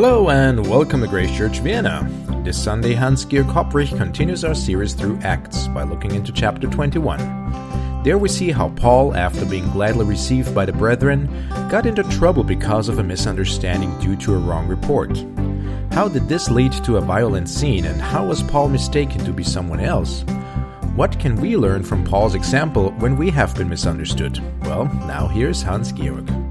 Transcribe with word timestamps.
Hello 0.00 0.30
and 0.30 0.64
welcome 0.70 1.00
to 1.00 1.08
Grace 1.08 1.36
Church 1.36 1.58
Vienna. 1.58 2.08
This 2.44 2.56
Sunday, 2.56 2.94
Hans 2.94 3.24
Georg 3.24 3.48
Kopprich 3.48 3.96
continues 3.96 4.44
our 4.44 4.54
series 4.54 4.94
through 4.94 5.18
Acts 5.22 5.66
by 5.66 5.82
looking 5.82 6.14
into 6.14 6.30
chapter 6.30 6.68
21. 6.68 8.04
There 8.04 8.16
we 8.16 8.28
see 8.28 8.52
how 8.52 8.68
Paul, 8.68 9.16
after 9.16 9.44
being 9.44 9.68
gladly 9.72 10.04
received 10.04 10.54
by 10.54 10.66
the 10.66 10.72
brethren, 10.72 11.26
got 11.68 11.84
into 11.84 12.04
trouble 12.04 12.44
because 12.44 12.88
of 12.88 13.00
a 13.00 13.02
misunderstanding 13.02 13.98
due 13.98 14.14
to 14.18 14.36
a 14.36 14.38
wrong 14.38 14.68
report. 14.68 15.18
How 15.90 16.06
did 16.06 16.28
this 16.28 16.48
lead 16.48 16.70
to 16.84 16.98
a 16.98 17.00
violent 17.00 17.48
scene, 17.48 17.84
and 17.84 18.00
how 18.00 18.24
was 18.24 18.44
Paul 18.44 18.68
mistaken 18.68 19.24
to 19.24 19.32
be 19.32 19.42
someone 19.42 19.80
else? 19.80 20.22
What 20.94 21.18
can 21.18 21.34
we 21.34 21.56
learn 21.56 21.82
from 21.82 22.04
Paul's 22.04 22.36
example 22.36 22.92
when 22.98 23.16
we 23.16 23.30
have 23.30 23.56
been 23.56 23.68
misunderstood? 23.68 24.40
Well, 24.62 24.84
now 25.08 25.26
here's 25.26 25.60
Hans 25.60 25.90
Georg. 25.90 26.47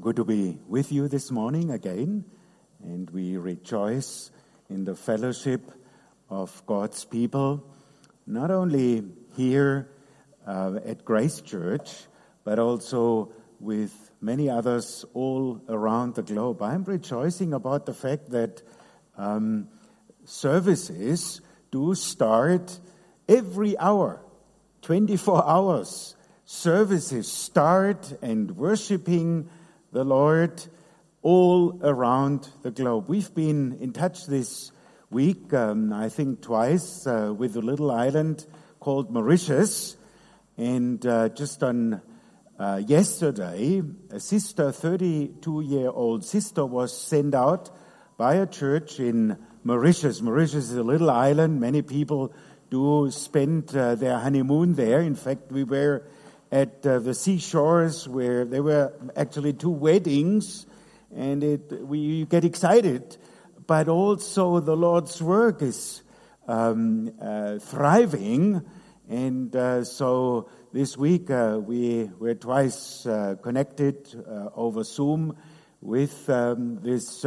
Good 0.00 0.16
to 0.16 0.24
be 0.24 0.58
with 0.68 0.92
you 0.92 1.08
this 1.08 1.32
morning 1.32 1.70
again, 1.70 2.24
and 2.84 3.10
we 3.10 3.36
rejoice 3.36 4.30
in 4.70 4.84
the 4.84 4.94
fellowship 4.94 5.72
of 6.30 6.62
God's 6.66 7.04
people, 7.04 7.64
not 8.24 8.52
only 8.52 9.02
here 9.34 9.88
uh, 10.46 10.78
at 10.86 11.04
Grace 11.04 11.40
Church, 11.40 11.90
but 12.44 12.60
also 12.60 13.32
with 13.58 13.92
many 14.20 14.48
others 14.48 15.04
all 15.14 15.60
around 15.68 16.14
the 16.14 16.22
globe. 16.22 16.62
I'm 16.62 16.84
rejoicing 16.84 17.52
about 17.52 17.84
the 17.86 17.94
fact 17.94 18.30
that 18.30 18.62
um, 19.16 19.66
services 20.24 21.40
do 21.72 21.96
start 21.96 22.78
every 23.28 23.76
hour, 23.78 24.20
24 24.82 25.48
hours. 25.48 26.14
Services 26.44 27.30
start 27.30 28.12
and 28.22 28.56
worshiping 28.56 29.48
the 29.90 30.04
Lord 30.04 30.62
all 31.22 31.78
around 31.82 32.48
the 32.62 32.70
globe. 32.70 33.08
We've 33.08 33.34
been 33.34 33.78
in 33.80 33.92
touch 33.92 34.26
this 34.26 34.70
week, 35.10 35.52
um, 35.54 35.92
I 35.92 36.10
think 36.10 36.42
twice, 36.42 37.06
uh, 37.06 37.32
with 37.36 37.56
a 37.56 37.62
little 37.62 37.90
island 37.90 38.44
called 38.80 39.10
Mauritius. 39.10 39.96
And 40.58 41.04
uh, 41.06 41.30
just 41.30 41.62
on 41.62 42.02
uh, 42.58 42.82
yesterday, 42.86 43.82
a 44.10 44.20
sister, 44.20 44.72
32 44.72 45.62
year 45.62 45.88
old 45.88 46.24
sister, 46.24 46.66
was 46.66 46.94
sent 46.94 47.34
out 47.34 47.70
by 48.18 48.34
a 48.34 48.46
church 48.46 49.00
in 49.00 49.38
Mauritius. 49.64 50.20
Mauritius 50.20 50.70
is 50.70 50.76
a 50.76 50.82
little 50.82 51.10
island. 51.10 51.60
Many 51.60 51.80
people 51.80 52.32
do 52.68 53.10
spend 53.10 53.74
uh, 53.74 53.94
their 53.94 54.18
honeymoon 54.18 54.74
there. 54.74 55.00
In 55.00 55.14
fact, 55.14 55.50
we 55.50 55.64
were 55.64 56.02
at 56.50 56.86
uh, 56.86 56.98
the 56.98 57.14
seashores 57.14 58.08
where 58.08 58.44
there 58.44 58.62
were 58.62 58.92
actually 59.16 59.52
two 59.52 59.70
weddings, 59.70 60.66
and 61.14 61.44
it, 61.44 61.72
we 61.86 62.24
get 62.24 62.44
excited. 62.44 63.16
But 63.66 63.88
also, 63.88 64.60
the 64.60 64.76
Lord's 64.76 65.20
work 65.20 65.60
is 65.60 66.02
um, 66.46 67.12
uh, 67.20 67.58
thriving, 67.58 68.62
and 69.08 69.54
uh, 69.54 69.84
so 69.84 70.48
this 70.72 70.96
week 70.96 71.30
uh, 71.30 71.58
we 71.62 72.10
were 72.18 72.34
twice 72.34 73.04
uh, 73.04 73.36
connected 73.42 74.08
uh, 74.26 74.48
over 74.54 74.84
Zoom 74.84 75.36
with 75.80 76.28
um, 76.30 76.80
this 76.82 77.24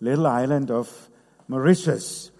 little 0.00 0.26
island 0.26 0.70
of 0.70 1.10
Mauritius. 1.48 2.30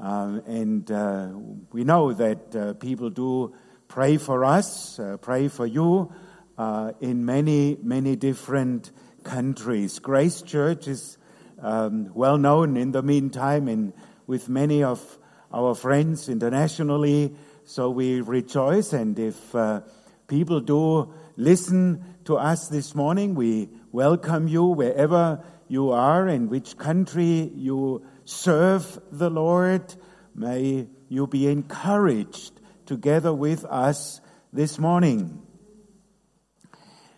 Um, 0.00 0.42
and 0.46 1.66
we 1.72 1.84
know 1.84 2.12
that 2.12 2.80
people 2.80 3.10
do 3.10 3.54
pray 3.88 4.16
for 4.16 4.44
us, 4.44 4.98
uh, 4.98 5.16
pray 5.20 5.48
for 5.48 5.66
you 5.66 6.12
uh, 6.58 6.92
in 7.00 7.24
many, 7.24 7.76
many 7.82 8.16
different 8.16 8.90
countries. 9.22 9.98
Grace 9.98 10.42
Church 10.42 10.88
is 10.88 11.18
um, 11.60 12.12
well 12.14 12.38
known 12.38 12.76
in 12.76 12.92
the 12.92 13.02
meantime 13.02 13.68
and 13.68 13.92
with 14.26 14.48
many 14.48 14.82
of 14.82 15.18
our 15.52 15.74
friends 15.74 16.28
internationally. 16.28 17.34
So 17.64 17.90
we 17.90 18.20
rejoice, 18.20 18.92
and 18.92 19.18
if 19.18 19.54
uh, 19.54 19.80
people 20.26 20.60
do 20.60 21.14
listen 21.36 22.04
to 22.24 22.36
us 22.36 22.68
this 22.68 22.94
morning, 22.94 23.34
we 23.34 23.70
welcome 23.90 24.48
you 24.48 24.64
wherever 24.64 25.42
you 25.68 25.90
are, 25.90 26.28
in 26.28 26.48
which 26.48 26.76
country 26.76 27.50
you 27.54 28.04
serve 28.24 28.98
the 29.10 29.30
Lord. 29.30 29.94
May 30.34 30.88
you 31.08 31.26
be 31.26 31.48
encouraged 31.48 32.60
together 32.86 33.32
with 33.32 33.64
us 33.64 34.20
this 34.52 34.78
morning. 34.78 35.42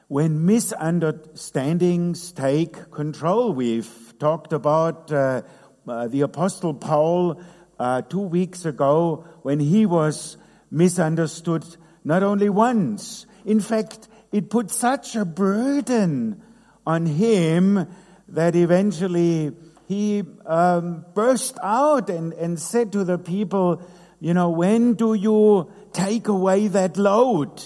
When 0.09 0.47
misunderstandings 0.47 2.33
take 2.33 2.91
control, 2.91 3.53
we've 3.53 4.15
talked 4.19 4.53
about 4.53 5.11
uh, 5.11 5.43
uh, 5.89 6.09
the 6.09 6.21
Apostle 6.21 6.75
Paul 6.75 7.41
uh, 7.79 8.03
two 8.03 8.21
weeks 8.21 8.65
ago 8.65 9.27
when 9.43 9.59
he 9.59 9.85
was 9.85 10.37
misunderstood 10.71 11.65
not 12.05 12.23
only 12.23 12.49
once. 12.49 13.27
In 13.45 13.61
fact, 13.61 14.09
it 14.33 14.49
put 14.49 14.71
such 14.71 15.17
a 15.17 15.25
burden 15.25 16.43
on 16.87 17.07
him 17.07 17.89
that 18.29 18.55
eventually 18.55 19.53
he 19.89 20.23
um, 20.47 21.05
burst 21.15 21.59
out 21.63 22.11
and, 22.11 22.33
and 22.35 22.61
said 22.61 22.93
to 22.93 23.05
the 23.05 23.19
people, 23.19 23.83
you 24.27 24.35
know, 24.35 24.51
when 24.51 24.95
do 24.95 25.15
you 25.15 25.71
take 25.93 26.27
away 26.27 26.67
that 26.67 26.97
load? 26.97 27.63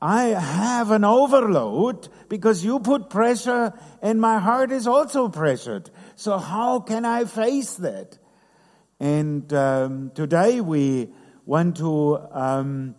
I 0.00 0.28
have 0.28 0.90
an 0.90 1.04
overload 1.04 2.08
because 2.30 2.64
you 2.64 2.80
put 2.80 3.10
pressure 3.10 3.74
and 4.00 4.18
my 4.18 4.38
heart 4.38 4.72
is 4.72 4.86
also 4.86 5.28
pressured. 5.28 5.90
So 6.16 6.38
how 6.38 6.80
can 6.80 7.04
I 7.04 7.26
face 7.26 7.74
that? 7.74 8.16
And 8.98 9.52
um, 9.52 10.12
today 10.14 10.62
we 10.62 11.10
want 11.44 11.76
to 11.76 12.18
um, 12.30 12.94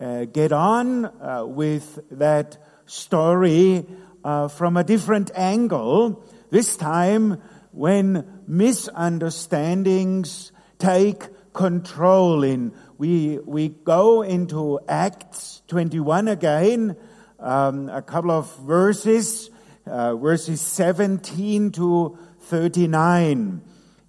uh, 0.00 0.24
get 0.24 0.50
on 0.50 1.04
uh, 1.04 1.44
with 1.46 2.00
that 2.10 2.58
story 2.84 3.86
uh, 4.24 4.48
from 4.48 4.76
a 4.76 4.82
different 4.82 5.30
angle. 5.36 6.28
This 6.50 6.76
time 6.76 7.40
when 7.70 8.42
misunderstandings 8.48 10.50
take 10.80 11.28
control 11.52 12.42
in. 12.44 12.72
We, 12.98 13.38
we 13.38 13.68
go 13.68 14.22
into 14.22 14.80
Acts 14.88 15.62
21 15.68 16.28
again, 16.28 16.96
um, 17.38 17.88
a 17.88 18.02
couple 18.02 18.30
of 18.30 18.56
verses, 18.58 19.50
uh, 19.86 20.16
verses 20.16 20.60
17 20.60 21.72
to 21.72 22.18
39. 22.40 23.62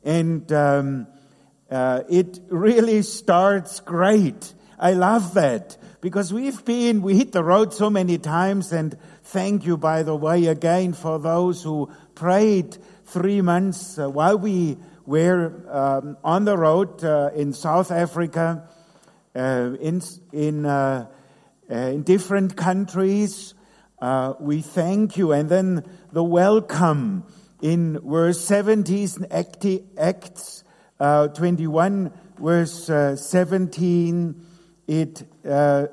And 0.04 0.52
um, 0.52 1.08
uh, 1.70 2.04
it 2.09 2.40
really 2.50 3.02
starts 3.02 3.80
great. 3.80 4.54
I 4.78 4.94
love 4.94 5.34
that 5.36 5.78
because 6.02 6.34
we've 6.34 6.64
been, 6.66 7.02
we 7.02 7.18
hit 7.18 7.31
the 7.31 7.44
road 7.44 7.74
so 7.74 7.90
many 7.90 8.18
times 8.18 8.74
and 8.74 8.98
thank 9.24 9.66
you, 9.66 9.78
by 9.78 10.04
the 10.04 10.16
way, 10.16 10.48
again 10.48 10.94
for 10.94 11.20
those 11.20 11.64
who 11.64 11.90
prayed 12.14 12.78
three 13.06 13.42
months 13.42 13.98
uh, 13.98 14.10
while 14.10 14.38
we 14.38 14.78
were 15.06 15.53
um, 15.69 16.18
on 16.24 16.46
the 16.46 16.58
road 16.58 17.03
uh, 17.03 17.31
in 17.36 17.53
South 17.53 17.91
Africa, 17.91 18.68
uh, 19.36 19.72
in 19.80 20.02
in 20.31 20.66
uh, 20.66 21.08
uh 21.69 21.75
in 21.75 22.03
different 22.03 22.56
countries. 22.56 23.53
Uh, 24.02 24.34
we 24.40 24.62
thank 24.62 25.18
you, 25.18 25.31
and 25.31 25.50
then 25.50 25.84
the 26.12 26.24
welcome 26.24 27.24
in 27.62 27.97
verse 28.03 28.42
17, 28.42 29.28
Acts 29.31 30.63
uh, 31.00 31.30
21, 31.30 32.12
verse 32.38 32.86
17. 32.86 34.45
It 34.88 35.24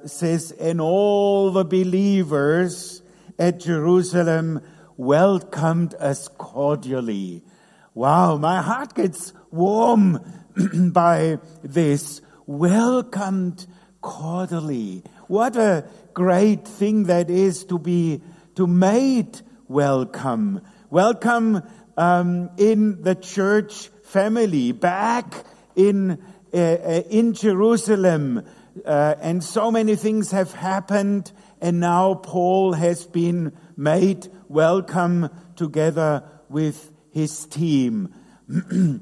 says, 0.07 0.51
"And 0.53 0.81
all 0.81 1.53
the 1.53 1.65
believers 1.65 3.03
at 3.39 3.61
Jerusalem 3.61 4.61
welcomed 4.97 5.95
us 5.95 6.27
cordially." 6.27 7.45
Wow, 7.93 8.37
my 8.37 8.63
heart 8.63 8.95
gets 8.95 9.33
warm 9.51 10.21
by 10.93 11.39
this. 11.65 12.21
Welcomed 12.47 13.67
cordially. 14.01 15.03
What 15.27 15.57
a 15.57 15.89
great 16.15 16.69
thing 16.69 17.05
that 17.05 17.31
is 17.31 17.65
to 17.65 17.81
be 17.81 18.23
to 18.55 18.69
made 18.69 19.41
welcome. 19.67 20.61
Welcome 20.89 21.65
um, 21.97 22.51
in 22.59 23.03
the 23.03 23.17
church 23.17 23.89
family, 24.05 24.71
back 24.71 25.45
in 25.75 26.23
uh, 26.55 26.57
uh, 26.57 27.03
in 27.11 27.35
Jerusalem, 27.35 28.45
uh, 28.87 29.15
and 29.21 29.43
so 29.43 29.73
many 29.73 29.97
things 29.97 30.31
have 30.31 30.53
happened, 30.53 31.33
and 31.61 31.81
now 31.81 32.15
Paul 32.15 32.73
has 32.73 33.05
been 33.05 33.53
made 33.77 34.29
welcome 34.49 35.29
together 35.57 36.23
with 36.49 36.93
his 37.13 37.47
team. 37.47 38.15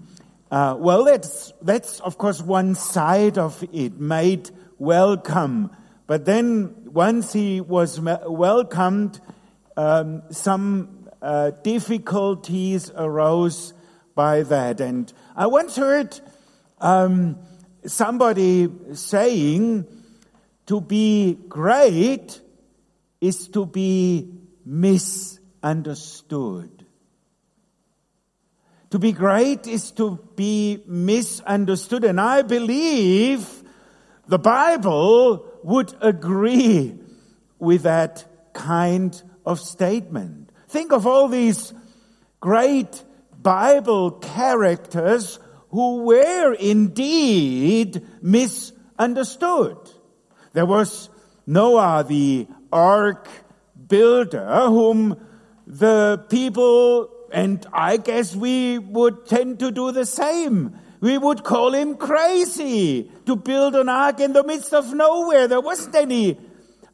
uh, 0.51 0.77
well, 0.79 1.05
that's, 1.05 1.53
that's 1.63 2.01
of 2.01 2.19
course 2.19 2.41
one 2.41 2.75
side 2.75 3.39
of 3.39 3.63
it, 3.73 3.99
made 3.99 4.51
welcome. 4.79 5.71
But 6.07 6.25
then, 6.25 6.75
once 6.87 7.33
he 7.33 7.61
was 7.61 8.01
welcomed, 8.01 9.21
um, 9.77 10.23
some 10.31 11.09
uh, 11.21 11.51
difficulties 11.63 12.91
arose 12.97 13.75
by 14.15 14.43
that. 14.45 14.81
And 14.81 15.13
I 15.37 15.49
once 15.49 15.77
heard 15.77 16.19
um, 16.81 17.39
somebody 17.85 18.69
saying, 18.95 19.87
to 20.69 20.81
be 20.83 21.37
great 21.49 22.41
is 23.21 23.49
to 23.49 23.65
be 23.65 24.29
misunderstood. 24.67 26.78
To 28.91 28.99
be 28.99 29.13
great 29.13 29.67
is 29.67 29.91
to 29.93 30.19
be 30.35 30.83
misunderstood. 30.87 32.05
And 32.05 32.21
I 32.21 32.43
believe 32.43 33.63
the 34.27 34.39
Bible 34.39 35.45
would 35.63 35.95
agree 36.01 36.95
with 37.59 37.83
that 37.83 38.25
kind 38.55 39.21
of 39.45 39.61
statement. 39.61 40.51
Think 40.69 40.93
of 40.93 41.07
all 41.07 41.29
these 41.29 41.75
great 42.41 43.05
Bible 43.43 44.13
characters 44.13 45.39
who 45.71 46.05
were 46.05 46.55
indeed 46.55 48.07
misunderstood. 48.23 49.77
There 50.55 50.67
was 50.67 51.11
Noah, 51.47 52.05
the 52.09 52.47
ark 52.73 53.29
builder, 53.87 54.67
whom 54.67 55.17
the 55.67 56.25
people 56.31 57.11
and 57.33 57.65
I 57.73 57.97
guess 57.97 58.35
we 58.35 58.79
would 58.79 59.27
tend 59.27 59.59
to 59.61 59.71
do 59.71 59.93
the 59.93 60.07
same. 60.07 60.79
We 61.01 61.17
would 61.17 61.45
call 61.45 61.75
him 61.75 61.97
crazy 61.97 63.11
to 63.27 63.37
build 63.37 63.77
an 63.77 63.89
ark 63.89 64.21
in 64.21 64.33
the 64.33 64.43
midst 64.43 64.75
of 64.75 64.93
nowhere. 64.93 65.47
There 65.47 65.61
wasn't 65.61 65.95
any 65.95 66.39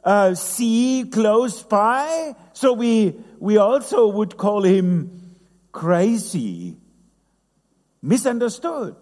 uh, 0.04 0.34
sea 0.34 1.04
close 1.10 1.62
by. 1.62 2.34
So 2.52 2.74
we, 2.74 3.16
we 3.38 3.56
also 3.56 4.08
would 4.08 4.36
call 4.36 4.62
him 4.62 5.36
crazy, 5.72 6.76
misunderstood. 8.02 8.94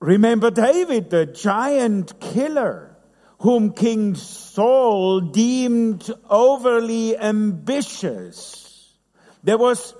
Remember 0.00 0.50
David, 0.50 1.10
the 1.10 1.26
giant 1.26 2.20
killer 2.20 2.95
whom 3.38 3.72
King 3.72 4.14
Saul 4.14 5.20
deemed 5.20 6.10
overly 6.30 7.16
ambitious. 7.16 8.94
There 9.42 9.58
was 9.58 9.94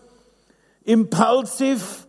impulsive 0.85 2.07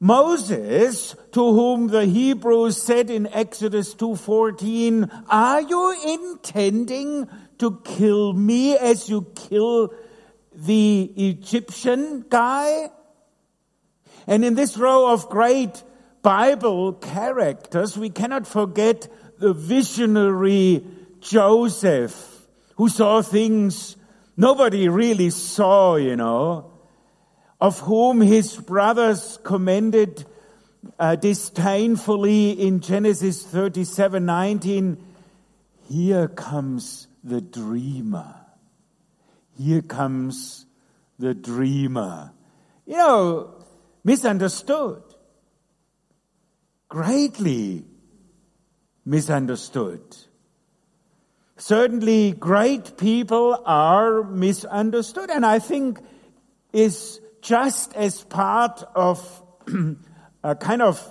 Moses 0.00 1.16
to 1.32 1.52
whom 1.52 1.88
the 1.88 2.04
Hebrews 2.04 2.80
said 2.80 3.10
in 3.10 3.26
Exodus 3.26 3.94
2:14, 3.94 5.10
"Are 5.28 5.60
you 5.60 5.94
intending 6.06 7.28
to 7.58 7.80
kill 7.82 8.32
me 8.32 8.76
as 8.76 9.08
you 9.08 9.26
kill 9.34 9.92
the 10.54 11.12
Egyptian 11.16 12.26
guy?" 12.28 12.92
And 14.28 14.44
in 14.44 14.54
this 14.54 14.78
row 14.78 15.10
of 15.10 15.28
great 15.28 15.82
Bible 16.22 16.92
characters, 16.92 17.98
we 17.98 18.10
cannot 18.10 18.46
forget 18.46 19.08
the 19.38 19.52
visionary 19.52 20.84
Joseph, 21.20 22.46
who 22.76 22.88
saw 22.88 23.22
things 23.22 23.96
nobody 24.36 24.88
really 24.88 25.30
saw, 25.30 25.96
you 25.96 26.16
know, 26.16 26.72
of 27.60 27.80
whom 27.80 28.20
his 28.20 28.56
brothers 28.56 29.38
commended 29.42 30.24
uh, 30.98 31.16
disdainfully 31.16 32.50
in 32.50 32.80
Genesis 32.80 33.44
37 33.44 34.24
19. 34.24 35.04
Here 35.88 36.28
comes 36.28 37.08
the 37.24 37.40
dreamer. 37.40 38.34
Here 39.56 39.82
comes 39.82 40.66
the 41.18 41.34
dreamer. 41.34 42.32
You 42.86 42.96
know, 42.96 43.54
misunderstood. 44.04 45.02
Greatly 46.88 47.84
misunderstood. 49.08 50.02
Certainly, 51.56 52.32
great 52.32 52.98
people 52.98 53.60
are 53.64 54.22
misunderstood, 54.22 55.30
and 55.30 55.46
I 55.46 55.60
think 55.60 55.98
is 56.74 57.18
just 57.40 57.94
as 57.96 58.22
part 58.24 58.84
of 58.94 59.42
a 60.44 60.54
kind 60.54 60.82
of 60.82 61.02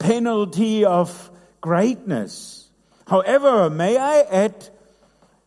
penalty 0.00 0.84
of 0.84 1.30
greatness. 1.60 2.70
However, 3.06 3.70
may 3.70 3.96
I 3.96 4.22
add 4.22 4.68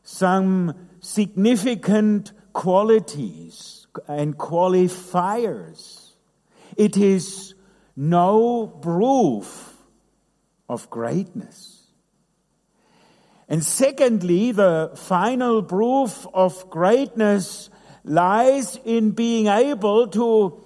some 0.01 0.87
significant 1.01 2.31
qualities 2.53 3.85
and 4.07 4.37
qualifiers? 4.37 6.11
It 6.77 6.95
is 6.95 7.53
no 7.97 8.67
proof 8.81 9.75
of 10.69 10.89
greatness. 10.89 11.70
And 13.51 13.65
secondly, 13.65 14.53
the 14.53 14.91
final 14.95 15.61
proof 15.61 16.25
of 16.33 16.69
greatness 16.69 17.69
lies 18.05 18.79
in 18.85 19.11
being 19.11 19.47
able 19.47 20.07
to 20.07 20.57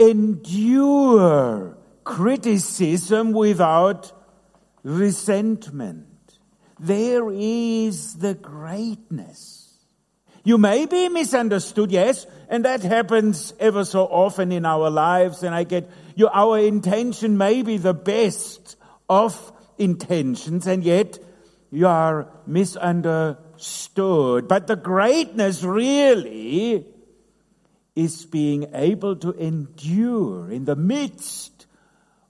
endure 0.00 1.78
criticism 2.02 3.30
without 3.30 4.10
resentment. 4.82 6.08
There 6.80 7.30
is 7.30 8.14
the 8.16 8.34
greatness. 8.34 9.78
You 10.42 10.58
may 10.58 10.86
be 10.86 11.08
misunderstood, 11.08 11.92
yes, 11.92 12.26
and 12.48 12.64
that 12.64 12.82
happens 12.82 13.54
ever 13.60 13.84
so 13.84 14.06
often 14.06 14.50
in 14.50 14.66
our 14.66 14.90
lives, 14.90 15.44
and 15.44 15.54
I 15.54 15.62
get 15.62 15.88
you, 16.16 16.28
our 16.32 16.58
intention 16.58 17.38
may 17.38 17.62
be 17.62 17.76
the 17.76 17.94
best 17.94 18.74
of 19.08 19.52
intentions, 19.78 20.66
and 20.66 20.82
yet 20.82 21.20
you 21.74 21.88
are 21.88 22.28
misunderstood. 22.46 24.46
But 24.46 24.68
the 24.68 24.76
greatness 24.76 25.64
really 25.64 26.86
is 27.96 28.26
being 28.26 28.68
able 28.72 29.16
to 29.16 29.32
endure 29.32 30.48
in 30.50 30.66
the 30.66 30.76
midst 30.76 31.66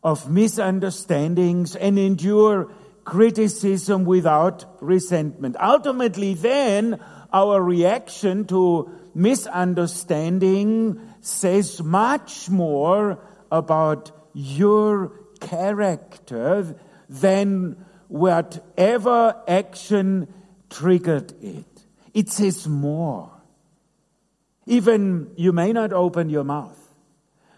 of 0.02 0.31
misunderstandings 0.31 1.77
and 1.77 1.98
endure 1.98 2.70
criticism 3.05 4.06
without 4.06 4.65
resentment. 4.81 5.56
Ultimately, 5.60 6.32
then, 6.34 6.98
our 7.32 7.63
reaction 7.63 8.46
to 8.46 8.91
misunderstanding 9.15 11.01
says 11.20 11.82
much 11.82 12.48
more 12.48 13.19
about 13.51 14.10
your 14.32 15.13
character 15.41 16.77
than 17.08 17.77
whatever 18.08 19.37
action 19.46 20.32
triggered 20.70 21.32
it. 21.43 21.67
It 22.13 22.31
says 22.31 22.69
more. 22.69 23.31
Even 24.67 25.31
you 25.37 25.53
may 25.53 25.73
not 25.73 25.93
open 25.93 26.31
your 26.31 26.44
mouth, 26.44 26.79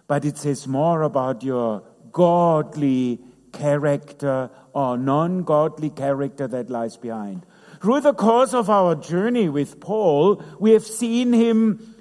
but 0.07 0.25
it 0.25 0.39
says 0.39 0.67
more 0.67 1.03
about 1.03 1.43
your 1.43 1.83
godly 2.11 3.21
character 3.53 4.51
or 4.73 4.99
non 4.99 5.43
godly 5.45 5.91
character 5.91 6.47
that 6.49 6.71
lies 6.71 6.97
behind. 6.97 7.47
Through 7.81 8.01
the 8.01 8.15
course 8.15 8.55
of 8.55 8.71
our 8.71 8.95
journey 8.95 9.49
with 9.49 9.81
Paul, 9.81 10.43
we 10.59 10.73
have 10.73 10.85
seen 10.85 11.33
him 11.33 11.95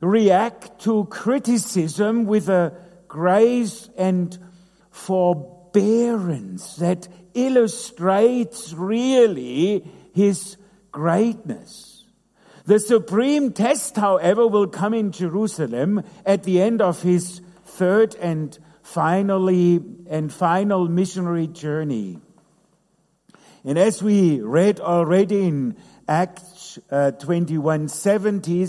react 0.00 0.80
to 0.82 1.04
criticism 1.06 2.24
with 2.24 2.48
a 2.48 2.72
grace 3.08 3.88
and 3.96 4.36
forbearance 4.90 6.76
that 6.76 7.08
illustrates 7.46 8.72
really 8.72 9.84
his 10.14 10.56
greatness. 10.92 12.04
The 12.66 12.78
supreme 12.78 13.52
test, 13.52 13.96
however, 13.96 14.46
will 14.46 14.66
come 14.66 14.92
in 14.92 15.12
Jerusalem 15.12 16.02
at 16.26 16.42
the 16.42 16.60
end 16.60 16.82
of 16.82 17.02
his 17.02 17.40
third 17.64 18.14
and 18.16 18.58
finally 18.82 19.80
and 20.08 20.32
final 20.32 20.88
missionary 20.88 21.46
journey. 21.46 22.18
And 23.64 23.78
as 23.78 24.02
we 24.02 24.40
read 24.40 24.80
already 24.80 25.46
in 25.46 25.76
Acts 26.06 26.78
uh, 26.90 27.10
21 27.12 27.88
70, 27.88 28.62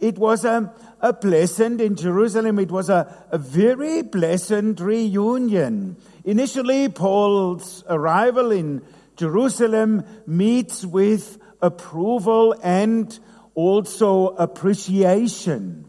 it 0.00 0.18
was 0.18 0.44
a, 0.44 0.74
a 1.00 1.12
pleasant 1.12 1.80
in 1.80 1.94
Jerusalem, 1.94 2.58
it 2.58 2.70
was 2.70 2.88
a, 2.88 3.26
a 3.30 3.38
very 3.38 4.02
pleasant 4.02 4.80
reunion. 4.80 5.96
Initially, 6.24 6.88
Paul's 6.88 7.84
arrival 7.88 8.50
in 8.50 8.82
Jerusalem 9.16 10.04
meets 10.26 10.84
with 10.84 11.38
approval 11.60 12.54
and 12.62 13.18
also 13.54 14.28
appreciation. 14.28 15.84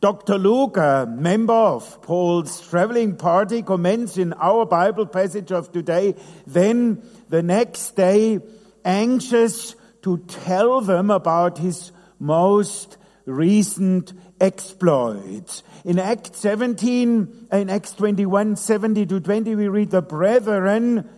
Dr. 0.00 0.38
Luke, 0.38 0.78
a 0.78 1.06
member 1.06 1.52
of 1.52 2.00
Paul's 2.00 2.66
traveling 2.66 3.16
party, 3.16 3.62
comments 3.62 4.16
in 4.16 4.32
our 4.34 4.64
Bible 4.64 5.04
passage 5.04 5.52
of 5.52 5.72
today, 5.72 6.14
then 6.46 7.02
the 7.28 7.42
next 7.42 7.96
day, 7.96 8.38
anxious 8.84 9.74
to 10.02 10.18
tell 10.18 10.80
them 10.80 11.10
about 11.10 11.58
his 11.58 11.92
most 12.18 12.96
recent 13.26 14.14
exploits. 14.40 15.62
In 15.84 15.98
Acts 15.98 16.38
17, 16.40 17.48
in 17.52 17.70
Acts 17.70 17.92
21, 17.92 18.56
70 18.56 19.06
to 19.06 19.20
20, 19.20 19.54
we 19.54 19.68
read, 19.68 19.90
the 19.90 20.02
brethren 20.02 21.08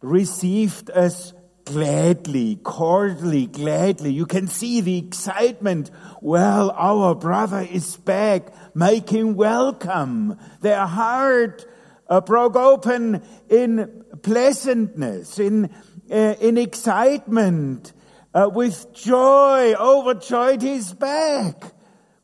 received 0.00 0.90
us 0.90 1.34
gladly, 1.66 2.56
cordially, 2.56 3.46
gladly. 3.46 4.10
You 4.10 4.24
can 4.24 4.48
see 4.48 4.80
the 4.80 4.96
excitement. 4.96 5.90
Well, 6.22 6.70
our 6.70 7.14
brother 7.14 7.60
is 7.60 7.98
back. 7.98 8.74
Make 8.74 9.10
him 9.10 9.34
welcome. 9.34 10.38
Their 10.62 10.86
heart 10.86 11.66
uh, 12.08 12.22
broke 12.22 12.56
open 12.56 13.22
in 13.50 14.04
pleasantness, 14.22 15.38
in, 15.38 15.70
uh, 16.10 16.34
in 16.40 16.56
excitement, 16.56 17.92
uh, 18.32 18.48
with 18.50 18.94
joy, 18.94 19.74
overjoyed 19.74 20.62
he's 20.62 20.94
back. 20.94 21.74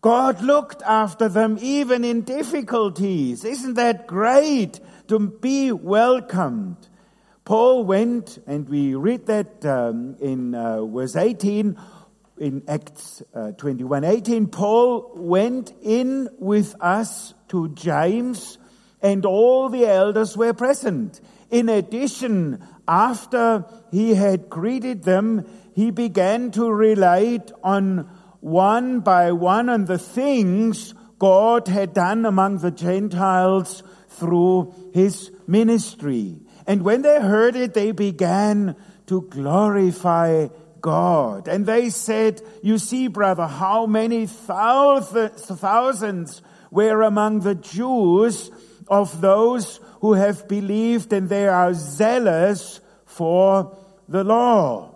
God 0.01 0.43
looked 0.43 0.83
after 0.83 1.29
them 1.29 1.59
even 1.61 2.05
in 2.05 2.23
difficulties. 2.23 3.45
Isn't 3.45 3.75
that 3.75 4.07
great 4.07 4.81
to 5.09 5.19
be 5.19 5.73
welcomed? 5.73 6.77
Paul 7.45 7.85
went, 7.85 8.39
and 8.47 8.69
we 8.69 8.95
read 8.95 9.27
that 9.27 9.65
um, 9.65 10.17
in 10.21 10.55
uh, 10.55 10.85
verse 10.85 11.17
18, 11.17 11.77
in 12.39 12.63
Acts 12.69 13.23
uh, 13.35 13.53
21 13.53 14.05
18. 14.05 14.49
Paul 14.49 15.13
went 15.15 15.73
in 15.83 16.29
with 16.39 16.75
us 16.81 17.35
to 17.49 17.69
James, 17.71 18.59
and 19.01 19.25
all 19.25 19.69
the 19.69 19.87
elders 19.87 20.37
were 20.37 20.53
present. 20.53 21.21
In 21.51 21.69
addition, 21.69 22.63
after 22.89 23.65
he 23.91 24.15
had 24.15 24.51
greeted 24.51 25.05
them, 25.05 25.47
he 25.75 25.91
began 25.91 26.51
to 26.53 26.71
relate 26.71 27.53
on 27.63 28.11
one 28.47 29.01
by 29.01 29.33
one 29.33 29.69
on 29.69 29.87
the 29.87 29.99
things 29.99 30.95
God 31.19 31.67
had 31.67 31.93
done 31.93 32.25
among 32.25 32.59
the 32.59 32.71
Gentiles 32.71 33.83
through 34.09 34.73
his 34.95 35.33
ministry. 35.49 36.37
And 36.65 36.83
when 36.83 37.03
they 37.03 37.21
heard 37.21 37.57
it, 37.57 37.75
they 37.75 37.91
began 37.91 38.77
to 39.09 39.23
glorify 39.23 40.47
God. 40.81 41.49
And 41.49 41.67
they 41.67 41.91
said, 41.91 42.41
You 42.63 42.79
see, 42.79 43.09
brother, 43.09 43.49
how 43.49 43.87
many 43.87 44.29
thousands 44.29 45.11
were 46.71 47.03
among 47.03 47.41
the 47.41 47.57
Jews 47.57 48.53
of 48.87 49.21
those 49.21 49.81
who 50.03 50.13
have 50.13 50.47
believed 50.47 51.13
and 51.13 51.29
they 51.29 51.49
are 51.49 51.75
zealous 51.75 52.81
for 53.07 53.77
the 54.09 54.23
law. 54.23 54.95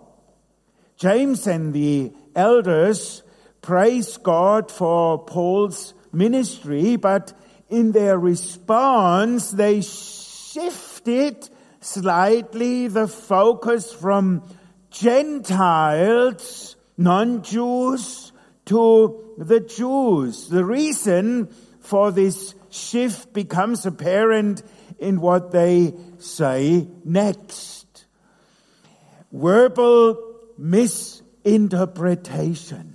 James 0.95 1.47
and 1.47 1.73
the 1.73 2.13
elders 2.33 3.23
praise 3.61 4.17
God 4.17 4.71
for 4.71 5.23
Paul's 5.23 5.93
ministry, 6.11 6.95
but 6.95 7.31
in 7.69 7.91
their 7.91 8.17
response, 8.19 9.51
they 9.51 9.81
shifted 9.81 11.47
slightly 11.79 12.87
the 12.87 13.07
focus 13.07 13.93
from 13.93 14.41
Gentiles, 14.89 16.75
non-Jews, 16.97 18.31
to 18.65 19.35
the 19.37 19.59
Jews. 19.61 20.49
The 20.49 20.65
reason 20.65 21.47
for 21.79 22.11
this 22.11 22.55
shift 22.69 23.31
becomes 23.33 23.85
apparent 23.85 24.63
in 24.99 25.21
what 25.21 25.51
they 25.51 25.93
say 26.19 26.87
next. 27.03 28.05
Verbal 29.31 30.17
misinterpretation. 30.57 32.90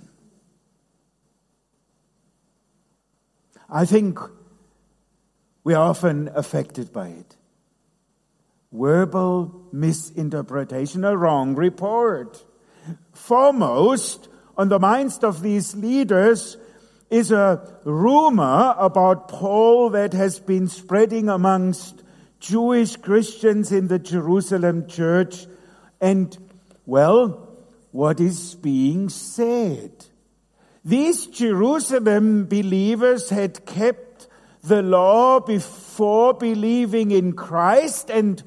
I 3.69 3.85
think 3.85 4.19
we 5.63 5.73
are 5.73 5.89
often 5.89 6.29
affected 6.33 6.93
by 6.93 7.09
it. 7.09 7.35
Verbal 8.71 9.67
misinterpretation, 9.71 11.03
a 11.03 11.17
wrong 11.17 11.55
report. 11.55 12.43
Foremost 13.13 14.29
on 14.57 14.69
the 14.69 14.79
minds 14.79 15.19
of 15.19 15.41
these 15.41 15.75
leaders 15.75 16.57
is 17.09 17.31
a 17.31 17.79
rumor 17.83 18.75
about 18.77 19.27
Paul 19.27 19.89
that 19.91 20.13
has 20.13 20.39
been 20.39 20.67
spreading 20.67 21.29
amongst 21.29 22.03
Jewish 22.39 22.95
Christians 22.95 23.71
in 23.71 23.87
the 23.87 23.99
Jerusalem 23.99 24.87
church. 24.87 25.47
And, 25.99 26.37
well, 26.85 27.57
what 27.91 28.19
is 28.19 28.55
being 28.55 29.09
said? 29.09 30.05
These 30.87 31.27
Jerusalem 31.27 32.45
believers 32.45 33.29
had 33.29 33.65
kept 33.65 34.29
the 34.63 34.81
law 34.81 35.41
before 35.41 36.33
believing 36.33 37.11
in 37.11 37.33
Christ 37.33 38.09
and 38.09 38.41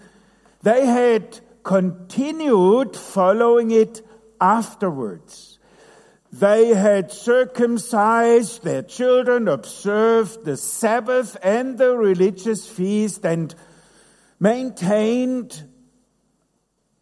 they 0.63 0.87
had 0.87 1.41
continued 1.65 2.97
following 2.97 3.71
it 3.73 4.01
afterwards. 4.41 5.59
They 6.33 6.69
had 6.69 7.13
circumcised 7.13 8.65
their 8.65 8.85
children, 8.85 9.47
observed 9.47 10.47
the 10.47 10.57
Sabbath 10.57 11.37
and 11.43 11.77
the 11.77 11.95
religious 11.95 12.67
feast, 12.67 13.27
and 13.27 13.55
maintained 14.39 15.69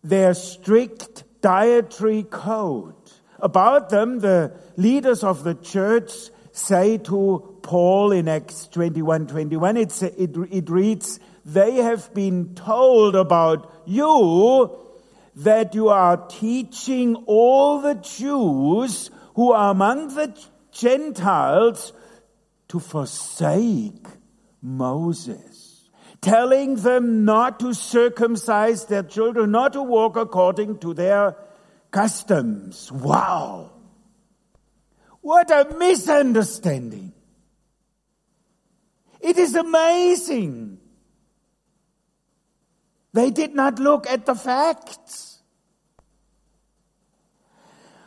their 0.02 0.34
strict 0.34 1.22
dietary 1.40 2.24
code. 2.24 2.97
About 3.40 3.90
them, 3.90 4.20
the 4.20 4.52
leaders 4.76 5.22
of 5.22 5.44
the 5.44 5.54
church 5.54 6.12
say 6.52 6.98
to 6.98 7.58
Paul 7.62 8.12
in 8.12 8.28
Acts 8.28 8.66
21 8.68 9.28
21, 9.28 9.76
it, 9.76 10.02
it, 10.02 10.36
it 10.50 10.70
reads, 10.70 11.20
They 11.44 11.76
have 11.76 12.12
been 12.14 12.54
told 12.54 13.14
about 13.14 13.72
you 13.86 14.76
that 15.36 15.74
you 15.74 15.88
are 15.88 16.16
teaching 16.28 17.14
all 17.26 17.80
the 17.80 17.94
Jews 17.94 19.10
who 19.34 19.52
are 19.52 19.70
among 19.70 20.14
the 20.14 20.36
Gentiles 20.72 21.92
to 22.68 22.80
forsake 22.80 24.06
Moses, 24.60 25.88
telling 26.20 26.76
them 26.76 27.24
not 27.24 27.60
to 27.60 27.72
circumcise 27.72 28.86
their 28.86 29.04
children, 29.04 29.52
not 29.52 29.74
to 29.74 29.82
walk 29.82 30.16
according 30.16 30.78
to 30.78 30.92
their 30.92 31.36
customs. 31.90 32.90
Wow! 32.92 33.72
What 35.20 35.50
a 35.50 35.74
misunderstanding! 35.78 37.12
It 39.20 39.36
is 39.36 39.54
amazing. 39.54 40.78
They 43.12 43.30
did 43.30 43.54
not 43.54 43.78
look 43.78 44.06
at 44.06 44.26
the 44.26 44.34
facts. 44.34 45.40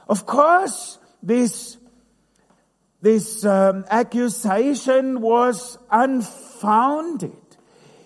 Of 0.07 0.25
course, 0.25 0.99
this, 1.23 1.77
this 3.01 3.45
um, 3.45 3.85
accusation 3.89 5.21
was 5.21 5.77
unfounded. 5.89 7.40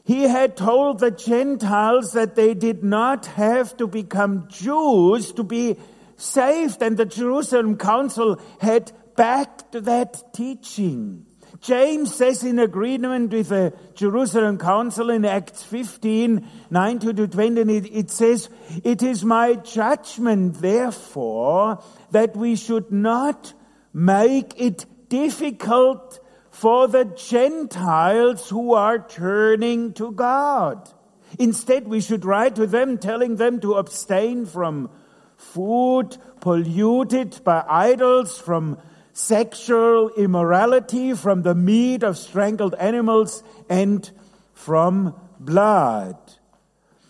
He 0.06 0.24
had 0.24 0.56
told 0.56 1.00
the 1.00 1.10
Gentiles 1.10 2.14
that 2.14 2.36
they 2.36 2.54
did 2.54 2.84
not 2.84 3.26
have 3.26 3.76
to 3.78 3.88
become 3.88 4.48
Jews 4.50 5.32
to 5.34 5.44
be 5.44 5.78
saved, 6.16 6.84
and 6.84 6.96
the 6.96 7.08
Jerusalem 7.08 7.76
Council 7.78 8.40
had 8.60 8.92
backed 9.16 9.72
that 9.72 10.32
teaching. 10.32 11.26
James 11.60 12.14
says 12.14 12.44
in 12.44 12.60
agreement 12.60 13.32
with 13.32 13.50
the 13.50 13.74
Jerusalem 13.96 14.60
Council 14.60 15.10
in 15.10 15.26
Acts 15.26 15.64
15, 15.64 16.48
19 16.70 17.16
to 17.16 17.28
20, 17.28 17.76
it, 17.76 17.86
it 17.92 18.12
says, 18.12 18.50
It 18.84 19.02
is 19.02 19.26
my 19.26 19.56
judgment, 19.56 20.62
therefore, 20.62 21.84
that 22.12 22.36
we 22.36 22.56
should 22.56 22.92
not 22.92 23.54
make 23.92 24.54
it 24.62 24.86
difficult 25.10 26.20
for 26.56 26.88
the 26.88 27.04
Gentiles 27.04 28.50
who 28.50 28.74
are 28.74 28.98
turning 28.98 29.92
to 29.92 30.10
God. 30.14 30.90
Instead, 31.38 31.86
we 31.86 32.00
should 32.00 32.24
write 32.24 32.56
to 32.56 32.66
them 32.66 32.98
telling 32.98 33.36
them 33.36 33.60
to 33.60 33.74
abstain 33.74 34.46
from 34.46 34.90
food 35.36 36.16
polluted 36.40 37.44
by 37.44 37.62
idols, 37.68 38.40
from 38.40 38.78
sexual 39.12 40.10
immorality, 40.12 41.14
from 41.14 41.42
the 41.42 41.54
meat 41.54 42.04
of 42.04 42.18
strangled 42.18 42.74
animals, 42.76 43.44
and 43.68 44.10
from 44.54 45.14
blood. 45.38 46.18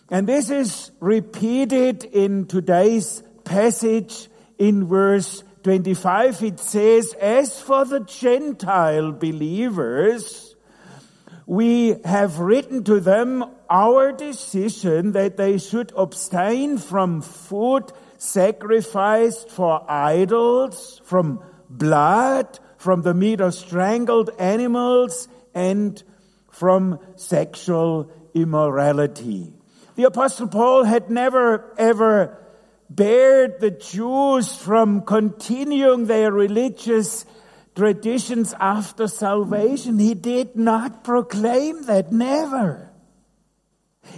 And 0.09 0.27
this 0.27 0.49
is 0.49 0.89
repeated 0.99 2.03
in 2.03 2.47
today's 2.47 3.21
passage 3.43 4.27
in 4.57 4.87
verse 4.87 5.43
25, 5.65 6.43
it 6.43 6.59
says, 6.59 7.13
As 7.13 7.59
for 7.59 7.85
the 7.85 8.01
Gentile 8.01 9.11
believers, 9.11 10.55
we 11.47 11.95
have 12.05 12.37
written 12.37 12.83
to 12.83 12.99
them 12.99 13.43
our 13.67 14.11
decision 14.11 15.13
that 15.13 15.37
they 15.37 15.57
should 15.57 15.91
abstain 15.97 16.77
from 16.77 17.23
food 17.23 17.91
sacrificed 18.19 19.49
for 19.49 19.83
idols, 19.89 21.01
from 21.03 21.43
blood, 21.67 22.59
from 22.77 23.01
the 23.01 23.15
meat 23.15 23.41
of 23.41 23.55
strangled 23.55 24.29
animals, 24.37 25.27
and 25.55 26.03
from 26.51 26.99
sexual 27.15 28.11
immorality. 28.35 29.51
The 29.95 30.03
apostle 30.03 30.47
Paul 30.47 30.83
had 30.83 31.09
never 31.09 31.73
ever 31.79 32.44
barred 32.89 33.59
the 33.59 33.71
Jews 33.71 34.55
from 34.55 35.01
continuing 35.01 36.05
their 36.05 36.31
religious 36.31 37.25
traditions 37.75 38.53
after 38.59 39.07
salvation. 39.07 39.99
He 39.99 40.13
did 40.13 40.55
not 40.55 41.03
proclaim 41.03 41.83
that, 41.83 42.11
never. 42.11 42.89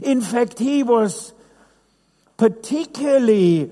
In 0.02 0.22
fact, 0.22 0.60
he 0.60 0.84
was 0.84 1.34
particularly 2.38 3.72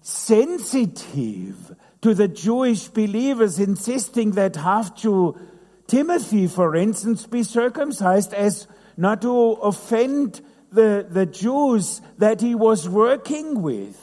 sensitive 0.00 1.76
to 2.02 2.14
the 2.14 2.28
Jewish 2.28 2.88
believers 2.88 3.58
insisting 3.58 4.32
that 4.32 4.56
half 4.56 4.96
Jew 4.96 5.38
Timothy, 5.86 6.46
for 6.46 6.74
instance, 6.74 7.26
be 7.26 7.42
circumcised 7.42 8.32
as 8.32 8.66
not 8.96 9.22
to 9.22 9.32
offend 9.32 10.40
the, 10.72 11.06
the 11.08 11.26
Jews 11.26 12.00
that 12.18 12.40
he 12.40 12.54
was 12.54 12.88
working 12.88 13.62
with. 13.62 13.96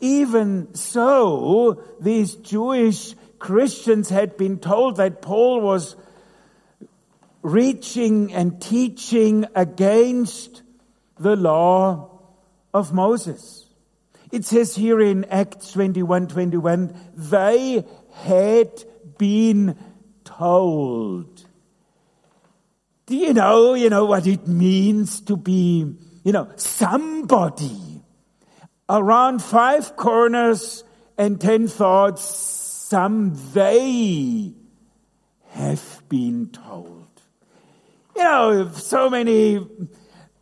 Even 0.00 0.74
so, 0.74 1.82
these 2.00 2.34
Jewish 2.34 3.14
Christians 3.38 4.08
had 4.08 4.36
been 4.36 4.58
told 4.58 4.96
that 4.96 5.22
Paul 5.22 5.60
was 5.60 5.96
reaching 7.42 8.32
and 8.32 8.60
teaching 8.60 9.46
against 9.54 10.62
the 11.18 11.36
law 11.36 12.10
of 12.72 12.92
Moses. 12.92 13.66
It 14.30 14.44
says 14.44 14.74
here 14.74 15.00
in 15.00 15.24
Acts 15.26 15.72
21 15.72 16.28
21, 16.28 16.94
they 17.14 17.84
had 18.12 18.84
been 19.16 19.76
told. 20.24 21.37
Do 23.08 23.16
you 23.16 23.32
know, 23.32 23.72
you 23.72 23.88
know 23.88 24.04
what 24.04 24.26
it 24.26 24.46
means 24.46 25.22
to 25.22 25.36
be, 25.38 25.96
you 26.24 26.32
know, 26.32 26.52
somebody 26.56 28.02
around 28.86 29.42
five 29.42 29.96
corners 29.96 30.84
and 31.16 31.40
ten 31.40 31.68
thoughts, 31.68 32.22
some 32.22 33.32
they 33.54 34.52
have 35.52 36.02
been 36.10 36.50
told. 36.50 37.08
You 38.14 38.24
know, 38.24 38.70
so 38.74 39.08
many 39.08 39.66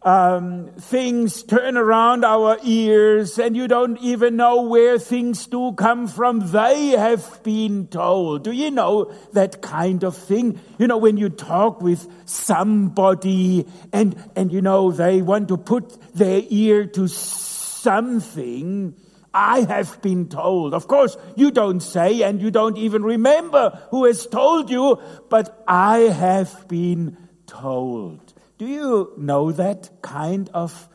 um, 0.06 0.68
things 0.78 1.42
turn 1.42 1.76
around 1.76 2.24
our 2.24 2.58
ears 2.62 3.40
and 3.40 3.56
you 3.56 3.66
don't 3.66 3.98
even 3.98 4.36
know 4.36 4.62
where 4.62 5.00
things 5.00 5.48
do 5.48 5.72
come 5.72 6.06
from. 6.06 6.52
They 6.52 6.90
have 6.90 7.42
been 7.42 7.88
told. 7.88 8.44
Do 8.44 8.52
you 8.52 8.70
know 8.70 9.12
that 9.32 9.62
kind 9.62 10.04
of 10.04 10.16
thing? 10.16 10.60
You 10.78 10.86
know, 10.86 10.98
when 10.98 11.16
you 11.16 11.28
talk 11.28 11.82
with 11.82 12.08
somebody 12.24 13.66
and, 13.92 14.14
and 14.36 14.52
you 14.52 14.62
know, 14.62 14.92
they 14.92 15.22
want 15.22 15.48
to 15.48 15.56
put 15.56 15.98
their 16.14 16.40
ear 16.50 16.86
to 16.86 17.08
something. 17.08 18.94
I 19.34 19.62
have 19.62 20.00
been 20.02 20.28
told. 20.28 20.72
Of 20.72 20.86
course, 20.86 21.16
you 21.34 21.50
don't 21.50 21.80
say 21.80 22.22
and 22.22 22.40
you 22.40 22.52
don't 22.52 22.78
even 22.78 23.02
remember 23.02 23.82
who 23.90 24.04
has 24.04 24.24
told 24.28 24.70
you, 24.70 25.00
but 25.28 25.64
I 25.66 25.98
have 25.98 26.68
been 26.68 27.16
told. 27.48 28.25
Do 28.58 28.66
you 28.66 29.12
know 29.16 29.52
that 29.52 29.90
kind 30.02 30.48
of 30.54 30.88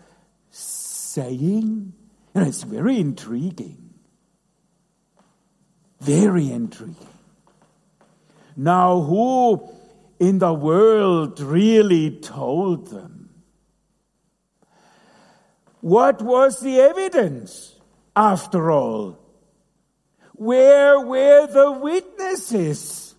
saying? 0.49 1.93
And 2.33 2.47
it's 2.47 2.63
very 2.63 2.99
intriguing. 2.99 3.93
Very 5.99 6.51
intriguing. 6.51 6.95
Now, 8.55 9.01
who 9.01 9.69
in 10.19 10.39
the 10.39 10.53
world 10.53 11.39
really 11.39 12.17
told 12.19 12.87
them? 12.87 13.29
What 15.81 16.21
was 16.21 16.59
the 16.59 16.79
evidence, 16.79 17.75
after 18.15 18.71
all? 18.71 19.17
Where 20.33 20.99
were 20.99 21.47
the 21.47 21.71
witnesses? 21.71 23.15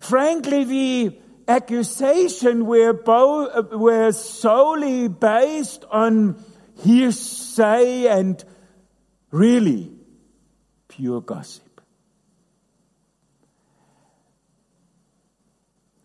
Frankly, 0.00 0.64
the 0.64 1.18
accusation 1.50 2.66
were, 2.66 2.92
both, 2.92 3.72
were 3.72 4.12
solely 4.12 5.08
based 5.08 5.84
on 5.90 6.42
hearsay 6.82 8.06
and 8.06 8.42
really 9.32 9.90
pure 10.88 11.20
gossip. 11.20 11.80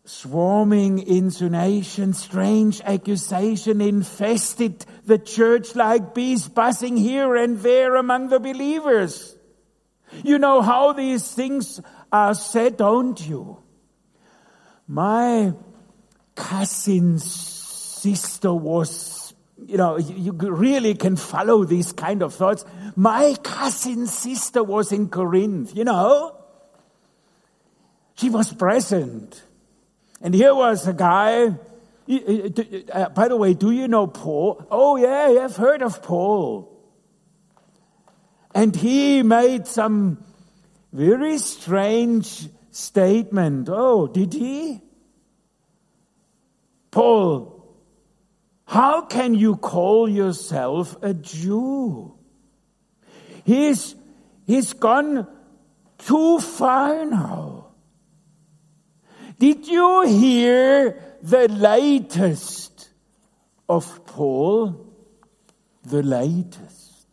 Swarming 0.06 1.00
insinuation, 1.00 2.14
strange 2.14 2.82
accusation 2.82 3.82
infested 3.82 4.86
the 5.06 5.20
church 5.20 5.76
like 5.76 6.16
bees 6.16 6.48
buzzing 6.48 6.98
here 6.98 7.36
and 7.36 7.60
there 7.60 7.96
among 7.96 8.30
the 8.30 8.40
believers. 8.40 9.36
You 10.24 10.40
know 10.40 10.62
how 10.62 10.94
these 10.94 11.32
things 11.32 11.82
are 12.12 12.34
said, 12.34 12.78
don't 12.78 13.20
you? 13.28 13.65
My 14.88 15.54
cousin's 16.36 17.24
sister 17.24 18.54
was, 18.54 19.34
you 19.58 19.78
know, 19.78 19.98
you 19.98 20.32
really 20.34 20.94
can 20.94 21.16
follow 21.16 21.64
these 21.64 21.92
kind 21.92 22.22
of 22.22 22.34
thoughts. 22.34 22.66
My 22.96 23.36
cousin's 23.42 24.14
sister 24.14 24.64
was 24.64 24.92
in 24.92 25.10
Corinth, 25.10 25.76
you 25.76 25.84
know. 25.84 26.38
She 28.16 28.30
was 28.30 28.54
present. 28.54 29.42
And 30.22 30.34
here 30.34 30.54
was 30.54 30.88
a 30.88 30.94
guy. 30.94 31.56
Uh, 32.08 33.10
by 33.10 33.28
the 33.28 33.36
way, 33.36 33.54
do 33.54 33.72
you 33.72 33.88
know 33.88 34.08
Paul? 34.08 34.66
Oh, 34.70 34.96
yeah, 34.96 35.44
I've 35.44 35.56
heard 35.56 35.82
of 35.82 36.04
Paul. 36.04 36.72
And 38.54 38.76
he 38.76 39.24
made 39.24 39.68
some 39.68 40.24
very 40.94 41.40
strange 41.40 42.48
statement. 42.76 43.70
Oh, 43.72 44.08
did 44.08 44.34
he? 44.34 44.82
Paul, 46.92 47.66
how 48.68 49.02
can 49.02 49.34
you 49.34 49.56
call 49.56 50.10
yourself 50.10 50.98
a 51.02 51.14
Jew? 51.14 52.18
He's, 53.46 53.96
he's 54.46 54.74
gone 54.74 55.26
too 55.98 56.40
far 56.40 57.06
now. 57.06 57.68
Did 59.40 59.68
you 59.68 60.06
hear 60.08 61.02
the 61.22 61.48
latest 61.48 62.90
of 63.70 64.06
Paul? 64.06 64.94
The 65.84 66.04
latest. 66.04 67.08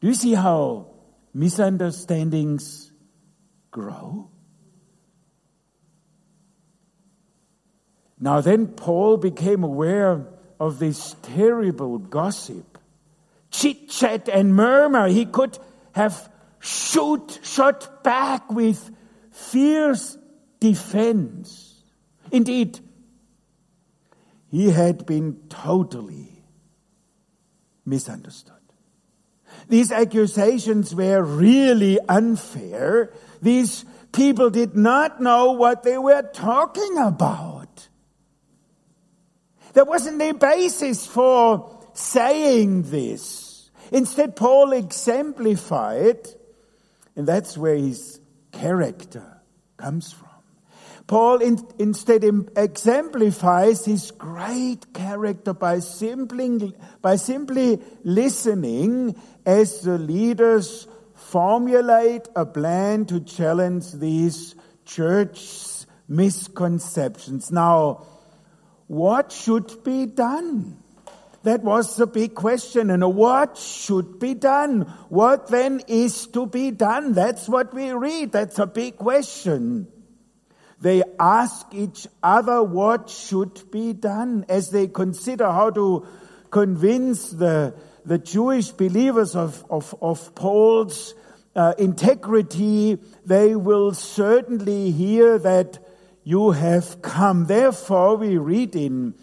Do 0.00 0.06
you 0.06 0.14
see 0.14 0.34
how 0.34 0.88
misunderstandings 1.34 2.92
grow? 3.76 4.30
Now, 8.18 8.40
then 8.40 8.68
Paul 8.68 9.18
became 9.18 9.62
aware 9.62 10.26
of 10.58 10.78
this 10.78 11.14
terrible 11.20 11.98
gossip, 11.98 12.78
chit 13.50 13.90
chat 13.90 14.30
and 14.30 14.54
murmur. 14.56 15.08
He 15.08 15.26
could 15.26 15.58
have 15.92 16.32
shoot, 16.58 17.38
shot 17.42 18.02
back 18.02 18.50
with 18.50 18.90
fierce 19.30 20.16
defense. 20.58 21.74
Indeed, 22.32 22.80
he 24.50 24.70
had 24.70 25.04
been 25.04 25.36
totally 25.50 26.42
misunderstood. 27.84 28.54
These 29.68 29.92
accusations 29.92 30.94
were 30.94 31.22
really 31.22 31.98
unfair. 32.08 33.12
These 33.42 33.84
people 34.12 34.50
did 34.50 34.76
not 34.76 35.20
know 35.20 35.52
what 35.52 35.82
they 35.82 35.98
were 35.98 36.22
talking 36.22 36.98
about. 36.98 37.88
There 39.72 39.84
wasn't 39.84 40.22
a 40.22 40.32
basis 40.32 41.06
for 41.06 41.70
saying 41.92 42.82
this. 42.84 43.70
Instead, 43.92 44.34
Paul 44.34 44.72
exemplified, 44.72 46.28
and 47.14 47.26
that's 47.26 47.56
where 47.58 47.76
his 47.76 48.20
character 48.52 49.42
comes 49.76 50.12
from. 50.12 50.26
Paul 51.06 51.38
in, 51.38 51.58
instead 51.78 52.24
exemplifies 52.56 53.84
his 53.84 54.10
great 54.10 54.92
character 54.92 55.54
by 55.54 55.78
simply, 55.78 56.74
by 57.00 57.16
simply 57.16 57.80
listening 58.02 59.14
as 59.44 59.82
the 59.82 59.98
leaders 59.98 60.88
formulate 61.30 62.28
a 62.36 62.46
plan 62.46 63.04
to 63.06 63.20
challenge 63.20 63.92
these 63.92 64.54
church 64.84 65.84
misconceptions. 66.08 67.50
Now, 67.50 68.06
what 68.86 69.32
should 69.32 69.82
be 69.82 70.06
done? 70.06 70.78
That 71.42 71.62
was 71.62 71.96
the 71.96 72.06
big 72.06 72.34
question. 72.34 72.90
And 72.90 73.14
what 73.14 73.58
should 73.58 74.20
be 74.20 74.34
done? 74.34 74.82
What 75.08 75.48
then 75.48 75.82
is 75.88 76.26
to 76.28 76.46
be 76.46 76.70
done? 76.70 77.12
That's 77.12 77.48
what 77.48 77.74
we 77.74 77.92
read. 77.92 78.32
That's 78.32 78.58
a 78.58 78.66
big 78.66 78.96
question. 78.96 79.88
They 80.80 81.02
ask 81.18 81.66
each 81.72 82.06
other 82.22 82.62
what 82.62 83.10
should 83.10 83.70
be 83.72 83.92
done 83.92 84.44
as 84.48 84.70
they 84.70 84.86
consider 84.86 85.46
how 85.46 85.70
to 85.70 86.06
convince 86.50 87.30
the, 87.30 87.74
the 88.06 88.18
Jewish 88.18 88.70
believers 88.70 89.34
of, 89.34 89.64
of, 89.68 89.94
of 90.00 90.34
Paul's 90.36 91.14
uh, 91.56 91.74
integrity. 91.76 92.98
They 93.24 93.56
will 93.56 93.92
certainly 93.92 94.92
hear 94.92 95.38
that 95.40 95.78
you 96.22 96.52
have 96.52 97.02
come. 97.02 97.46
Therefore, 97.46 98.16
we 98.16 98.38
read 98.38 98.76
in 98.76 99.14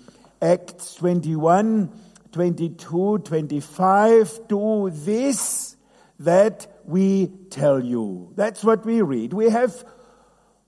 Acts 0.41 0.95
21, 0.95 1.89
22, 2.33 3.19
25, 3.19 4.39
do 4.49 4.89
this 4.91 5.77
that 6.19 6.67
we 6.85 7.27
tell 7.49 7.83
you. 7.83 8.33
That's 8.35 8.63
what 8.63 8.85
we 8.85 9.01
read. 9.01 9.31
We 9.31 9.49
have 9.49 9.85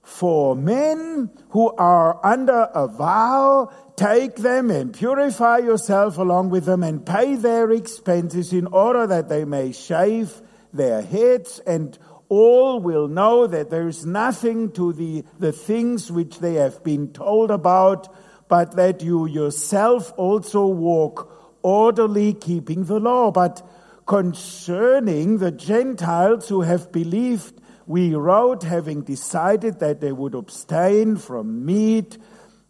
for 0.06 0.54
men 0.54 1.28
who 1.48 1.68
are 1.74 2.24
under 2.24 2.70
a 2.72 2.86
vow, 2.86 3.68
take 3.96 4.36
them 4.36 4.70
and 4.70 4.94
purify 4.94 5.58
yourself 5.58 6.16
along 6.16 6.48
with 6.48 6.64
them 6.64 6.84
and 6.84 7.04
pay 7.04 7.34
their 7.34 7.72
expenses 7.72 8.52
in 8.52 8.68
order 8.68 9.08
that 9.08 9.28
they 9.28 9.44
may 9.44 9.72
shave 9.72 10.40
their 10.72 11.02
heads 11.02 11.58
and 11.66 11.98
all 12.28 12.78
will 12.78 13.08
know 13.08 13.48
that 13.48 13.70
there 13.70 13.88
is 13.88 14.06
nothing 14.06 14.70
to 14.70 14.92
the, 14.92 15.24
the 15.40 15.50
things 15.50 16.10
which 16.12 16.38
they 16.38 16.54
have 16.54 16.84
been 16.84 17.12
told 17.12 17.50
about, 17.50 18.08
but 18.48 18.76
that 18.76 19.02
you 19.02 19.26
yourself 19.26 20.12
also 20.16 20.66
walk 20.66 21.58
orderly, 21.62 22.32
keeping 22.32 22.84
the 22.84 23.00
law. 23.00 23.32
But 23.32 23.60
concerning 24.06 25.38
the 25.38 25.50
Gentiles 25.50 26.48
who 26.48 26.60
have 26.60 26.92
believed, 26.92 27.60
we 27.86 28.14
wrote 28.14 28.64
having 28.64 29.02
decided 29.02 29.78
that 29.80 30.00
they 30.00 30.12
would 30.12 30.34
abstain 30.34 31.16
from 31.16 31.64
meat, 31.64 32.18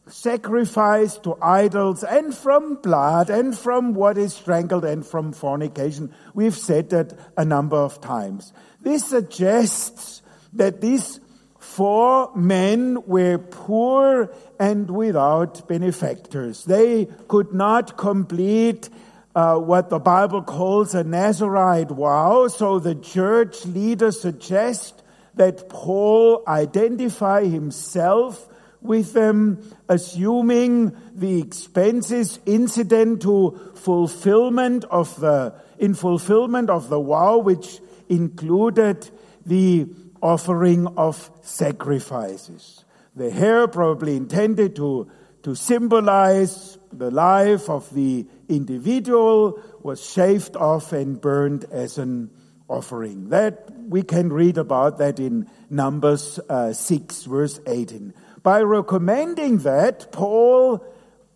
sacrifice 0.09 1.17
to 1.19 1.37
idols, 1.41 2.05
and 2.05 2.35
from 2.35 2.77
blood, 2.77 3.31
and 3.31 3.57
from 3.57 3.95
what 3.95 4.19
is 4.19 4.35
strangled, 4.35 4.85
and 4.85 5.05
from 5.07 5.33
fornication. 5.33 6.15
We've 6.35 6.57
said 6.57 6.91
that 6.91 7.19
a 7.37 7.45
number 7.45 7.77
of 7.77 8.01
times. 8.01 8.53
This 8.81 9.07
suggests 9.07 10.23
that 10.53 10.81
these 10.81 11.19
four 11.59 12.31
men 12.37 13.03
were 13.07 13.39
poor 13.39 14.33
and 14.61 14.89
without 14.91 15.67
benefactors. 15.67 16.65
They 16.65 17.07
could 17.29 17.53
not 17.53 17.97
complete 17.97 18.89
uh, 19.35 19.57
what 19.59 19.91
the 19.91 19.99
Bible 19.99 20.43
calls 20.43 20.95
a 20.95 21.05
Nazarite 21.05 21.91
vow, 21.91 22.49
so 22.49 22.79
the 22.79 22.95
church 22.95 23.67
leaders 23.67 24.21
suggest 24.21 25.03
that 25.37 25.69
Paul 25.69 26.43
identify 26.49 27.45
himself 27.45 28.49
with 28.81 29.13
them, 29.13 29.63
assuming 29.89 30.97
the 31.15 31.41
expenses 31.41 32.39
incident 32.47 33.23
to 33.23 33.73
fulfillment 33.75 34.85
of 34.85 35.19
the, 35.21 35.55
in 35.79 35.95
fulfillment 35.95 36.71
of 36.71 36.89
the 36.89 37.01
vow, 37.01 37.39
which 37.39 37.81
included 38.09 39.09
the 39.45 39.87
offering 40.23 40.87
of 40.97 41.31
sacrifices. 41.43 42.85
The 43.15 43.31
hair 43.31 43.69
probably 43.69 44.17
intended 44.17 44.77
to, 44.77 45.11
to 45.43 45.55
symbolize 45.55 46.79
the 46.93 47.11
life 47.11 47.69
of 47.69 47.93
the 47.95 48.27
individual 48.49 49.61
was 49.83 50.05
shaved 50.05 50.57
off 50.57 50.93
and 50.93 51.21
burned 51.21 51.65
as 51.71 51.99
an 51.99 52.31
offering. 52.69 53.31
That 53.31 53.71
we 53.89 54.03
can 54.03 54.33
read 54.33 54.59
about 54.59 54.99
that 54.99 55.21
in 55.21 55.49
Numbers 55.71 56.39
uh, 56.49 56.73
6 56.73 57.25
verse 57.25 57.61
18. 57.67 58.15
By 58.43 58.63
recommending 58.63 59.59
that, 59.59 60.13
Paul 60.13 60.85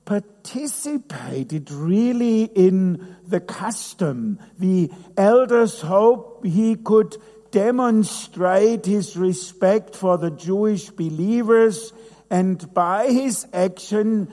participated 0.05 1.71
really 1.71 2.45
in 2.45 3.17
the 3.27 3.41
custom. 3.41 4.39
The 4.59 4.91
elders 5.17 5.81
hope 5.81 6.45
he 6.45 6.77
could 6.77 7.17
demonstrate 7.51 8.87
his 8.87 9.17
respect 9.17 9.97
for 9.97 10.19
the 10.19 10.31
Jewish 10.31 10.91
believers 10.91 11.93
and 12.31 12.73
by 12.73 13.11
his 13.11 13.47
action 13.53 14.33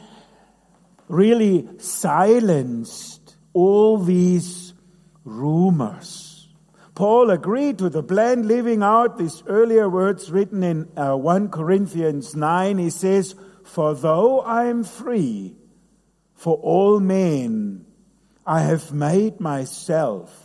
really 1.08 1.68
silenced 1.80 3.36
all 3.54 3.98
these 3.98 4.74
rumors 5.24 6.27
Paul 6.98 7.30
agreed 7.30 7.78
to 7.78 7.90
the 7.90 8.02
plan, 8.02 8.48
leaving 8.48 8.82
out 8.82 9.20
these 9.20 9.44
earlier 9.46 9.88
words 9.88 10.32
written 10.32 10.64
in 10.64 10.90
uh, 10.98 11.16
1 11.16 11.50
Corinthians 11.50 12.36
9. 12.36 12.80
He 12.80 12.90
says, 12.90 13.36
For 13.64 13.94
though 13.94 14.40
I 14.40 14.66
am 14.66 14.84
free 14.84 15.56
for 16.34 16.56
all 16.56 17.00
men, 17.00 17.86
I 18.48 18.62
have 18.62 18.92
made 18.92 19.40
myself 19.40 20.36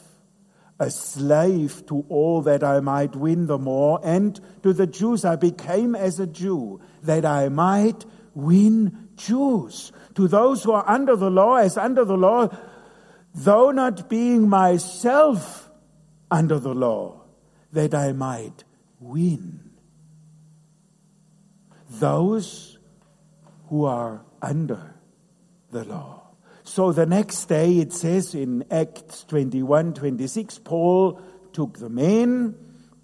a 0.78 0.90
slave 0.90 1.86
to 1.86 2.04
all 2.10 2.42
that 2.42 2.62
I 2.62 2.80
might 2.80 3.16
win 3.16 3.46
the 3.46 3.56
more. 3.56 3.98
And 4.04 4.38
to 4.62 4.74
the 4.74 4.86
Jews, 4.86 5.24
I 5.24 5.36
became 5.36 5.94
as 5.94 6.20
a 6.20 6.26
Jew 6.26 6.82
that 7.02 7.24
I 7.24 7.48
might 7.48 8.04
win 8.34 9.08
Jews. 9.16 9.90
To 10.16 10.28
those 10.28 10.64
who 10.64 10.72
are 10.72 10.86
under 10.86 11.16
the 11.16 11.30
law, 11.30 11.54
as 11.56 11.78
under 11.78 12.04
the 12.04 12.18
law, 12.18 12.54
though 13.34 13.70
not 13.70 14.10
being 14.10 14.50
myself 14.50 15.70
under 16.32 16.58
the 16.58 16.74
law, 16.74 17.20
that 17.72 17.94
I 17.94 18.12
might 18.12 18.64
win 18.98 19.60
those 21.90 22.78
who 23.68 23.84
are 23.84 24.24
under 24.40 24.94
the 25.70 25.84
law. 25.84 26.22
So 26.64 26.92
the 26.92 27.06
next 27.06 27.46
day 27.46 27.78
it 27.78 27.92
says 27.92 28.34
in 28.34 28.64
Acts 28.70 29.24
21 29.24 29.94
26, 29.94 30.58
Paul 30.60 31.20
took 31.52 31.78
the 31.78 31.90
men, 31.90 32.54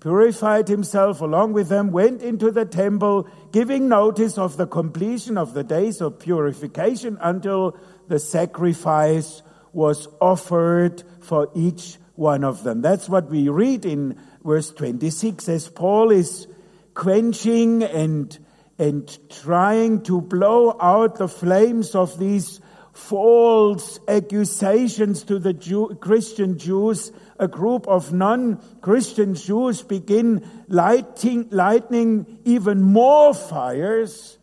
purified 0.01 0.69
himself 0.69 1.21
along 1.21 1.53
with 1.53 1.69
them, 1.69 1.91
went 1.93 2.23
into 2.23 2.51
the 2.51 2.65
temple, 2.65 3.29
giving 3.53 3.89
notice 3.89 4.39
of 4.39 4.57
the 4.57 4.67
completion 4.67 5.37
of 5.37 5.53
the 5.53 5.65
days 5.65 6.01
of 6.01 6.19
purification 6.19 7.19
until 7.21 7.77
the 8.07 8.19
sacrifice 8.19 9.43
was 9.73 10.09
offered 10.19 11.03
for 11.21 11.51
each 11.55 11.99
one 12.19 12.43
of 12.43 12.65
them. 12.65 12.83
That's 12.83 13.09
what 13.09 13.31
we 13.31 13.49
read 13.49 13.87
in 13.87 14.19
verse 14.45 14.73
26 14.73 15.49
as 15.49 15.69
Paul 15.69 16.11
is 16.11 16.49
quenching 16.93 17.85
and, 17.85 18.37
and 18.77 19.19
trying 19.31 20.03
to 20.03 20.21
blow 20.21 20.77
out 20.81 21.17
the 21.17 21.29
flames 21.29 21.95
of 21.95 22.19
these 22.19 22.61
false 22.93 24.01
accusations 24.09 25.23
to 25.23 25.39
the 25.39 25.53
Jew, 25.53 25.97
Christian 26.01 26.59
Jews. 26.59 27.13
A 27.39 27.47
group 27.47 27.87
of 27.87 28.13
non-Christian 28.13 29.37
Jews 29.37 29.83
begin 29.83 30.45
lighting, 30.67 31.47
lightning 31.53 32.41
even 32.45 32.83
more 32.83 33.33
fires 33.33 34.39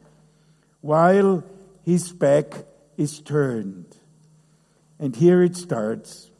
while 0.80 1.44
his 1.84 2.14
back 2.14 2.54
is 2.96 3.20
turned. 3.20 3.98
And 4.98 5.14
here 5.14 5.44
it 5.44 5.58
starts. 5.58 6.32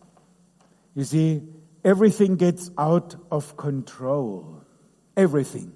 You 0.96 1.04
see, 1.04 1.44
everything 1.84 2.38
gets 2.38 2.72
out 2.78 3.16
of 3.30 3.58
control. 3.58 4.64
Everything. 5.16 5.74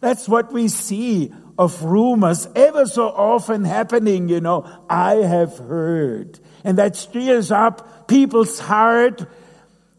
That's 0.00 0.28
what 0.28 0.52
we 0.52 0.68
see 0.68 1.32
of 1.58 1.82
rumors 1.82 2.48
ever 2.54 2.86
so 2.86 3.08
often 3.08 3.64
happening, 3.64 4.28
you 4.28 4.40
know. 4.40 4.64
I 4.88 5.16
have 5.16 5.58
heard. 5.58 6.38
And 6.64 6.78
that 6.78 6.96
stirs 6.96 7.50
up 7.50 8.08
people's 8.08 8.58
heart. 8.58 9.28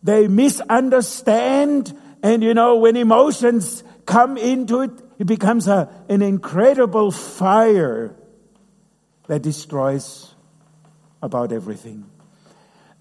They 0.01 0.27
misunderstand. 0.27 1.95
And 2.23 2.41
you 2.43 2.53
know, 2.53 2.77
when 2.77 2.95
emotions 2.95 3.83
come 4.05 4.37
into 4.37 4.81
it, 4.81 4.91
it 5.19 5.27
becomes 5.27 5.67
a, 5.67 5.89
an 6.07 6.21
incredible 6.21 7.11
fire 7.11 8.15
that 9.27 9.41
destroys 9.41 10.33
about 11.21 11.51
everything. 11.51 12.08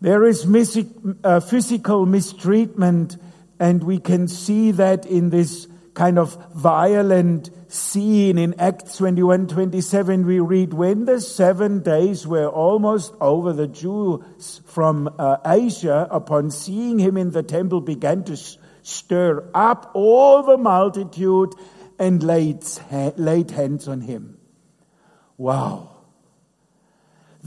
There 0.01 0.25
is 0.25 0.47
uh, 1.25 1.41
physical 1.41 2.07
mistreatment, 2.07 3.17
and 3.59 3.83
we 3.83 3.99
can 3.99 4.29
see 4.29 4.71
that 4.73 5.07
in 5.07 5.31
this 5.31 5.67
kind 5.95 6.21
of 6.21 6.39
violent 6.55 7.51
scene 7.67 8.39
in 8.39 8.55
Acts 8.61 8.99
21 8.99 9.49
27. 9.49 10.25
We 10.25 10.39
read, 10.39 10.73
When 10.73 11.05
the 11.05 11.21
seven 11.21 11.83
days 11.83 12.27
were 12.27 12.47
almost 12.47 13.13
over, 13.21 13.53
the 13.53 13.67
Jews 13.67 14.61
from 14.67 15.13
uh, 15.19 15.39
Asia, 15.45 16.07
upon 16.11 16.53
seeing 16.53 17.01
him 17.01 17.17
in 17.17 17.33
the 17.33 17.43
temple, 17.43 17.81
began 17.81 18.23
to 18.25 18.37
stir 18.83 19.51
up 19.53 19.91
all 19.95 20.45
the 20.45 20.57
multitude 20.57 21.55
and 21.99 22.23
laid, 22.23 22.63
laid 23.17 23.51
hands 23.51 23.89
on 23.89 24.03
him. 24.03 24.39
Wow. 25.37 25.98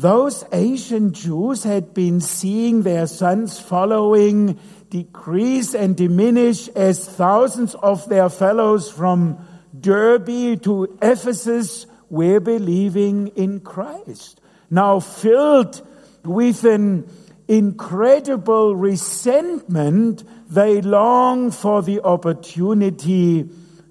Those 0.02 0.44
ancient 0.52 1.14
Jews 1.14 1.64
had 1.64 1.94
been 1.94 2.22
seeing 2.22 2.82
their 2.82 3.06
sons 3.06 3.60
following 3.60 4.58
decrease 4.90 5.76
and 5.76 5.96
diminish 5.96 6.70
as 6.70 7.08
thousands 7.08 7.76
of 7.76 8.10
their 8.10 8.28
fellows 8.30 8.90
from 8.90 9.38
Derbe 9.80 10.60
to 10.64 10.98
Ephesus 11.04 11.86
were 12.10 12.40
believing 12.40 13.28
in 13.36 13.60
Christ. 13.60 14.42
Now 14.72 15.02
filled 15.02 15.86
with 16.26 16.64
an 16.64 17.08
incredible 17.48 18.76
resentment, 18.76 20.24
they 20.50 20.82
long 20.82 21.52
for 21.52 21.84
the 21.84 22.02
opportunity 22.02 23.48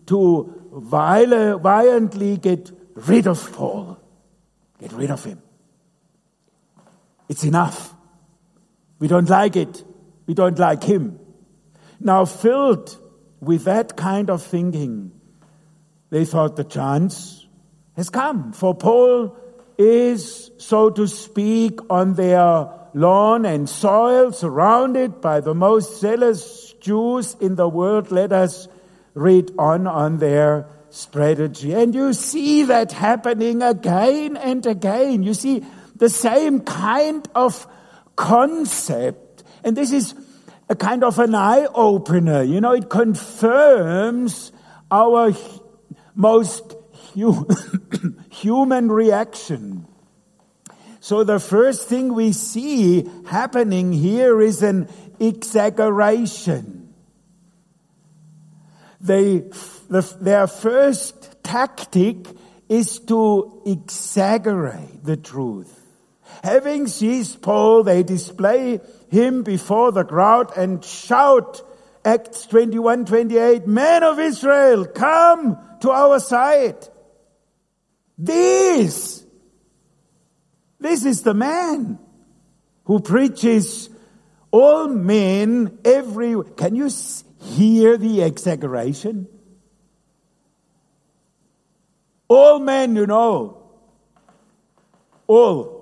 to 0.07 0.71
violently 0.73 2.37
get 2.37 2.73
rid 2.97 3.29
of 3.29 3.53
Paul. 3.53 3.97
Get 4.81 4.93
rid 4.93 5.13
of 5.13 5.23
him. 5.23 5.41
It's 7.31 7.45
enough. 7.45 7.95
We 8.99 9.07
don't 9.07 9.29
like 9.29 9.55
it. 9.55 9.85
We 10.27 10.35
don't 10.35 10.59
like 10.59 10.83
him. 10.83 11.21
Now, 12.01 12.25
filled 12.25 12.99
with 13.41 13.65
that 13.65 13.97
kind 13.97 14.31
of 14.31 14.43
thinking, 14.43 15.13
they 16.11 16.25
thought 16.25 16.57
the 16.57 16.65
chance 16.65 17.47
has 17.95 18.11
come. 18.11 18.53
For 18.53 18.75
Paul 18.75 19.37
is, 19.79 20.51
so 20.59 20.91
to 20.91 21.07
speak, 21.07 21.79
on 21.89 22.15
their 22.15 22.69
lawn 22.95 23.47
and 23.47 23.69
soil, 23.69 24.33
surrounded 24.33 25.21
by 25.21 25.39
the 25.39 25.55
most 25.55 26.01
zealous 26.01 26.75
Jews 26.81 27.37
in 27.41 27.55
the 27.55 27.69
world. 27.69 28.11
Let 28.11 28.33
us 28.33 28.67
read 29.15 29.53
on 29.57 29.87
on 29.87 30.19
their 30.19 30.67
strategy. 30.89 31.75
And 31.75 31.95
you 31.95 32.13
see 32.13 32.65
that 32.65 32.91
happening 32.91 33.63
again 33.63 34.37
and 34.37 34.67
again. 34.67 35.23
You 35.23 35.35
see 35.35 35.65
the 36.01 36.09
same 36.09 36.61
kind 36.61 37.29
of 37.35 37.69
concept. 38.17 39.45
And 39.63 39.77
this 39.77 39.93
is 39.93 40.15
a 40.69 40.75
kind 40.75 41.05
of 41.05 41.19
an 41.19 41.35
eye 41.35 41.67
opener. 41.75 42.43
You 42.43 42.61
know, 42.61 42.73
it 42.73 42.89
confirms 42.89 44.51
our 44.91 45.33
most 46.15 46.75
human 48.31 48.91
reaction. 48.91 49.87
So 51.01 51.23
the 51.23 51.39
first 51.39 51.89
thing 51.89 52.15
we 52.15 52.33
see 52.33 53.09
happening 53.27 53.93
here 53.93 54.41
is 54.41 54.63
an 54.63 54.89
exaggeration. 55.19 56.95
They, 59.03 59.39
the, 59.89 60.17
their 60.21 60.47
first 60.47 61.43
tactic 61.43 62.27
is 62.69 63.01
to 63.01 63.63
exaggerate 63.67 65.05
the 65.05 65.17
truth. 65.17 65.80
Having 66.43 66.89
seized 66.89 67.43
Paul, 67.43 67.83
they 67.83 68.03
display 68.03 68.81
him 69.11 69.43
before 69.43 69.93
the 69.93 70.05
crowd 70.05 70.57
and 70.57 70.83
shout, 70.83 71.63
Acts 72.05 72.47
21, 72.47 73.05
28, 73.05 73.67
Men 73.67 74.03
of 74.03 74.19
Israel, 74.19 74.87
come 74.87 75.59
to 75.81 75.91
our 75.91 76.19
side. 76.19 76.89
This, 78.17 79.25
this 80.79 81.05
is 81.05 81.23
the 81.23 81.35
man 81.35 81.99
who 82.85 83.01
preaches 83.01 83.91
all 84.51 84.89
men 84.89 85.79
every, 85.85 86.35
can 86.57 86.75
you 86.75 86.89
hear 87.43 87.99
the 87.99 88.23
exaggeration? 88.23 89.29
All 92.29 92.61
men, 92.61 92.97
you 92.97 93.07
know, 93.07 93.63
all 95.27 95.80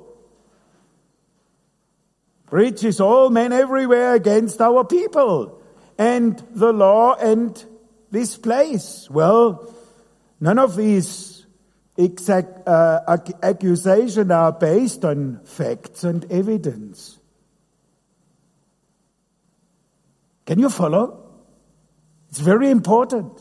preaches 2.51 3.01
all 3.01 3.31
men 3.31 3.53
everywhere 3.53 4.15
against 4.15 4.61
our 4.61 4.85
people 4.85 5.61
and 5.99 6.43
the 6.55 6.73
law 6.73 7.15
and 7.15 7.65
this 8.11 8.37
place. 8.37 9.09
Well, 9.11 9.73
none 10.41 10.59
of 10.59 10.77
these 10.77 11.47
exact, 11.97 12.67
uh, 12.67 13.01
accusations 13.43 14.31
are 14.31 14.53
based 14.53 15.05
on 15.05 15.41
facts 15.45 16.05
and 16.05 16.25
evidence. 16.31 17.19
Can 20.47 20.59
you 20.59 20.71
follow? 20.71 21.27
It's 22.31 22.41
very 22.41 22.71
important 22.71 23.33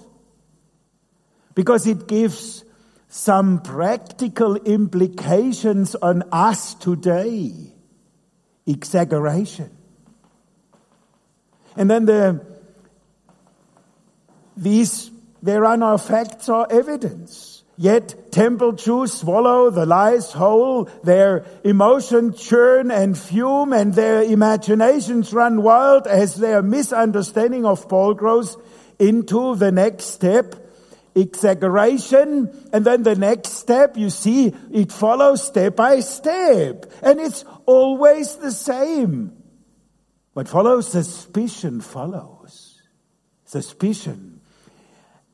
because 1.56 1.88
it 1.88 2.08
gives 2.08 2.66
some 3.08 3.62
practical 3.62 4.56
implications 4.58 5.96
on 5.96 6.24
us 6.32 6.74
today 6.74 7.77
exaggeration. 8.68 9.72
And 11.76 11.90
then 11.90 12.06
the, 12.06 12.46
these, 14.56 15.10
there 15.42 15.66
are 15.66 15.78
no 15.78 15.98
facts 15.98 16.50
or 16.50 16.72
evidence. 16.72 17.64
Yet 17.80 18.32
temple 18.32 18.72
Jews 18.72 19.14
swallow 19.14 19.70
the 19.70 19.86
lies 19.86 20.32
whole, 20.32 20.86
their 21.04 21.46
emotions 21.64 22.42
churn 22.42 22.90
and 22.90 23.16
fume, 23.16 23.72
and 23.72 23.94
their 23.94 24.24
imaginations 24.24 25.32
run 25.32 25.62
wild 25.62 26.08
as 26.08 26.36
their 26.36 26.64
misunderstanding 26.64 27.66
of 27.66 27.88
Paul 27.88 28.16
grows 28.16 28.58
into 28.98 29.56
the 29.56 29.72
next 29.72 30.06
step 30.06 30.56
exaggeration. 31.18 32.70
And 32.72 32.86
then 32.86 33.04
the 33.04 33.16
next 33.16 33.54
step, 33.54 33.98
you 33.98 34.10
see, 34.10 34.54
it 34.72 34.92
follows 34.92 35.46
step 35.46 35.76
by 35.76 36.00
step. 36.02 36.86
And 37.02 37.20
it's 37.20 37.44
always 37.66 38.36
the 38.36 38.52
same. 38.52 39.34
What 40.34 40.48
follows? 40.48 40.88
Suspicion 40.90 41.82
follows. 41.82 42.82
Suspicion. 43.46 44.42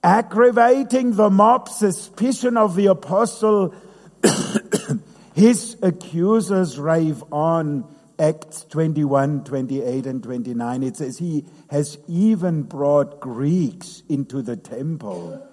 Aggravating 0.01 1.15
the 1.15 1.29
mob, 1.29 1.69
suspicion 1.69 2.57
of 2.57 2.75
the 2.75 2.87
apostle. 2.87 3.73
His 5.35 5.77
accusers 5.81 6.79
rave 6.79 7.23
on. 7.31 7.93
Acts 8.19 8.63
21, 8.65 9.43
28 9.43 10.05
and 10.05 10.21
29. 10.21 10.83
It 10.83 10.97
says 10.97 11.17
he 11.17 11.45
has 11.71 11.97
even 12.07 12.61
brought 12.61 13.19
Greeks 13.19 14.03
into 14.07 14.43
the 14.43 14.55
temple 14.55 15.49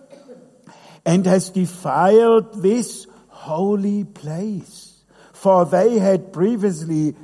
and 1.10 1.26
has 1.26 1.50
defiled 1.50 2.62
this 2.62 3.08
holy 3.26 4.04
place. 4.04 5.02
For 5.32 5.64
they 5.64 5.98
had 5.98 6.32
previously 6.32 7.16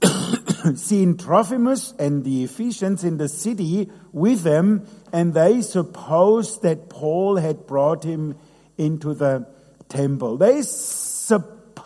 seen 0.74 1.18
Trophimus 1.18 1.92
and 1.98 2.24
the 2.24 2.44
Ephesians 2.44 3.04
in 3.04 3.18
the 3.18 3.28
city 3.28 3.90
with 4.10 4.40
them, 4.40 4.86
and 5.12 5.34
they 5.34 5.60
supposed 5.60 6.62
that 6.62 6.88
Paul 6.88 7.36
had 7.36 7.66
brought 7.66 8.04
him 8.04 8.38
into 8.78 9.12
the 9.12 9.46
temple. 9.90 10.38
They 10.38 10.62
supposed 10.62 11.76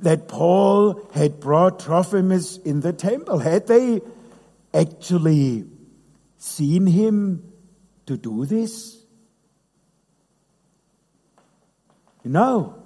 that 0.00 0.26
Paul 0.26 1.06
had 1.12 1.38
brought 1.38 1.80
Trophimus 1.80 2.56
in 2.56 2.80
the 2.80 2.94
temple. 2.94 3.40
Had 3.40 3.66
they 3.66 4.00
actually 4.72 5.66
seen 6.38 6.86
him 6.86 7.52
to 8.06 8.16
do 8.16 8.46
this? 8.46 9.02
No, 12.24 12.82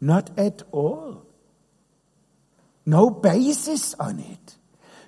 not 0.00 0.30
at 0.38 0.62
all. 0.70 1.26
No 2.86 3.10
basis 3.10 3.94
on 3.94 4.20
it. 4.20 4.56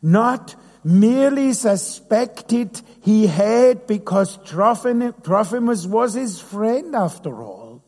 Not 0.02 0.56
merely 0.82 1.52
suspected 1.52 2.80
he 3.02 3.26
had 3.26 3.86
because 3.86 4.38
Trophimus 4.44 5.86
was 5.86 6.14
his 6.14 6.40
friend 6.40 6.94
after 6.94 7.42
all. 7.42 7.82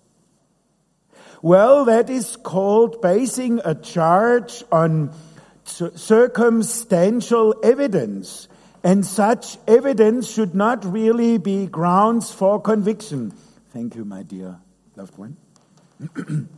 Well, 1.41 1.85
that 1.85 2.11
is 2.11 2.37
called 2.37 3.01
basing 3.01 3.61
a 3.65 3.75
charge 3.75 4.65
on 4.73 5.13
circumstantial 5.65 7.55
evidence 7.63 8.48
and 8.83 9.05
such 9.05 9.59
evidence 9.67 10.31
should 10.31 10.55
not 10.55 10.85
really 10.85 11.39
be 11.39 11.67
grounds 11.67 12.31
for 12.31 12.61
conviction. 12.61 13.33
Thank 13.73 13.97
you, 13.97 14.05
my 14.05 14.23
dear 14.23 14.59
loved 14.97 15.17
one. 15.17 15.37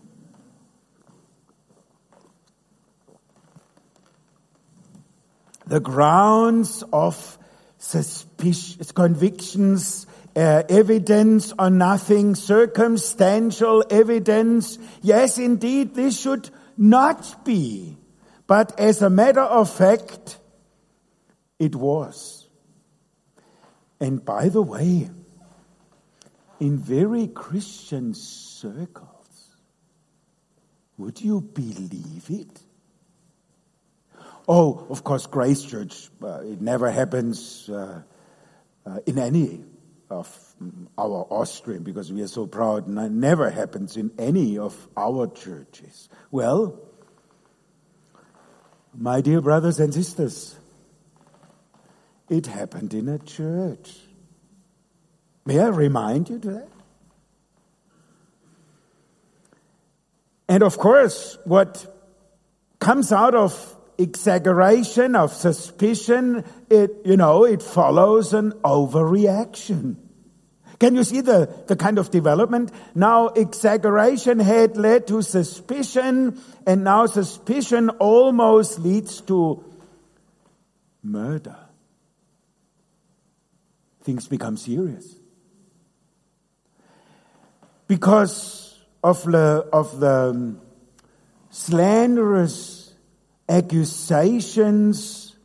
the 5.66 5.80
grounds 5.80 6.82
of 6.92 7.38
suspicious 7.78 8.92
convictions, 8.92 10.06
uh, 10.36 10.62
evidence 10.68 11.52
or 11.58 11.70
nothing, 11.70 12.34
circumstantial 12.34 13.84
evidence. 13.90 14.78
Yes, 15.00 15.38
indeed, 15.38 15.94
this 15.94 16.20
should 16.20 16.50
not 16.76 17.44
be. 17.44 17.96
But 18.46 18.78
as 18.80 19.00
a 19.00 19.08
matter 19.08 19.42
of 19.42 19.70
fact, 19.70 20.39
It 21.60 21.76
was. 21.76 22.48
And 24.00 24.24
by 24.24 24.48
the 24.48 24.62
way, 24.62 25.10
in 26.58 26.78
very 26.78 27.28
Christian 27.28 28.14
circles, 28.14 29.56
would 30.96 31.20
you 31.20 31.42
believe 31.42 32.30
it? 32.30 32.62
Oh, 34.48 34.86
of 34.88 35.04
course, 35.04 35.26
Grace 35.26 35.62
Church, 35.62 36.08
uh, 36.22 36.40
it 36.40 36.60
never 36.60 36.90
happens 36.90 37.68
uh, 37.68 38.02
uh, 38.86 38.98
in 39.06 39.18
any 39.18 39.62
of 40.08 40.26
our 40.98 41.26
Austrian, 41.30 41.84
because 41.84 42.10
we 42.10 42.22
are 42.22 42.28
so 42.28 42.46
proud, 42.46 42.88
and 42.88 42.98
it 42.98 43.12
never 43.12 43.48
happens 43.48 43.96
in 43.96 44.10
any 44.18 44.58
of 44.58 44.88
our 44.96 45.28
churches. 45.28 46.08
Well, 46.30 46.80
my 48.96 49.20
dear 49.20 49.40
brothers 49.40 49.78
and 49.78 49.94
sisters, 49.94 50.56
it 52.30 52.46
happened 52.46 52.94
in 52.94 53.08
a 53.08 53.18
church. 53.18 53.98
May 55.44 55.58
I 55.58 55.68
remind 55.68 56.30
you 56.30 56.38
to 56.38 56.50
that? 56.50 56.68
And 60.48 60.62
of 60.62 60.78
course, 60.78 61.38
what 61.44 61.86
comes 62.78 63.12
out 63.12 63.34
of 63.34 63.76
exaggeration, 63.98 65.14
of 65.14 65.32
suspicion, 65.32 66.44
it, 66.70 67.02
you 67.04 67.16
know, 67.16 67.44
it 67.44 67.62
follows 67.62 68.32
an 68.32 68.52
overreaction. 68.64 69.96
Can 70.78 70.94
you 70.94 71.04
see 71.04 71.20
the, 71.20 71.52
the 71.66 71.76
kind 71.76 71.98
of 71.98 72.10
development? 72.10 72.72
Now 72.94 73.28
exaggeration 73.28 74.38
had 74.38 74.76
led 74.76 75.08
to 75.08 75.20
suspicion, 75.20 76.40
and 76.66 76.84
now 76.84 77.06
suspicion 77.06 77.90
almost 77.90 78.78
leads 78.78 79.20
to 79.22 79.62
murder. 81.02 81.59
Things 84.10 84.26
become 84.26 84.56
serious. 84.56 85.14
Because 87.86 88.76
of 89.04 89.22
the, 89.22 89.68
of 89.72 90.00
the 90.00 90.56
slanderous 91.50 92.92
accusations 93.48 95.36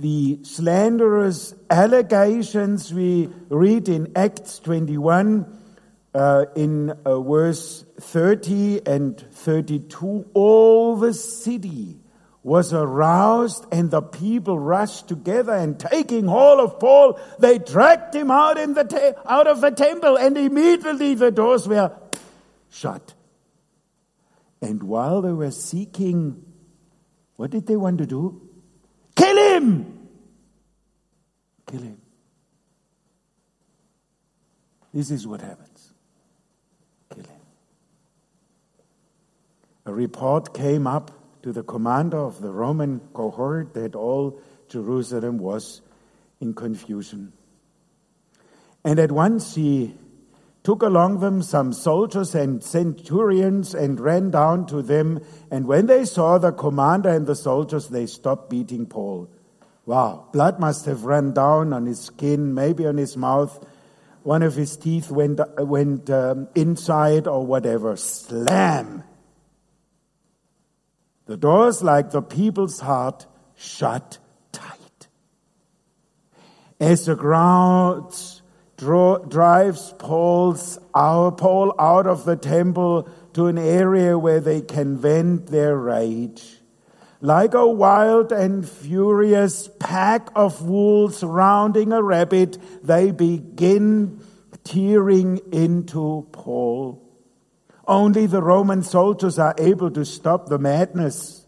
the 0.00 0.42
slanderous 0.42 1.54
allegations 1.70 2.92
we 2.92 3.28
read 3.48 3.88
in 3.88 4.10
Acts 4.16 4.58
21 4.58 5.46
uh, 6.14 6.46
in 6.56 6.90
uh, 7.04 7.20
verse 7.20 7.84
30 8.00 8.86
and 8.86 9.20
32. 9.20 10.26
All 10.34 10.96
the 10.96 11.12
city 11.12 11.99
was 12.42 12.72
aroused 12.72 13.66
and 13.70 13.90
the 13.90 14.00
people 14.00 14.58
rushed 14.58 15.08
together 15.08 15.52
and 15.52 15.78
taking 15.78 16.26
hold 16.26 16.60
of 16.60 16.80
Paul, 16.80 17.20
they 17.38 17.58
dragged 17.58 18.14
him 18.14 18.30
out, 18.30 18.58
in 18.58 18.72
the 18.74 19.16
out 19.26 19.46
of 19.46 19.60
the 19.60 19.70
temple 19.70 20.16
and 20.16 20.36
immediately 20.38 21.14
the 21.14 21.30
doors 21.30 21.68
were 21.68 21.92
shut. 22.70 23.14
And 24.62 24.82
while 24.82 25.22
they 25.22 25.32
were 25.32 25.50
seeking, 25.50 26.42
what 27.36 27.50
did 27.50 27.66
they 27.66 27.76
want 27.76 27.98
to 27.98 28.06
do? 28.06 28.48
Kill 29.16 29.54
him! 29.54 30.08
Kill 31.66 31.82
him. 31.82 32.00
This 34.92 35.10
is 35.10 35.26
what 35.26 35.40
happens. 35.40 35.92
Kill 37.14 37.24
him. 37.24 37.40
A 39.86 39.92
report 39.92 40.52
came 40.54 40.86
up 40.86 41.19
to 41.42 41.52
the 41.52 41.62
commander 41.62 42.18
of 42.18 42.40
the 42.40 42.50
Roman 42.50 43.00
cohort 43.12 43.74
that 43.74 43.94
all 43.94 44.40
Jerusalem 44.68 45.38
was 45.38 45.82
in 46.40 46.54
confusion. 46.54 47.32
And 48.84 48.98
at 48.98 49.12
once 49.12 49.54
he 49.54 49.94
took 50.62 50.82
along 50.82 51.20
them 51.20 51.42
some 51.42 51.72
soldiers 51.72 52.34
and 52.34 52.62
centurions 52.62 53.74
and 53.74 53.98
ran 53.98 54.30
down 54.30 54.66
to 54.66 54.82
them. 54.82 55.20
And 55.50 55.66
when 55.66 55.86
they 55.86 56.04
saw 56.04 56.38
the 56.38 56.52
commander 56.52 57.08
and 57.08 57.26
the 57.26 57.34
soldiers, 57.34 57.88
they 57.88 58.06
stopped 58.06 58.50
beating 58.50 58.86
Paul. 58.86 59.30
Wow, 59.86 60.28
blood 60.32 60.60
must 60.60 60.84
have 60.84 61.04
run 61.04 61.32
down 61.32 61.72
on 61.72 61.86
his 61.86 62.00
skin, 62.00 62.54
maybe 62.54 62.86
on 62.86 62.96
his 62.96 63.16
mouth. 63.16 63.66
One 64.22 64.42
of 64.42 64.54
his 64.54 64.76
teeth 64.76 65.10
went, 65.10 65.40
went 65.58 66.10
um, 66.10 66.48
inside 66.54 67.26
or 67.26 67.44
whatever. 67.46 67.96
Slam! 67.96 69.02
The 71.30 71.36
doors, 71.36 71.80
like 71.80 72.10
the 72.10 72.22
people's 72.22 72.80
heart, 72.80 73.24
shut 73.54 74.18
tight. 74.50 75.06
As 76.80 77.06
the 77.06 77.14
crowds 77.14 78.42
draw, 78.76 79.18
drives 79.18 79.94
Paul's, 79.96 80.80
our 80.92 81.30
Paul 81.30 81.72
out 81.78 82.08
of 82.08 82.24
the 82.24 82.34
temple 82.34 83.08
to 83.34 83.46
an 83.46 83.58
area 83.58 84.18
where 84.18 84.40
they 84.40 84.60
can 84.60 84.96
vent 84.96 85.46
their 85.46 85.76
rage. 85.76 86.58
Like 87.20 87.54
a 87.54 87.64
wild 87.64 88.32
and 88.32 88.68
furious 88.68 89.70
pack 89.78 90.30
of 90.34 90.62
wolves 90.62 91.22
rounding 91.22 91.92
a 91.92 92.02
rabbit, 92.02 92.58
they 92.82 93.12
begin 93.12 94.20
tearing 94.64 95.40
into 95.52 96.26
Paul. 96.32 97.09
Only 97.90 98.26
the 98.26 98.40
Roman 98.40 98.84
soldiers 98.84 99.36
are 99.36 99.56
able 99.58 99.90
to 99.90 100.04
stop 100.04 100.48
the 100.48 100.60
madness. 100.60 101.44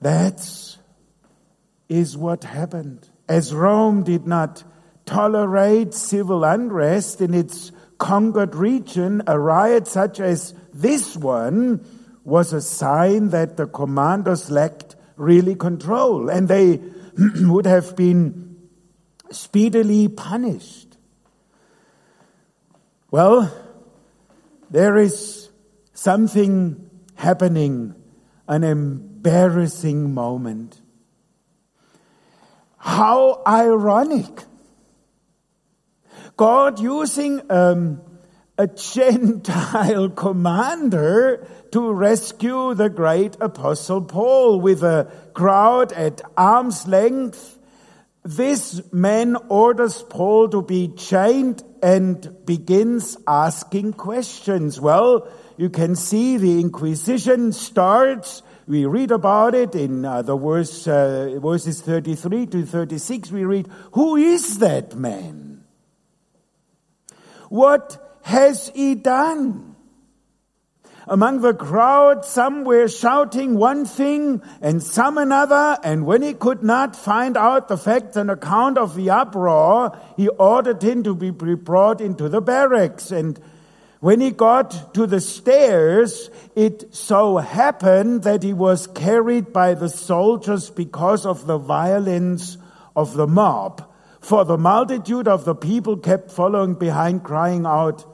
That's 0.00 0.78
what 2.16 2.44
happened. 2.44 3.08
As 3.28 3.52
Rome 3.52 4.04
did 4.04 4.28
not 4.28 4.62
tolerate 5.06 5.92
civil 5.92 6.44
unrest 6.44 7.20
in 7.20 7.34
its 7.34 7.72
conquered 7.98 8.54
region, 8.54 9.22
a 9.26 9.36
riot 9.36 9.88
such 9.88 10.20
as 10.20 10.54
this 10.72 11.16
one 11.16 11.84
was 12.22 12.52
a 12.52 12.60
sign 12.60 13.30
that 13.30 13.56
the 13.56 13.66
commanders 13.66 14.52
lacked 14.52 14.94
really 15.16 15.56
control 15.56 16.30
and 16.30 16.46
they 16.46 16.76
would 17.40 17.66
have 17.66 17.96
been 17.96 18.56
speedily 19.32 20.06
punished. 20.06 20.83
Well, 23.14 23.48
there 24.70 24.96
is 24.96 25.48
something 25.92 26.90
happening, 27.14 27.94
an 28.48 28.64
embarrassing 28.64 30.12
moment. 30.12 30.80
How 32.76 33.40
ironic. 33.46 34.42
God 36.36 36.80
using 36.80 37.40
um, 37.52 38.02
a 38.58 38.66
Gentile 38.66 40.10
commander 40.24 41.46
to 41.70 41.92
rescue 41.92 42.74
the 42.74 42.88
great 42.88 43.36
apostle 43.40 44.02
Paul 44.02 44.60
with 44.60 44.82
a 44.82 45.08
crowd 45.34 45.92
at 45.92 46.20
arm's 46.36 46.88
length. 46.88 47.53
This 48.24 48.80
man 48.92 49.36
orders 49.48 50.02
Paul 50.02 50.48
to 50.48 50.62
be 50.62 50.88
chained 50.88 51.62
and 51.82 52.44
begins 52.46 53.16
asking 53.26 53.92
questions. 53.92 54.80
Well, 54.80 55.28
you 55.56 55.68
can 55.68 55.94
see 55.94 56.38
the 56.38 56.58
Inquisition 56.60 57.52
starts 57.52 58.42
we 58.66 58.86
read 58.86 59.10
about 59.10 59.54
it 59.54 59.74
in 59.74 60.04
uh, 60.04 60.22
the 60.22 60.36
verse, 60.36 60.88
uh, 60.88 61.38
verses 61.40 61.82
33 61.82 62.46
to 62.46 62.64
36. 62.64 63.30
We 63.30 63.44
read, 63.44 63.68
Who 63.92 64.16
is 64.16 64.58
that 64.58 64.96
man? 64.96 65.64
What 67.50 68.20
has 68.22 68.70
he 68.74 68.94
done? 68.94 69.73
Among 71.06 71.40
the 71.42 71.54
crowd, 71.54 72.24
some 72.24 72.64
were 72.64 72.88
shouting 72.88 73.56
one 73.56 73.84
thing 73.84 74.42
and 74.60 74.82
some 74.82 75.18
another, 75.18 75.78
and 75.84 76.06
when 76.06 76.22
he 76.22 76.32
could 76.32 76.62
not 76.62 76.96
find 76.96 77.36
out 77.36 77.68
the 77.68 77.76
facts 77.76 78.16
and 78.16 78.30
account 78.30 78.78
of 78.78 78.94
the 78.94 79.10
uproar, 79.10 79.98
he 80.16 80.28
ordered 80.28 80.82
him 80.82 81.02
to 81.02 81.14
be 81.14 81.30
brought 81.30 82.00
into 82.00 82.28
the 82.28 82.40
barracks 82.40 83.10
and 83.10 83.38
when 84.04 84.20
he 84.20 84.32
got 84.32 84.92
to 84.92 85.06
the 85.06 85.18
stairs, 85.18 86.28
it 86.54 86.94
so 86.94 87.38
happened 87.38 88.24
that 88.24 88.42
he 88.42 88.52
was 88.52 88.86
carried 88.86 89.50
by 89.50 89.72
the 89.72 89.88
soldiers 89.88 90.68
because 90.68 91.24
of 91.24 91.46
the 91.46 91.56
violence 91.56 92.58
of 92.94 93.14
the 93.14 93.26
mob. 93.26 93.90
For 94.20 94.44
the 94.44 94.58
multitude 94.58 95.26
of 95.26 95.46
the 95.46 95.54
people 95.54 95.96
kept 95.96 96.30
following 96.30 96.74
behind, 96.74 97.24
crying 97.24 97.64
out, 97.64 98.04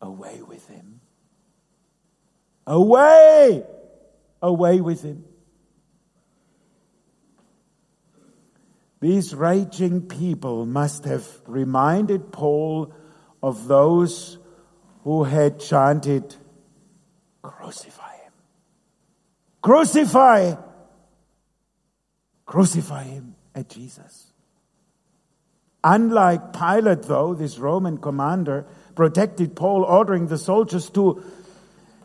Away 0.00 0.40
with! 0.40 0.51
Away! 2.66 3.64
Away 4.40 4.80
with 4.80 5.02
him! 5.02 5.24
These 9.00 9.34
raging 9.34 10.02
people 10.02 10.64
must 10.64 11.04
have 11.06 11.26
reminded 11.46 12.30
Paul 12.30 12.94
of 13.42 13.66
those 13.66 14.38
who 15.02 15.24
had 15.24 15.58
chanted, 15.58 16.36
Crucify 17.42 18.12
him. 18.16 18.32
Crucify! 19.60 20.54
Crucify 22.46 23.02
him 23.04 23.34
at 23.54 23.68
Jesus. 23.68 24.32
Unlike 25.82 26.52
Pilate, 26.52 27.02
though, 27.02 27.34
this 27.34 27.58
Roman 27.58 27.98
commander 27.98 28.66
protected 28.94 29.56
Paul, 29.56 29.82
ordering 29.82 30.28
the 30.28 30.38
soldiers 30.38 30.88
to, 30.90 31.24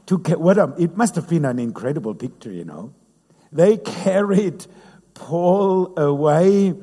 to 0.07 0.17
what 0.17 0.57
a, 0.57 0.73
it 0.77 0.97
must 0.97 1.15
have 1.15 1.29
been 1.29 1.45
an 1.45 1.59
incredible 1.59 2.15
picture, 2.15 2.51
you 2.51 2.65
know. 2.65 2.93
They 3.51 3.77
carried 3.77 4.65
Paul 5.13 5.97
away 5.97 6.73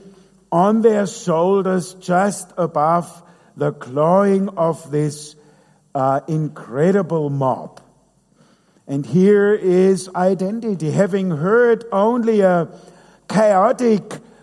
on 0.52 0.82
their 0.82 1.06
shoulders 1.06 1.94
just 1.94 2.52
above 2.56 3.22
the 3.56 3.72
clawing 3.72 4.48
of 4.50 4.90
this 4.90 5.36
uh, 5.94 6.20
incredible 6.28 7.30
mob. 7.30 7.80
And 8.86 9.06
here 9.06 9.54
is 9.54 10.10
identity. 10.14 10.90
Having 10.90 11.30
heard 11.30 11.84
only 11.90 12.40
a 12.40 12.68
chaotic 13.28 14.02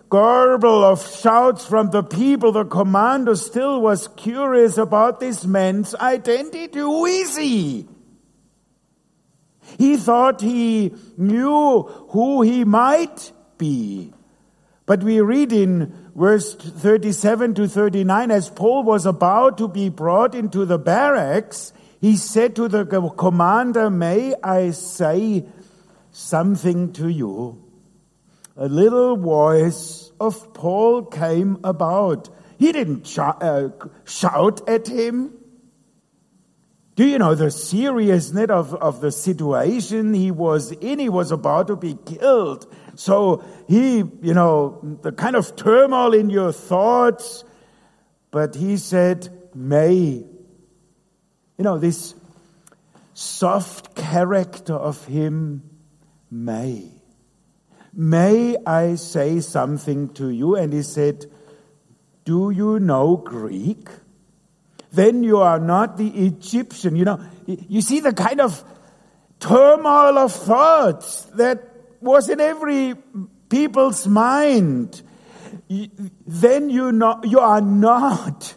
garble 0.10 0.84
of 0.84 1.06
shouts 1.08 1.66
from 1.66 1.92
the 1.92 2.02
people, 2.02 2.52
the 2.52 2.66
commander 2.66 3.36
still 3.36 3.82
was 3.82 4.08
curious 4.10 4.78
about 4.78 5.20
this 5.20 5.46
man's 5.46 5.94
identity. 5.94 6.80
Who 6.80 7.06
is 7.06 7.38
he? 7.38 7.88
He 9.78 9.98
thought 9.98 10.42
he 10.42 10.94
knew 11.18 11.84
who 12.10 12.42
he 12.42 12.64
might 12.64 13.32
be. 13.58 14.14
But 14.86 15.04
we 15.04 15.22
read 15.22 15.54
in 15.54 16.12
verse 16.16 16.56
37 16.56 17.54
to 17.56 17.68
39, 17.68 18.32
as 18.32 18.50
Paul 18.50 18.84
was 18.84 19.06
about 19.06 19.58
to 19.60 19.68
be 19.68 19.90
brought 19.90 20.36
into 20.36 20.66
the 20.66 20.78
barracks, 20.78 21.72
he 22.02 22.18
said 22.18 22.56
to 22.56 22.68
the 22.68 22.86
commander, 23.18 23.90
May 23.90 24.34
I 24.44 24.72
say 24.72 25.46
something 26.12 26.94
to 26.94 27.08
you? 27.08 27.64
A 28.58 28.68
little 28.68 29.16
voice 29.16 30.12
of 30.20 30.54
Paul 30.54 31.06
came 31.06 31.60
about. 31.64 32.30
He 32.58 32.72
didn't 32.72 33.18
uh, 33.18 33.70
shout 34.04 34.68
at 34.68 34.88
him. 34.88 35.34
Do 36.96 37.06
you 37.06 37.18
know 37.18 37.36
the 37.36 37.52
seriousness 37.52 38.50
of, 38.50 38.76
of 38.76 39.02
the 39.02 39.12
situation 39.12 40.14
he 40.14 40.30
was 40.30 40.72
in? 40.74 41.00
He 41.00 41.10
was 41.10 41.32
about 41.32 41.68
to 41.68 41.76
be 41.76 41.98
killed. 42.06 42.74
So 42.96 43.44
he, 43.68 43.98
you 43.98 44.34
know, 44.34 45.00
the 45.02 45.12
kind 45.12 45.36
of 45.36 45.56
turmoil 45.56 46.14
in 46.14 46.30
your 46.30 46.52
thoughts, 46.52 47.46
but 48.30 48.56
he 48.56 48.78
said, 48.78 49.30
may. 49.56 50.26
You 51.58 51.64
know, 51.64 51.78
this 51.78 52.14
soft 53.14 53.96
character 53.96 54.74
of 54.74 55.06
him, 55.06 55.64
may. 56.30 56.92
May 57.94 58.58
I 58.66 58.96
say 58.96 59.40
something 59.40 60.10
to 60.16 60.30
you? 60.30 60.56
And 60.56 60.74
he 60.74 60.82
said, 60.82 61.26
Do 62.26 62.50
you 62.50 62.80
know 62.80 63.18
Greek? 63.18 63.90
Then 64.92 65.24
you 65.24 65.38
are 65.38 65.60
not 65.60 65.98
the 65.98 66.08
Egyptian. 66.08 66.96
You 66.96 67.06
know, 67.06 67.20
you 67.46 67.82
see 67.82 68.02
the 68.02 68.14
kind 68.14 68.42
of 68.42 68.64
turmoil 69.40 70.18
of 70.18 70.34
thoughts 70.34 71.24
that 71.36 71.64
was 72.02 72.30
in 72.30 72.40
every 72.40 72.96
people's 73.50 74.08
mind. 74.08 75.02
Then 76.28 76.70
you, 76.70 76.92
know, 76.92 77.22
you 77.24 77.40
are 77.40 77.62
not 77.62 78.56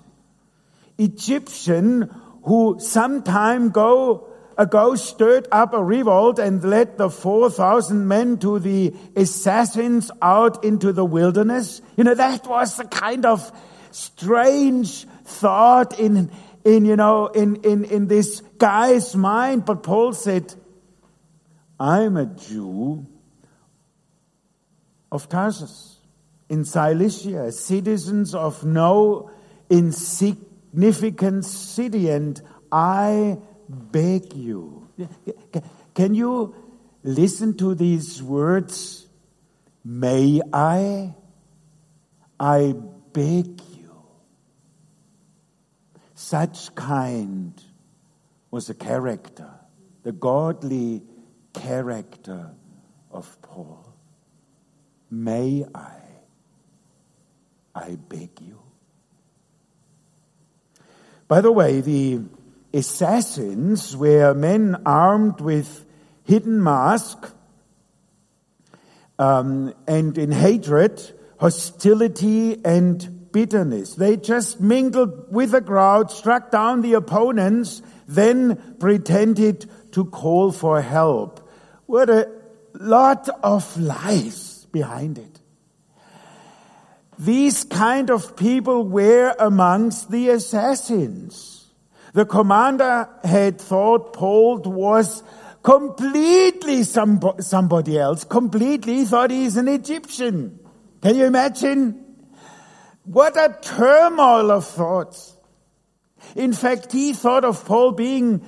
Egyptian 0.99 2.11
who 2.45 2.76
some 2.78 3.22
time 3.22 3.66
ago, 3.68 4.28
ago 4.59 4.95
stirred 4.95 5.49
up 5.51 5.72
a 5.72 5.82
revolt 5.82 6.39
and 6.39 6.62
led 6.62 6.99
the 6.99 7.11
4,000 7.11 8.07
men 8.07 8.39
to 8.39 8.59
the 8.59 8.95
assassins 9.16 10.11
out 10.20 10.64
into 10.64 10.93
the 10.93 11.05
wilderness. 11.05 11.80
You 11.97 12.05
know, 12.05 12.14
that 12.14 12.47
was 12.47 12.76
the 12.76 12.85
kind 12.85 13.24
of 13.24 13.51
strange 13.95 15.07
thought 15.24 15.99
in, 15.99 16.30
in, 16.64 16.84
you 16.84 16.97
know, 16.97 17.26
in, 17.28 17.57
in, 17.57 17.84
in 17.84 18.09
this 18.09 18.40
guy's 18.59 19.14
mind. 19.14 19.64
But 19.64 19.82
Paul 19.82 20.12
said, 20.12 20.55
I'm 21.78 22.16
a 22.16 22.26
Jew 22.26 23.07
of 25.11 25.28
Tarsus 25.28 25.99
in 26.49 26.64
Cilicia, 26.64 27.53
citizens 27.53 28.34
of 28.34 28.64
no 28.64 29.30
insignificant 29.70 31.45
city, 31.45 32.11
and 32.11 32.40
I 32.70 33.38
beg 33.68 34.34
you. 34.34 34.88
Can 35.95 36.14
you 36.14 36.55
listen 37.03 37.57
to 37.59 37.74
these 37.74 38.22
words? 38.22 39.07
May 39.84 40.40
I? 40.53 41.14
I 42.38 42.74
beg. 43.12 43.61
Such 46.24 46.74
kind 46.74 47.52
was 48.50 48.68
the 48.68 48.74
character, 48.74 49.50
the 50.04 50.12
godly 50.12 51.02
character 51.52 52.52
of 53.10 53.36
Paul. 53.42 53.94
May 55.10 55.66
I? 55.74 55.98
I 57.74 57.96
beg 58.08 58.40
you. 58.40 58.58
By 61.28 61.42
the 61.42 61.52
way, 61.52 61.82
the 61.82 62.22
assassins 62.72 63.94
were 63.94 64.32
men 64.32 64.80
armed 64.86 65.42
with 65.42 65.84
hidden 66.22 66.62
mask 66.62 67.34
um, 69.18 69.74
and 69.86 70.16
in 70.16 70.32
hatred, 70.32 71.02
hostility, 71.38 72.64
and 72.64 73.13
bitterness. 73.35 73.97
They 73.97 74.16
just 74.16 74.61
mingled 74.61 75.30
with 75.30 75.51
the 75.51 75.61
crowd, 75.61 76.11
struck 76.11 76.53
down 76.53 76.80
the 76.82 76.95
opponents, 76.95 77.82
then 78.07 78.76
pretended 78.78 79.68
to 79.93 80.05
call 80.05 80.53
for 80.53 80.80
help. 80.80 81.47
What 81.87 82.09
a 82.09 82.30
lot 82.74 83.28
of 83.43 83.76
lies 83.76 84.66
behind 84.72 85.18
it. 85.18 85.41
These 87.18 87.64
kind 87.64 88.09
of 88.11 88.37
people 88.37 88.85
were 88.89 89.35
amongst 89.39 90.11
the 90.11 90.30
assassins. 90.30 91.66
The 92.12 92.26
commander 92.26 93.09
had 93.24 93.61
thought 93.61 94.12
Paul 94.12 94.59
was 94.61 95.24
completely 95.64 96.85
somebody 96.85 97.99
else, 97.99 98.22
completely 98.22 99.05
thought 99.05 99.30
he's 99.30 99.57
an 99.57 99.66
Egyptian. 99.66 100.61
Can 101.03 101.16
you 101.16 101.24
imagine? 101.24 102.03
What 103.05 103.36
a 103.36 103.57
turmoil 103.61 104.50
of 104.50 104.66
thoughts. 104.66 105.36
In 106.34 106.52
fact, 106.52 106.92
he 106.92 107.12
thought 107.12 107.44
of 107.44 107.64
Paul 107.64 107.92
being 107.92 108.44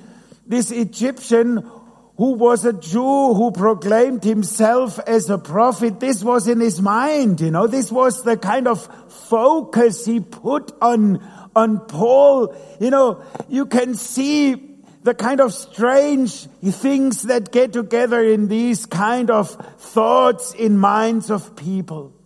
this 0.47 0.71
Egyptian 0.71 1.69
who 2.17 2.33
was 2.33 2.65
a 2.65 2.73
Jew 2.73 3.33
who 3.35 3.51
proclaimed 3.51 4.23
himself 4.23 4.97
as 5.05 5.29
a 5.29 5.37
prophet. 5.37 5.99
This 5.99 6.23
was 6.23 6.47
in 6.47 6.59
his 6.59 6.81
mind, 6.81 7.39
you 7.41 7.51
know, 7.51 7.67
this 7.67 7.91
was 7.91 8.23
the 8.23 8.35
kind 8.35 8.67
of 8.67 8.83
focus 9.29 10.05
he 10.05 10.19
put 10.19 10.71
on, 10.81 11.19
on 11.55 11.79
Paul. 11.81 12.55
You 12.79 12.89
know, 12.89 13.21
you 13.47 13.67
can 13.67 13.93
see 13.93 14.55
the 15.03 15.13
kind 15.13 15.39
of 15.39 15.53
strange 15.53 16.47
things 16.63 17.23
that 17.23 17.51
get 17.51 17.73
together 17.73 18.23
in 18.23 18.47
these 18.47 18.87
kind 18.87 19.29
of 19.29 19.51
thoughts 19.79 20.55
in 20.55 20.79
minds 20.79 21.29
of 21.29 21.55
people. 21.55 22.16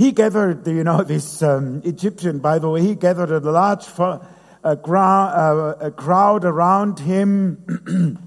He 0.00 0.12
gathered, 0.12 0.66
you 0.66 0.82
know, 0.82 1.02
this 1.02 1.42
um, 1.42 1.82
Egyptian, 1.84 2.38
by 2.38 2.58
the 2.58 2.70
way, 2.70 2.80
he 2.80 2.94
gathered 2.94 3.32
a 3.32 3.38
large 3.38 3.86
a, 4.64 4.74
crowd, 4.74 5.76
a 5.78 5.90
crowd 5.90 6.46
around 6.46 6.98
him, 7.00 8.18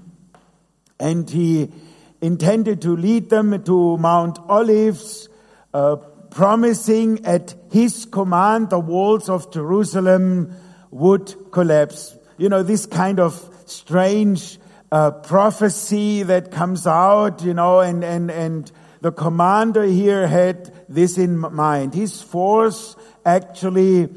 and 1.00 1.28
he 1.28 1.72
intended 2.20 2.80
to 2.82 2.94
lead 2.94 3.28
them 3.28 3.60
to 3.64 3.96
Mount 3.96 4.38
Olives, 4.48 5.28
uh, 5.74 5.96
promising 6.30 7.26
at 7.26 7.56
his 7.72 8.04
command 8.04 8.70
the 8.70 8.78
walls 8.78 9.28
of 9.28 9.52
Jerusalem 9.52 10.54
would 10.92 11.50
collapse. 11.50 12.16
You 12.38 12.50
know, 12.50 12.62
this 12.62 12.86
kind 12.86 13.18
of 13.18 13.34
strange 13.66 14.60
uh, 14.92 15.10
prophecy 15.10 16.22
that 16.22 16.52
comes 16.52 16.86
out, 16.86 17.42
you 17.42 17.52
know, 17.52 17.80
and, 17.80 18.04
and, 18.04 18.30
and 18.30 18.70
the 19.04 19.12
commander 19.12 19.82
here 19.82 20.26
had 20.26 20.72
this 20.88 21.18
in 21.18 21.38
mind. 21.38 21.92
His 21.92 22.22
force 22.22 22.96
actually 23.22 24.08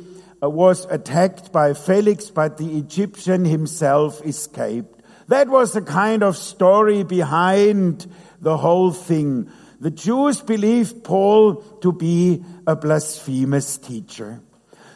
uh, 0.42 0.50
was 0.50 0.86
attacked 0.86 1.52
by 1.52 1.74
Felix, 1.74 2.30
but 2.30 2.56
the 2.56 2.78
Egyptian 2.78 3.44
himself 3.44 4.26
escaped. 4.26 5.02
That 5.28 5.50
was 5.50 5.74
the 5.74 5.82
kind 5.82 6.24
of 6.24 6.38
story 6.38 7.04
behind 7.04 8.10
the 8.40 8.56
whole 8.56 8.94
thing. 8.94 9.52
The 9.82 9.92
Jews 9.92 10.40
believed 10.40 11.04
Paul 11.04 11.56
to 11.82 11.92
be 11.92 12.46
a 12.66 12.78
blasphemous 12.78 13.78
teacher. 13.78 14.40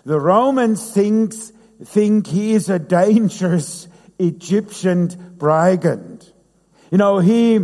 The 0.06 0.22
Romans 0.22 0.90
thinks, 0.94 1.52
think 1.84 2.28
he 2.28 2.54
is 2.54 2.70
a 2.70 2.80
dangerous 3.02 3.90
Egyptian 4.18 5.08
brigand. 5.38 6.32
You 6.92 6.98
know, 6.98 7.20
he 7.20 7.60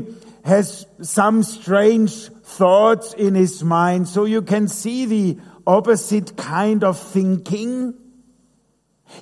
has 0.48 0.86
some 1.02 1.44
strange 1.44 2.30
thoughts 2.30 3.14
in 3.14 3.36
his 3.36 3.64
mind. 3.64 4.08
So 4.08 4.26
you 4.26 4.42
can 4.42 4.68
see 4.68 5.06
the 5.06 5.38
opposite 5.66 6.38
kind 6.38 6.84
of 6.84 6.98
thinking. 7.00 7.94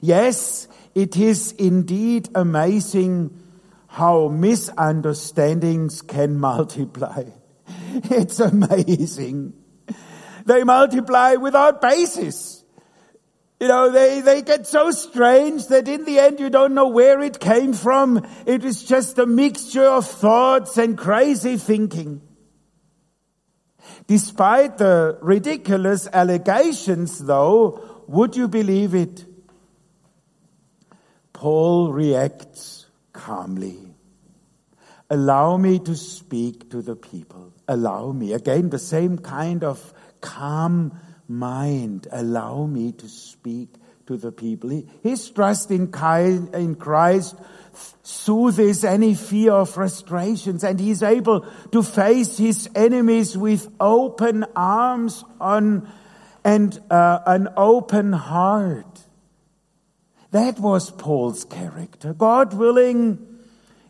Yes, 0.01 0.67
it 0.93 1.17
is 1.17 1.51
indeed 1.53 2.30
amazing 2.36 3.38
how 3.88 4.28
misunderstandings 4.28 6.01
can 6.01 6.39
multiply. 6.39 7.23
It's 7.93 8.39
amazing. 8.39 9.53
They 10.45 10.63
multiply 10.63 11.36
without 11.36 11.82
basis. 11.82 12.55
You 13.60 13.70
know, 13.70 13.89
they, 13.89 14.20
they 14.20 14.41
get 14.41 14.68
so 14.68 14.91
strange 14.91 15.68
that 15.68 15.88
in 15.88 16.03
the 16.03 16.20
end 16.20 16.39
you 16.39 16.49
don't 16.49 16.74
know 16.74 16.89
where 16.89 17.22
it 17.22 17.39
came 17.39 17.72
from. 17.72 18.28
It 18.45 18.66
is 18.66 18.84
just 18.84 19.18
a 19.18 19.26
mixture 19.26 19.86
of 19.86 20.06
thoughts 20.06 20.78
and 20.78 20.97
crazy 20.97 21.56
thinking. 21.58 22.22
Despite 24.08 24.78
the 24.78 25.18
ridiculous 25.22 26.08
allegations, 26.12 27.20
though, 27.20 28.03
would 28.08 28.36
you 28.36 28.47
believe 28.47 28.93
it? 28.93 29.26
Paul 31.32 31.91
reacts 31.91 32.86
calmly. 33.14 33.80
Allow 35.10 35.58
me 35.58 35.80
to 35.80 35.95
speak 35.95 36.70
to 36.72 36.82
the 36.82 36.95
people. 36.95 37.53
Allow 37.68 38.12
me. 38.12 38.34
Again, 38.34 38.70
the 38.70 38.80
same 38.80 39.18
kind 39.18 39.64
of 39.64 39.93
calm 40.20 40.99
mind. 41.28 42.07
Allow 42.11 42.65
me 42.65 42.91
to 42.93 43.07
speak 43.07 43.69
to 44.07 44.17
the 44.17 44.32
people. 44.32 44.84
His 45.01 45.30
trust 45.30 45.71
in 45.71 45.88
Christ 45.91 47.36
soothes 48.03 48.84
any 48.84 49.15
fear 49.15 49.51
or 49.51 49.65
frustrations, 49.65 50.63
and 50.63 50.80
he's 50.80 51.03
able 51.03 51.45
to 51.71 51.84
face 51.84 52.38
his 52.38 52.69
enemies 52.76 53.38
with 53.38 53.67
open 53.80 54.45
arms 54.55 55.23
on, 55.41 55.91
and 56.43 56.80
uh, 56.89 57.19
an 57.26 57.49
open 57.57 58.13
heart. 58.13 59.01
That 60.32 60.59
was 60.59 60.91
Paul's 60.91 61.45
character. 61.45 62.13
God 62.13 62.53
willing, 62.53 63.26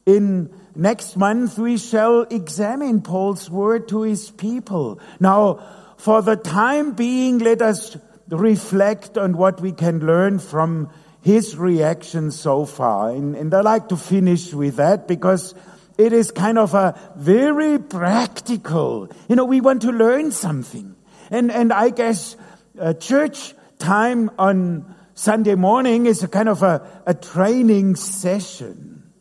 in 0.05 0.53
next 0.75 1.17
month 1.17 1.57
we 1.57 1.77
shall 1.77 2.21
examine 2.23 3.01
Paul's 3.01 3.49
word 3.49 3.87
to 3.89 4.03
his 4.03 4.31
people. 4.31 4.99
Now, 5.19 5.59
for 5.97 6.21
the 6.21 6.35
time 6.35 6.93
being, 6.93 7.39
let 7.39 7.61
us 7.61 7.97
reflect 8.29 9.17
on 9.17 9.37
what 9.37 9.61
we 9.61 9.71
can 9.71 10.05
learn 10.05 10.39
from 10.39 10.89
his 11.21 11.57
reaction 11.57 12.31
so 12.31 12.65
far. 12.65 13.09
And, 13.09 13.35
and 13.35 13.53
I 13.53 13.61
like 13.61 13.89
to 13.89 13.97
finish 13.97 14.53
with 14.53 14.75
that 14.75 15.07
because 15.07 15.55
it 15.97 16.13
is 16.13 16.31
kind 16.31 16.57
of 16.57 16.73
a 16.73 16.99
very 17.15 17.79
practical, 17.79 19.09
you 19.27 19.35
know, 19.35 19.45
we 19.45 19.61
want 19.61 19.81
to 19.83 19.91
learn 19.91 20.31
something. 20.31 20.95
And, 21.31 21.51
and 21.51 21.73
I 21.73 21.89
guess 21.89 22.35
uh, 22.79 22.93
church 22.93 23.53
time 23.79 24.29
on 24.37 24.93
Sunday 25.13 25.55
morning 25.55 26.05
is 26.05 26.23
a 26.23 26.27
kind 26.27 26.49
of 26.49 26.61
a, 26.61 26.85
a 27.05 27.13
training 27.13 27.95
session 27.95 29.11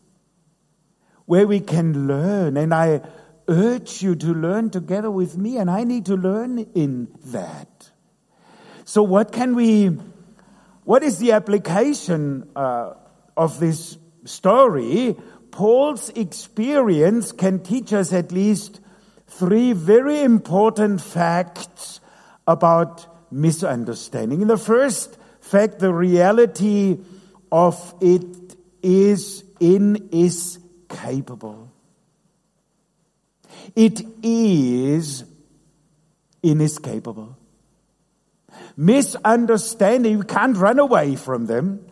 where 1.26 1.46
we 1.46 1.60
can 1.60 2.06
learn. 2.06 2.56
And 2.56 2.74
I 2.74 3.00
urge 3.48 4.02
you 4.02 4.14
to 4.16 4.34
learn 4.34 4.70
together 4.70 5.10
with 5.10 5.36
me, 5.36 5.56
and 5.58 5.70
I 5.70 5.84
need 5.84 6.06
to 6.06 6.16
learn 6.16 6.58
in 6.74 7.08
that. 7.26 7.90
So, 8.84 9.02
what 9.02 9.32
can 9.32 9.54
we, 9.54 9.86
what 10.84 11.02
is 11.02 11.18
the 11.18 11.32
application 11.32 12.50
uh, 12.54 12.94
of 13.36 13.60
this 13.60 13.98
story? 14.24 15.16
Paul's 15.50 16.10
experience 16.10 17.32
can 17.32 17.60
teach 17.62 17.92
us 17.92 18.12
at 18.12 18.32
least 18.32 18.80
three 19.26 19.72
very 19.72 20.22
important 20.22 21.00
facts 21.00 22.00
about 22.46 23.06
misunderstanding. 23.30 24.42
In 24.42 24.48
the 24.48 24.58
first 24.58 25.16
fact, 25.40 25.78
the 25.78 25.92
reality 25.92 26.98
of 27.50 27.94
it 28.00 28.56
is 28.82 29.44
in 29.60 30.08
is 30.12 30.58
capable. 30.88 31.73
It 33.74 34.02
is 34.22 35.24
inescapable. 36.42 37.36
Misunderstanding, 38.76 40.12
you 40.12 40.22
can't 40.22 40.56
run 40.56 40.78
away 40.78 41.16
from 41.16 41.46
them. 41.46 41.84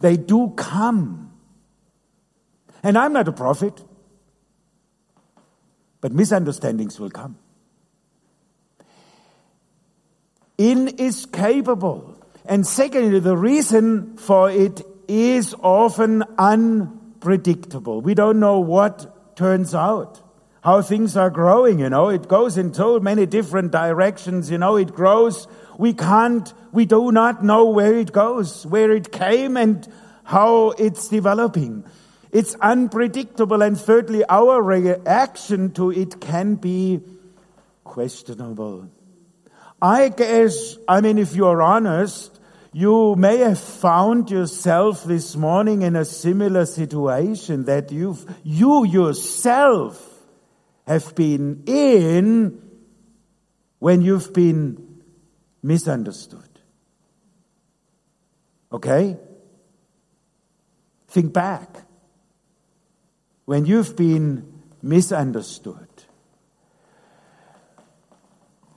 They 0.00 0.16
do 0.16 0.52
come. 0.56 1.32
And 2.82 2.96
I'm 2.96 3.12
not 3.12 3.28
a 3.28 3.32
prophet, 3.32 3.82
but 6.00 6.12
misunderstandings 6.12 6.98
will 7.00 7.10
come. 7.10 7.36
Inescapable. 10.56 12.14
And 12.44 12.66
secondly, 12.66 13.20
the 13.20 13.36
reason 13.36 14.16
for 14.16 14.50
it 14.50 14.80
is 15.06 15.54
often 15.60 16.22
unpredictable. 16.38 18.00
We 18.00 18.14
don't 18.14 18.40
know 18.40 18.60
what 18.60 19.36
turns 19.36 19.74
out 19.74 20.20
how 20.68 20.82
things 20.82 21.16
are 21.16 21.30
growing, 21.30 21.78
you 21.78 21.88
know. 21.88 22.10
It 22.10 22.28
goes 22.28 22.58
in 22.58 22.74
so 22.74 23.00
many 23.00 23.24
different 23.24 23.72
directions, 23.72 24.50
you 24.50 24.58
know. 24.58 24.76
It 24.76 24.94
grows. 24.94 25.48
We 25.78 25.94
can't, 25.94 26.52
we 26.72 26.84
do 26.84 27.10
not 27.10 27.42
know 27.42 27.70
where 27.70 27.94
it 27.94 28.12
goes, 28.12 28.66
where 28.66 28.92
it 28.92 29.10
came 29.10 29.56
and 29.56 29.88
how 30.24 30.72
it's 30.72 31.08
developing. 31.08 31.84
It's 32.32 32.54
unpredictable. 32.56 33.62
And 33.62 33.80
thirdly, 33.80 34.24
our 34.28 34.60
reaction 34.62 35.72
to 35.72 35.90
it 35.90 36.20
can 36.20 36.56
be 36.56 37.00
questionable. 37.84 38.90
I 39.80 40.10
guess, 40.10 40.76
I 40.86 41.00
mean, 41.00 41.16
if 41.16 41.34
you're 41.34 41.62
honest, 41.62 42.38
you 42.74 43.16
may 43.16 43.38
have 43.38 43.58
found 43.58 44.30
yourself 44.30 45.04
this 45.04 45.34
morning 45.34 45.80
in 45.80 45.96
a 45.96 46.04
similar 46.04 46.66
situation 46.66 47.64
that 47.64 47.90
you've, 47.90 48.26
you 48.44 48.84
yourself 48.84 50.07
have 50.88 51.14
been 51.14 51.64
in 51.66 52.62
when 53.78 54.00
you've 54.00 54.32
been 54.32 55.02
misunderstood. 55.62 56.48
Okay? 58.72 59.18
Think 61.08 61.34
back. 61.34 61.82
When 63.44 63.66
you've 63.66 63.96
been 63.96 64.50
misunderstood. 64.80 65.88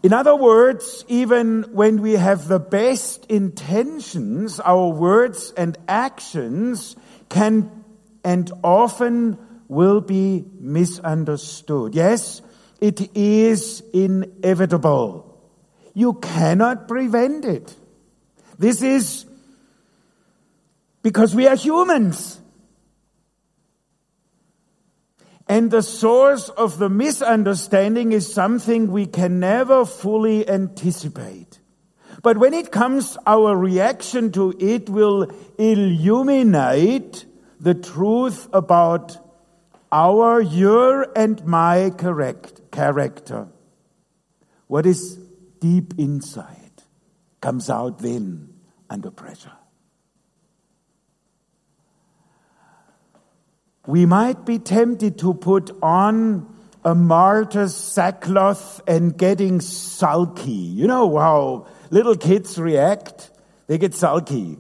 In 0.03 0.12
other 0.12 0.36
words, 0.36 1.05
even 1.07 1.64
when 1.72 2.01
we 2.01 2.14
have 2.14 2.49
the 2.49 2.59
best 2.59 3.26
intentions, 3.28 4.59
our 4.59 4.89
words 4.89 5.53
and 5.55 5.78
actions 5.88 6.97
can 7.30 7.72
and 8.22 8.51
often 8.64 9.38
will 9.72 10.01
be 10.01 10.43
misunderstood. 10.59 11.95
Yes, 11.95 12.41
it 12.82 13.15
is 13.15 13.82
inevitable. 13.93 15.41
You 15.93 16.15
cannot 16.15 16.89
prevent 16.89 17.45
it. 17.45 17.74
This 18.59 18.82
is 18.82 19.26
because 21.01 21.34
we 21.34 21.47
are 21.47 21.55
humans. 21.55 22.41
And 25.47 25.72
the 25.72 25.82
source 25.82 26.49
of 26.49 26.78
the 26.78 26.89
misunderstanding 26.89 28.11
is 28.11 28.32
something 28.32 28.91
we 28.91 29.05
can 29.05 29.39
never 29.39 29.86
fully 29.86 30.49
anticipate. 30.49 31.59
But 32.22 32.38
when 32.38 32.53
it 32.53 32.74
comes, 32.74 33.17
our 33.26 33.55
reaction 33.55 34.34
to 34.34 34.53
it 34.59 34.89
will 34.89 35.32
illuminate 35.57 37.26
the 37.61 37.74
truth 37.74 38.49
about 38.51 39.20
our, 39.91 40.41
your, 40.41 41.07
and 41.15 41.45
my 41.45 41.91
correct 41.97 42.71
character. 42.71 43.47
What 44.67 44.85
is 44.85 45.17
deep 45.59 45.93
inside 45.97 46.83
comes 47.41 47.69
out 47.69 47.99
then 47.99 48.53
under 48.89 49.11
pressure. 49.11 49.51
We 53.87 54.05
might 54.05 54.45
be 54.45 54.59
tempted 54.59 55.19
to 55.19 55.33
put 55.33 55.71
on 55.81 56.55
a 56.85 56.95
martyr's 56.95 57.75
sackcloth 57.75 58.81
and 58.87 59.17
getting 59.17 59.59
sulky. 59.59 60.51
You 60.51 60.87
know 60.87 61.17
how 61.17 61.67
little 61.89 62.15
kids 62.15 62.57
react? 62.57 63.31
They 63.67 63.77
get 63.77 63.93
sulky. 63.95 64.57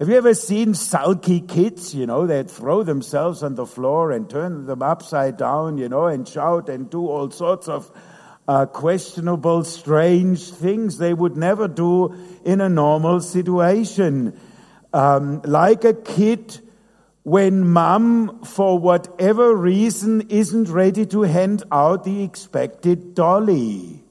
Have 0.00 0.08
you 0.08 0.16
ever 0.16 0.32
seen 0.32 0.72
sulky 0.72 1.42
kids, 1.42 1.94
you 1.94 2.06
know, 2.06 2.26
that 2.26 2.50
throw 2.50 2.82
themselves 2.82 3.42
on 3.42 3.54
the 3.54 3.66
floor 3.66 4.12
and 4.12 4.30
turn 4.30 4.64
them 4.64 4.80
upside 4.80 5.36
down, 5.36 5.76
you 5.76 5.90
know, 5.90 6.06
and 6.06 6.26
shout 6.26 6.70
and 6.70 6.88
do 6.88 7.06
all 7.06 7.30
sorts 7.30 7.68
of 7.68 7.90
uh, 8.48 8.64
questionable, 8.64 9.62
strange 9.62 10.52
things 10.52 10.96
they 10.96 11.12
would 11.12 11.36
never 11.36 11.68
do 11.68 12.14
in 12.46 12.62
a 12.62 12.68
normal 12.70 13.20
situation. 13.20 14.40
Um, 14.94 15.42
like 15.42 15.84
a 15.84 15.92
kid 15.92 16.58
when 17.22 17.68
mom, 17.68 18.42
for 18.42 18.78
whatever 18.78 19.54
reason, 19.54 20.22
isn't 20.30 20.70
ready 20.70 21.04
to 21.04 21.22
hand 21.24 21.62
out 21.70 22.04
the 22.04 22.22
expected 22.22 23.14
dolly 23.14 24.02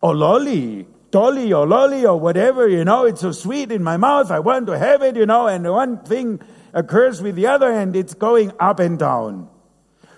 or 0.00 0.14
lolly, 0.14 0.86
dolly 1.12 1.52
or 1.52 1.66
lolly 1.66 2.04
or 2.04 2.18
whatever, 2.18 2.66
you 2.66 2.84
know, 2.84 3.04
it's 3.04 3.20
so 3.20 3.30
sweet 3.30 3.70
in 3.70 3.84
my 3.84 3.96
mouth, 3.96 4.32
I 4.32 4.40
want 4.40 4.66
to 4.66 4.76
have 4.76 5.02
it, 5.02 5.14
you 5.14 5.26
know, 5.26 5.46
and 5.46 5.70
one 5.70 6.02
thing 6.02 6.40
occurs 6.72 7.22
with 7.22 7.36
the 7.36 7.46
other 7.46 7.70
and 7.70 7.94
it's 7.94 8.14
going 8.14 8.50
up 8.58 8.80
and 8.80 8.98
down. 8.98 9.48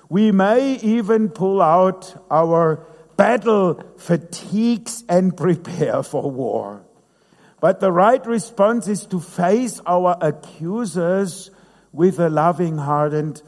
We 0.09 0.33
may 0.33 0.77
even 0.77 1.29
pull 1.29 1.61
out 1.61 2.15
our 2.31 2.87
battle 3.17 3.83
fatigues 3.99 5.05
and 5.09 5.37
prepare 5.37 6.03
for 6.03 6.31
war. 6.31 6.87
But 7.61 7.81
the 7.81 7.91
right 7.91 8.25
response 8.25 8.87
is 8.89 9.07
to 9.07 9.19
face 9.19 9.81
our 9.87 10.17
accusers 10.21 11.51
with 11.93 12.21
a 12.21 12.29
loving 12.29 12.79
heart. 12.79 13.15
And 13.15 13.41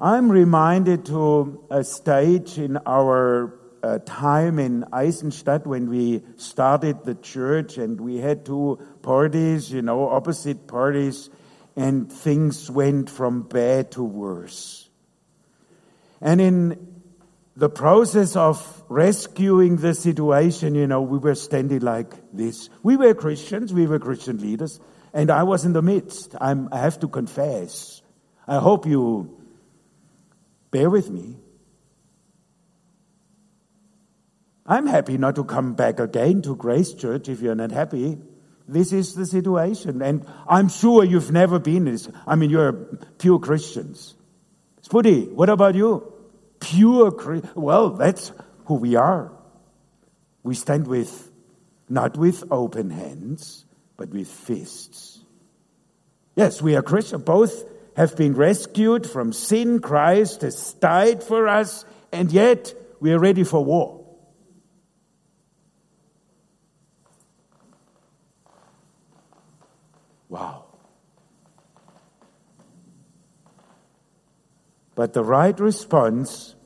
I'm 0.00 0.30
reminded 0.30 1.06
to 1.06 1.64
a 1.70 1.84
stage 1.84 2.56
in 2.56 2.78
our 2.86 3.58
uh, 3.84 3.98
time 4.06 4.58
in 4.58 4.82
Eisenstadt 4.94 5.66
when 5.66 5.90
we 5.90 6.22
started 6.36 7.04
the 7.04 7.14
church 7.14 7.76
and 7.76 8.00
we 8.00 8.16
had 8.16 8.46
two 8.46 8.78
parties, 9.02 9.70
you 9.70 9.82
know, 9.82 10.08
opposite 10.08 10.66
parties, 10.66 11.28
and 11.76 12.10
things 12.10 12.70
went 12.70 13.10
from 13.10 13.42
bad 13.42 13.90
to 13.92 14.02
worse. 14.02 14.88
And 16.22 16.40
in 16.40 16.94
the 17.56 17.68
process 17.68 18.36
of 18.36 18.82
rescuing 18.88 19.76
the 19.76 19.92
situation, 19.92 20.74
you 20.74 20.86
know, 20.86 21.02
we 21.02 21.18
were 21.18 21.34
standing 21.34 21.80
like 21.80 22.14
this. 22.32 22.70
We 22.82 22.96
were 22.96 23.12
Christians, 23.12 23.74
we 23.74 23.86
were 23.86 23.98
Christian 23.98 24.38
leaders, 24.38 24.80
and 25.12 25.30
I 25.30 25.42
was 25.42 25.66
in 25.66 25.74
the 25.74 25.82
midst. 25.82 26.34
I'm, 26.40 26.70
I 26.72 26.78
have 26.78 27.00
to 27.00 27.08
confess. 27.08 28.00
I 28.48 28.60
hope 28.60 28.86
you 28.86 29.38
bear 30.70 30.88
with 30.88 31.10
me. 31.10 31.36
I'm 34.66 34.86
happy 34.86 35.18
not 35.18 35.36
to 35.36 35.44
come 35.44 35.74
back 35.74 36.00
again 36.00 36.42
to 36.42 36.56
Grace 36.56 36.94
Church 36.94 37.28
if 37.28 37.40
you're 37.40 37.54
not 37.54 37.70
happy. 37.70 38.18
This 38.66 38.92
is 38.92 39.14
the 39.14 39.26
situation. 39.26 40.00
And 40.00 40.26
I'm 40.48 40.68
sure 40.68 41.04
you've 41.04 41.30
never 41.30 41.58
been 41.58 41.84
this. 41.84 42.08
I 42.26 42.34
mean, 42.34 42.50
you're 42.50 42.72
pure 43.18 43.38
Christians. 43.38 44.14
Spuddy, 44.82 45.30
what 45.30 45.50
about 45.50 45.74
you? 45.74 46.14
pure, 46.64 47.42
well, 47.54 47.90
that's 47.90 48.32
who 48.66 48.74
we 48.74 48.96
are. 48.96 49.32
We 50.42 50.54
stand 50.54 50.86
with, 50.86 51.30
not 51.88 52.16
with 52.16 52.44
open 52.50 52.90
hands, 52.90 53.64
but 53.96 54.10
with 54.10 54.28
fists. 54.28 55.20
Yes, 56.36 56.60
we 56.60 56.74
are 56.74 56.82
Christian. 56.82 57.20
Both 57.20 57.64
have 57.96 58.16
been 58.16 58.34
rescued 58.34 59.08
from 59.08 59.32
sin. 59.32 59.80
Christ 59.80 60.42
has 60.42 60.72
died 60.74 61.22
for 61.22 61.46
us, 61.48 61.84
and 62.10 62.32
yet 62.32 62.74
we 63.00 63.12
are 63.12 63.18
ready 63.18 63.44
for 63.44 63.64
war. 63.64 64.03
Wow. 70.34 70.64
But 74.96 75.12
the 75.12 75.22
right 75.22 75.58
response 75.60 76.56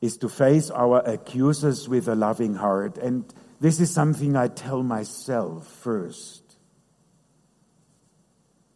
is 0.00 0.16
to 0.18 0.28
face 0.28 0.70
our 0.70 1.00
accusers 1.00 1.88
with 1.88 2.06
a 2.06 2.14
loving 2.14 2.54
heart. 2.54 2.98
And 2.98 3.24
this 3.58 3.80
is 3.80 3.90
something 3.90 4.36
I 4.36 4.46
tell 4.46 4.84
myself 4.84 5.66
first. 5.66 6.44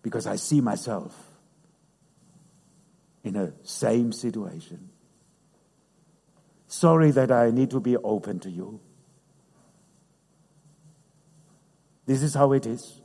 Because 0.02 0.26
I 0.26 0.34
see 0.34 0.60
myself 0.60 1.14
in 3.22 3.36
a 3.36 3.52
same 3.62 4.10
situation. 4.10 4.90
Sorry 6.66 7.12
that 7.12 7.30
I 7.30 7.52
need 7.52 7.70
to 7.70 7.78
be 7.78 7.96
open 7.96 8.40
to 8.40 8.50
you. 8.50 8.80
This 12.06 12.24
is 12.24 12.34
how 12.34 12.50
it 12.50 12.66
is. 12.66 13.02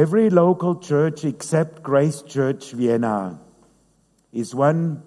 Every 0.00 0.30
local 0.30 0.76
church 0.76 1.26
except 1.26 1.82
Grace 1.82 2.22
Church 2.22 2.72
Vienna 2.72 3.38
is 4.32 4.54
one 4.54 5.02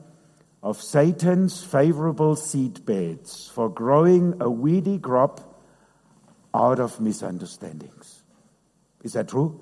of 0.62 0.80
Satan's 0.80 1.64
favorable 1.64 2.36
seedbeds 2.36 3.50
for 3.50 3.70
growing 3.70 4.36
a 4.40 4.48
weedy 4.52 5.00
crop 5.00 5.40
out 6.54 6.80
of 6.80 7.02
misunderstandings. 7.02 8.22
Is 9.04 9.14
that 9.14 9.30
true? 9.30 9.60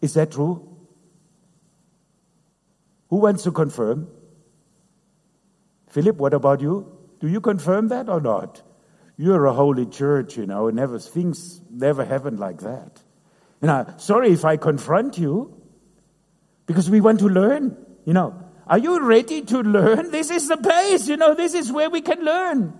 Is 0.00 0.14
that 0.14 0.30
true? 0.30 0.66
Who 3.10 3.16
wants 3.16 3.42
to 3.42 3.52
confirm? 3.52 4.08
Philip, 5.90 6.16
what 6.16 6.32
about 6.32 6.62
you? 6.62 6.90
Do 7.20 7.28
you 7.28 7.42
confirm 7.42 7.88
that 7.88 8.08
or 8.08 8.22
not? 8.22 8.62
You're 9.16 9.46
a 9.46 9.52
holy 9.52 9.86
church, 9.86 10.36
you 10.36 10.46
know, 10.46 10.68
never 10.70 10.98
things 10.98 11.60
never 11.70 12.04
happened 12.04 12.38
like 12.38 12.60
that. 12.60 13.00
You 13.62 13.68
know, 13.68 13.86
sorry 13.96 14.32
if 14.32 14.44
I 14.44 14.56
confront 14.58 15.16
you, 15.16 15.60
because 16.66 16.90
we 16.90 17.00
want 17.00 17.20
to 17.20 17.28
learn, 17.28 17.76
you 18.04 18.12
know. 18.12 18.42
Are 18.66 18.78
you 18.78 19.00
ready 19.06 19.42
to 19.42 19.60
learn? 19.60 20.10
This 20.10 20.30
is 20.30 20.48
the 20.48 20.56
place, 20.56 21.08
you 21.08 21.16
know, 21.16 21.34
this 21.34 21.54
is 21.54 21.72
where 21.72 21.88
we 21.88 22.00
can 22.00 22.24
learn. 22.24 22.78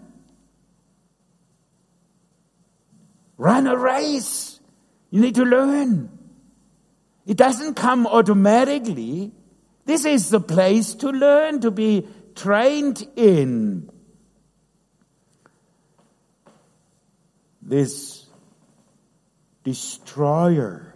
Run 3.39 3.67
a 3.67 3.77
race. 3.77 4.61
You 5.11 5.21
need 5.21 5.37
to 5.37 5.45
learn. 5.45 6.11
It 7.25 7.37
doesn't 7.37 7.75
come 7.75 8.07
automatically. 8.07 9.33
This 9.85 10.05
is 10.05 10.31
the 10.31 10.41
place 10.41 10.95
to 10.97 11.11
learn, 11.11 11.61
to 11.61 11.71
be 11.71 12.09
trained 12.35 13.07
in. 13.15 13.89
This 17.67 18.27
destroyer. 19.65 20.95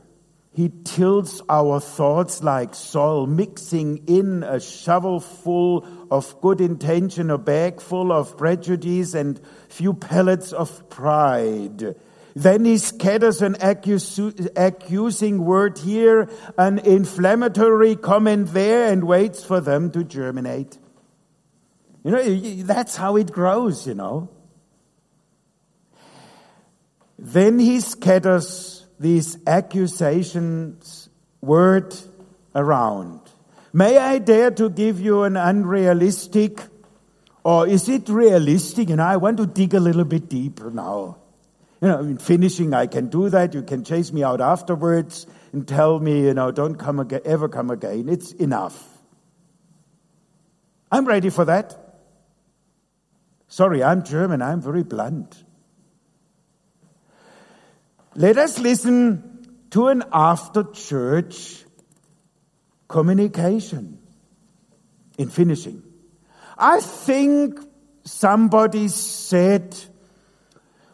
He 0.53 0.71
tilts 0.85 1.41
our 1.49 1.81
thoughts 1.81 2.43
like 2.43 2.75
soil, 2.75 3.27
mixing 3.27 4.09
in 4.09 4.43
a 4.43 4.61
shovel 4.61 5.21
full 5.21 5.87
of 6.11 6.41
good 6.41 6.61
intention, 6.61 7.31
a 7.31 7.39
bag 7.39 7.81
full 7.81 8.13
of 8.13 8.37
prejudice, 8.37 9.15
and 9.15 9.41
few 9.69 9.95
pellets 9.95 10.53
of 10.53 10.91
pride. 10.91 11.95
Then 12.35 12.65
he 12.65 12.79
scatters 12.79 13.43
an 13.43 13.57
accusing 13.61 15.45
word 15.45 15.79
here, 15.79 16.29
an 16.59 16.79
inflammatory 16.79 17.97
comment 17.97 18.53
there, 18.53 18.93
and 18.93 19.05
waits 19.05 19.45
for 19.45 19.61
them 19.61 19.91
to 19.93 20.05
germinate. 20.05 20.79
You 22.05 22.11
know, 22.11 22.23
that's 22.65 22.97
how 22.97 23.17
it 23.17 23.33
grows, 23.33 23.87
you 23.87 23.95
know. 23.95 24.31
Then 27.23 27.59
he 27.59 27.81
scatters 27.81 28.87
these 28.99 29.37
accusations 29.47 31.11
word 31.43 31.95
around. 32.55 33.21
May 33.75 33.99
I 33.99 34.17
dare 34.19 34.51
to 34.53 34.71
give 34.71 35.01
you 35.01 35.25
an 35.25 35.37
unrealistic, 35.37 36.63
or 37.45 37.69
is 37.69 37.91
it 37.91 38.09
realistic? 38.09 38.89
You 38.89 38.97
know, 38.97 39.05
I 39.05 39.19
want 39.19 39.37
to 39.37 39.47
dig 39.47 39.75
a 39.75 39.81
little 39.81 40.05
bit 40.05 40.31
deeper 40.31 40.71
now. 40.71 41.19
You 41.83 41.89
know, 41.89 42.01
in 42.01 42.17
finishing, 42.17 42.73
I 42.73 42.87
can 42.87 43.09
do 43.09 43.29
that. 43.29 43.53
You 43.53 43.63
can 43.65 43.85
chase 43.85 44.13
me 44.15 44.25
out 44.25 44.41
afterwards 44.41 45.27
and 45.53 45.69
tell 45.69 46.01
me, 46.01 46.23
you 46.23 46.33
know, 46.33 46.51
don't 46.51 46.77
come 46.77 47.07
ever 47.27 47.51
come 47.51 47.71
again. 47.71 48.09
It's 48.09 48.33
enough. 48.33 48.83
I'm 50.91 51.05
ready 51.05 51.29
for 51.29 51.45
that. 51.45 51.77
Sorry, 53.49 53.83
I'm 53.85 54.05
German. 54.05 54.41
I'm 54.41 54.63
very 54.63 54.85
blunt. 54.85 55.45
Let 58.21 58.37
us 58.37 58.59
listen 58.59 59.49
to 59.71 59.89
an 59.89 60.05
after 60.13 60.63
church 60.63 61.65
communication 62.87 63.99
in 65.17 65.31
finishing. 65.31 65.83
I 66.59 66.81
think 66.81 67.59
somebody 68.05 68.89
said 68.89 69.75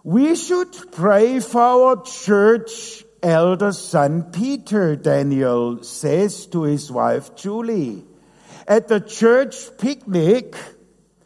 we 0.04 0.36
should 0.36 0.72
pray 0.92 1.40
for 1.40 1.62
our 1.62 2.02
church 2.04 3.02
elder 3.24 3.72
son 3.72 4.30
Peter, 4.30 4.94
Daniel 4.94 5.82
says 5.82 6.46
to 6.46 6.62
his 6.62 6.92
wife 6.92 7.34
Julie. 7.34 8.04
At 8.68 8.86
the 8.86 9.00
church 9.00 9.76
picnic, 9.78 10.54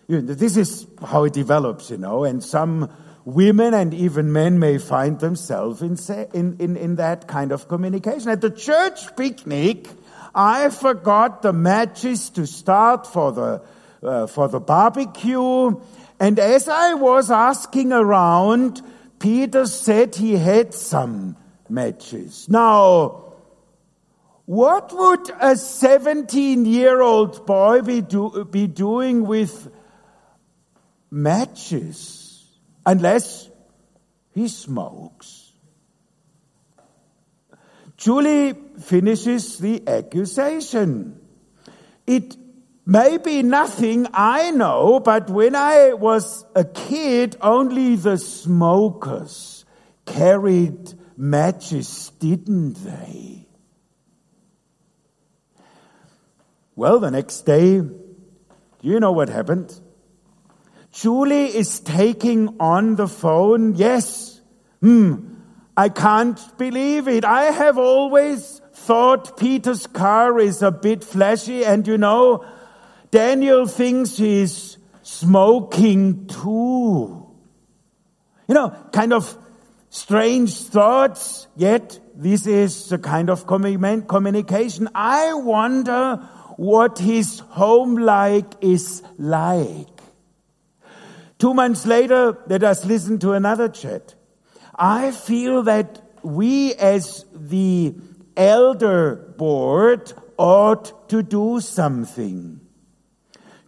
this 0.09 0.57
is 0.57 0.87
how 1.05 1.25
it 1.25 1.35
develops, 1.35 1.91
you 1.91 1.99
know, 1.99 2.25
and 2.25 2.43
some 2.43 2.91
women 3.25 3.75
and 3.75 3.93
even 3.93 4.33
men 4.33 4.59
may 4.59 4.79
find 4.79 5.21
themselves 5.21 5.83
in, 5.83 5.97
in, 6.33 6.57
in, 6.59 6.77
in 6.77 6.97
that 6.97 7.29
kind 7.29 7.53
of 7.53 7.69
communication. 7.69 8.31
At 8.31 8.41
the 8.41 8.51
church 8.51 9.15
picnic, 9.17 9.89
I 10.35 10.71
forgot 10.71 11.43
the 11.43 11.53
matches 11.53 12.31
to 12.31 12.47
start 12.47 13.07
for 13.07 13.33
the, 13.33 13.63
uh, 14.03 14.27
for 14.27 14.49
the 14.49 14.61
barbecue 14.61 15.77
And 16.21 16.39
as 16.39 16.69
I 16.69 16.95
was 16.95 17.31
asking 17.31 17.93
around, 17.93 18.83
Peter 19.19 19.65
said 19.67 20.15
he 20.15 20.37
had 20.37 20.75
some 20.75 21.35
matches. 21.67 22.47
Now, 22.49 23.33
what 24.45 24.93
would 24.93 25.31
a 25.41 25.57
17 25.57 26.67
year 26.67 27.01
old 27.01 27.47
boy 27.47 27.81
be, 27.81 28.03
do, 28.03 28.45
be 28.45 28.67
doing 28.67 29.27
with 29.27 29.73
matches? 31.11 32.20
Unless 32.87 33.51
he 34.33 34.49
smokes. 34.49 35.53
Julie 37.97 38.55
finishes 38.79 39.59
the 39.59 39.87
accusation. 39.87 41.21
It 42.07 42.37
may 42.87 43.19
be 43.19 43.43
nothing 43.43 44.07
I 44.15 44.51
know, 44.53 45.01
but 45.01 45.29
when 45.29 45.55
I 45.55 45.93
was 45.93 46.47
a 46.55 46.65
kid, 46.65 47.37
only 47.43 47.97
the 47.97 48.17
smokers 48.17 49.65
carried 50.07 50.95
matches, 51.17 52.11
didn't 52.19 52.75
they? 52.83 53.47
Well, 56.75 56.99
the 56.99 57.11
next 57.11 57.43
day, 57.43 57.81
do 57.81 57.93
you 58.81 58.99
know 58.99 59.13
what 59.13 59.29
happened? 59.29 59.79
Julie 60.93 61.57
is 61.57 61.81
taking 61.81 62.57
on 62.59 62.97
the 62.97 63.07
phone. 63.07 63.75
Yes. 63.75 64.41
Hmm. 64.81 65.35
I 65.77 65.89
can't 65.89 66.39
believe 66.59 67.09
it. 67.09 67.25
I 67.25 67.45
have 67.45 67.79
always 67.79 68.61
thought 68.73 69.39
Peter's 69.39 69.87
car 69.87 70.39
is 70.39 70.63
a 70.63 70.71
bit 70.71 71.05
flashy 71.05 71.65
and 71.65 71.87
you 71.87 71.97
know, 71.97 72.45
Daniel 73.11 73.67
thinks 73.67 74.17
he's 74.17 74.79
smoking 75.03 76.27
too. 76.27 77.27
You 78.49 78.55
know, 78.55 78.71
kind 78.93 79.13
of 79.13 79.37
strange 79.91 80.55
thoughts, 80.55 81.47
yet 81.57 82.01
this 82.15 82.47
is 82.47 82.89
the 82.89 82.99
kind 82.99 83.31
of 83.31 83.47
communication. 83.47 84.89
I 84.95 85.35
wonder 85.35 86.17
what 86.57 86.99
his 86.99 87.39
home 87.39 87.97
like 87.97 88.55
is 88.61 89.03
like. 89.19 90.00
Two 91.41 91.55
months 91.55 91.87
later, 91.87 92.37
let 92.49 92.63
us 92.63 92.85
listen 92.85 93.19
to 93.21 93.33
another 93.33 93.71
chat. 93.71 94.15
I 94.75 95.11
feel 95.11 95.63
that 95.63 96.03
we 96.23 96.75
as 96.75 97.25
the 97.33 97.95
elder 98.37 99.17
board 99.39 100.13
ought 100.37 101.09
to 101.09 101.23
do 101.23 101.61
something. 101.61 102.61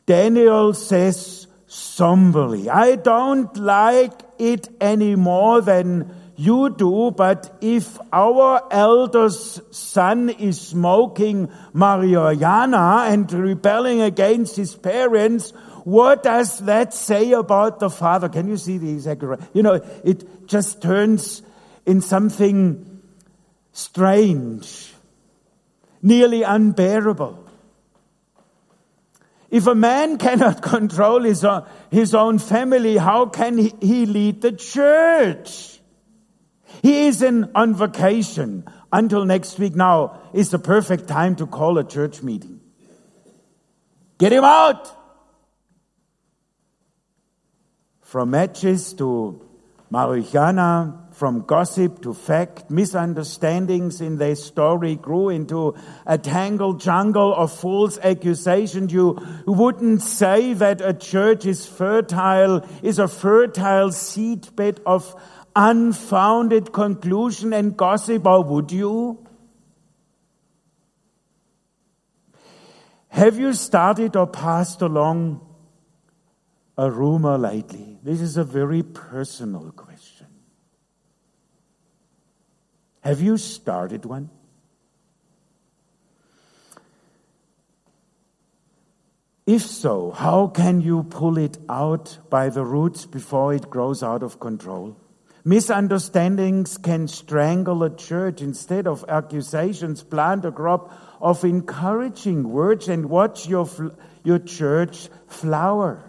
Daniel 0.04 0.74
says 0.74 1.46
somberly, 1.66 2.68
I 2.68 2.96
don't 2.96 3.56
like 3.56 4.20
it 4.38 4.68
any 4.78 5.16
more 5.16 5.62
than 5.62 6.14
you 6.42 6.70
do, 6.70 7.12
but 7.12 7.56
if 7.60 7.98
our 8.12 8.66
eldest 8.70 9.72
son 9.72 10.28
is 10.28 10.60
smoking 10.60 11.48
marijuana 11.72 13.08
and 13.12 13.32
rebelling 13.32 14.00
against 14.00 14.56
his 14.56 14.74
parents, 14.74 15.52
what 15.84 16.24
does 16.24 16.58
that 16.60 16.94
say 16.94 17.32
about 17.32 17.78
the 17.78 17.90
father? 17.90 18.28
Can 18.28 18.48
you 18.48 18.56
see 18.56 18.78
the 18.78 18.90
exaggeration? 18.90 19.46
You 19.52 19.62
know, 19.62 19.74
it 20.04 20.48
just 20.48 20.82
turns 20.82 21.42
in 21.86 22.00
something 22.00 23.02
strange, 23.72 24.92
nearly 26.02 26.42
unbearable. 26.42 27.38
If 29.48 29.68
a 29.68 29.76
man 29.76 30.18
cannot 30.26 30.60
control 30.62 31.22
his 31.22 31.44
own, 31.44 31.66
his 31.90 32.14
own 32.14 32.38
family, 32.38 32.96
how 32.96 33.26
can 33.26 33.58
he 33.58 34.06
lead 34.06 34.40
the 34.42 34.52
church? 34.52 35.78
He 36.80 37.06
is 37.06 37.22
in, 37.22 37.50
on 37.54 37.74
vacation 37.74 38.64
until 38.92 39.24
next 39.24 39.58
week. 39.58 39.74
Now 39.74 40.20
is 40.32 40.50
the 40.50 40.58
perfect 40.58 41.08
time 41.08 41.36
to 41.36 41.46
call 41.46 41.78
a 41.78 41.84
church 41.84 42.22
meeting. 42.22 42.60
Get 44.18 44.32
him 44.32 44.44
out! 44.44 44.90
From 48.00 48.30
matches 48.30 48.92
to 48.94 49.40
marijuana, 49.92 51.12
from 51.12 51.42
gossip 51.42 52.02
to 52.02 52.14
fact, 52.14 52.70
misunderstandings 52.70 54.00
in 54.00 54.16
their 54.16 54.34
story 54.34 54.96
grew 54.96 55.28
into 55.28 55.74
a 56.06 56.16
tangled 56.16 56.80
jungle 56.80 57.34
of 57.34 57.52
false 57.52 57.98
accusations. 58.02 58.92
You 58.92 59.18
wouldn't 59.46 60.02
say 60.02 60.54
that 60.54 60.80
a 60.80 60.94
church 60.94 61.44
is 61.44 61.66
fertile, 61.66 62.66
is 62.82 62.98
a 62.98 63.08
fertile 63.08 63.90
seedbed 63.90 64.78
of 64.86 65.14
unfounded 65.54 66.72
conclusion 66.72 67.52
and 67.52 67.76
gossip, 67.76 68.26
or 68.26 68.42
would 68.42 68.72
you? 68.72 69.26
Have 73.08 73.38
you 73.38 73.52
started 73.52 74.16
or 74.16 74.26
passed 74.26 74.80
along 74.82 75.46
a 76.78 76.90
rumor 76.90 77.36
lately? 77.36 77.98
This 78.02 78.20
is 78.20 78.36
a 78.36 78.44
very 78.44 78.82
personal 78.82 79.70
question. 79.72 80.26
Have 83.00 83.20
you 83.20 83.36
started 83.36 84.04
one? 84.04 84.30
If 89.44 89.62
so, 89.62 90.12
how 90.12 90.46
can 90.46 90.80
you 90.80 91.02
pull 91.02 91.36
it 91.36 91.58
out 91.68 92.18
by 92.30 92.48
the 92.48 92.64
roots 92.64 93.06
before 93.06 93.52
it 93.52 93.68
grows 93.68 94.02
out 94.02 94.22
of 94.22 94.38
control? 94.38 94.96
Misunderstandings 95.44 96.78
can 96.78 97.08
strangle 97.08 97.82
a 97.82 97.90
church 97.90 98.40
instead 98.40 98.86
of 98.86 99.04
accusations. 99.08 100.02
Plant 100.02 100.44
a 100.44 100.52
crop 100.52 100.92
of 101.20 101.44
encouraging 101.44 102.48
words 102.48 102.88
and 102.88 103.10
watch 103.10 103.48
your, 103.48 103.68
your 104.22 104.38
church 104.38 105.08
flower. 105.26 106.08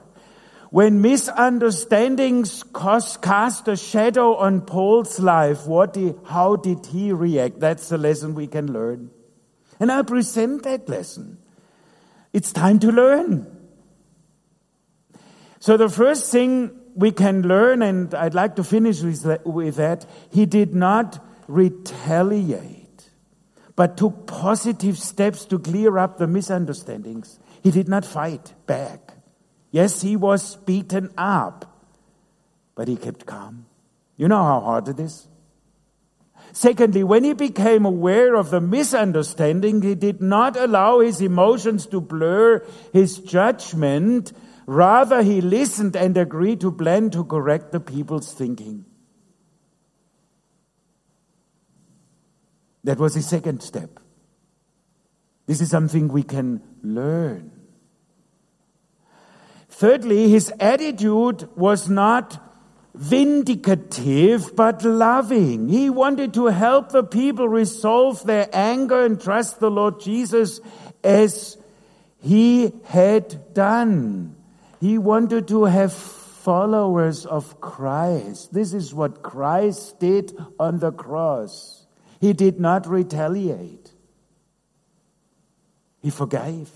When 0.70 1.02
misunderstandings 1.02 2.64
cast 2.74 3.68
a 3.68 3.76
shadow 3.76 4.36
on 4.36 4.62
Paul's 4.62 5.20
life, 5.20 5.68
what 5.68 5.98
how 6.26 6.56
did 6.56 6.86
he 6.88 7.12
react? 7.12 7.60
That's 7.60 7.90
the 7.90 7.98
lesson 7.98 8.34
we 8.34 8.48
can 8.48 8.72
learn. 8.74 9.12
And 9.80 9.92
I 9.92 10.02
present 10.02 10.64
that 10.64 10.90
lesson. 10.90 11.38
It's 12.34 12.52
time 12.52 12.80
to 12.80 12.92
learn. 12.92 13.46
So 15.60 15.78
the 15.78 15.90
first 15.90 16.32
thing 16.32 16.72
we 16.96 17.12
can 17.12 17.42
learn, 17.48 17.82
and 17.82 18.14
I'd 18.14 18.34
like 18.34 18.56
to 18.58 18.64
finish 18.64 19.02
with 19.02 19.24
that, 19.24 19.46
with 19.46 19.76
that, 19.76 20.06
he 20.32 20.46
did 20.46 20.74
not 20.74 21.24
retaliate, 21.48 23.10
but 23.76 23.98
took 23.98 24.28
positive 24.28 24.98
steps 24.98 25.46
to 25.46 25.60
clear 25.60 25.98
up 25.98 26.18
the 26.18 26.28
misunderstandings. 26.28 27.40
He 27.62 27.72
did 27.72 27.88
not 27.88 28.06
fight 28.06 28.54
back. 28.66 29.14
Yes, 29.72 30.02
he 30.02 30.16
was 30.16 30.56
beaten 30.58 31.12
up, 31.18 31.66
but 32.76 32.88
he 32.88 32.96
kept 32.96 33.26
calm. 33.26 33.66
You 34.18 34.28
know 34.28 34.44
how 34.44 34.60
hard 34.62 34.88
it 34.88 35.00
is? 35.00 35.28
Secondly, 36.52 37.04
when 37.04 37.24
he 37.24 37.34
became 37.34 37.84
aware 37.84 38.36
of 38.36 38.52
the 38.52 38.62
misunderstanding, 38.62 39.82
he 39.82 39.96
did 39.96 40.22
not 40.22 40.56
allow 40.56 41.00
his 41.00 41.20
emotions 41.20 41.88
to 41.88 42.00
blur 42.00 42.64
his 42.92 43.18
judgment 43.18 44.32
Rather, 44.66 45.22
he 45.22 45.42
listened 45.42 45.96
and 45.96 46.18
agreed 46.18 46.62
to 46.62 46.72
plan 46.72 47.10
to 47.12 47.24
correct 47.24 47.72
the 47.72 47.80
people's 47.80 48.34
thinking. 48.34 48.86
That 52.84 52.98
was 52.98 53.16
his 53.16 53.28
second 53.28 53.62
step. 53.62 54.00
This 55.46 55.62
is 55.62 55.70
something 55.70 56.08
we 56.08 56.24
can 56.24 56.62
learn. 56.82 57.52
Thirdly, 59.70 60.30
his 60.30 60.54
attitude 60.60 61.50
was 61.56 61.90
not 61.90 62.42
vindicative, 62.98 64.56
but 64.56 64.84
loving. 64.84 65.68
He 65.68 65.90
wanted 65.90 66.34
to 66.36 66.48
help 66.48 66.92
the 66.92 67.04
people 67.04 67.50
resolve 67.50 68.24
their 68.26 68.48
anger 68.54 69.04
and 69.04 69.20
trust 69.20 69.60
the 69.60 69.72
Lord 69.72 70.00
Jesus 70.00 70.62
as 71.04 71.58
he 72.20 72.72
had 72.86 73.54
done. 73.54 74.36
He 74.84 74.98
wanted 74.98 75.48
to 75.48 75.64
have 75.64 75.94
followers 75.94 77.26
of 77.26 77.62
Christ. 77.62 78.54
This 78.54 78.74
is 78.74 78.94
what 78.94 79.24
Christ 79.24 79.98
did 80.02 80.38
on 80.60 80.80
the 80.80 80.92
cross. 80.92 81.86
He 82.20 82.34
did 82.34 82.60
not 82.60 82.86
retaliate. 82.86 83.94
He 86.02 86.10
forgave. 86.10 86.70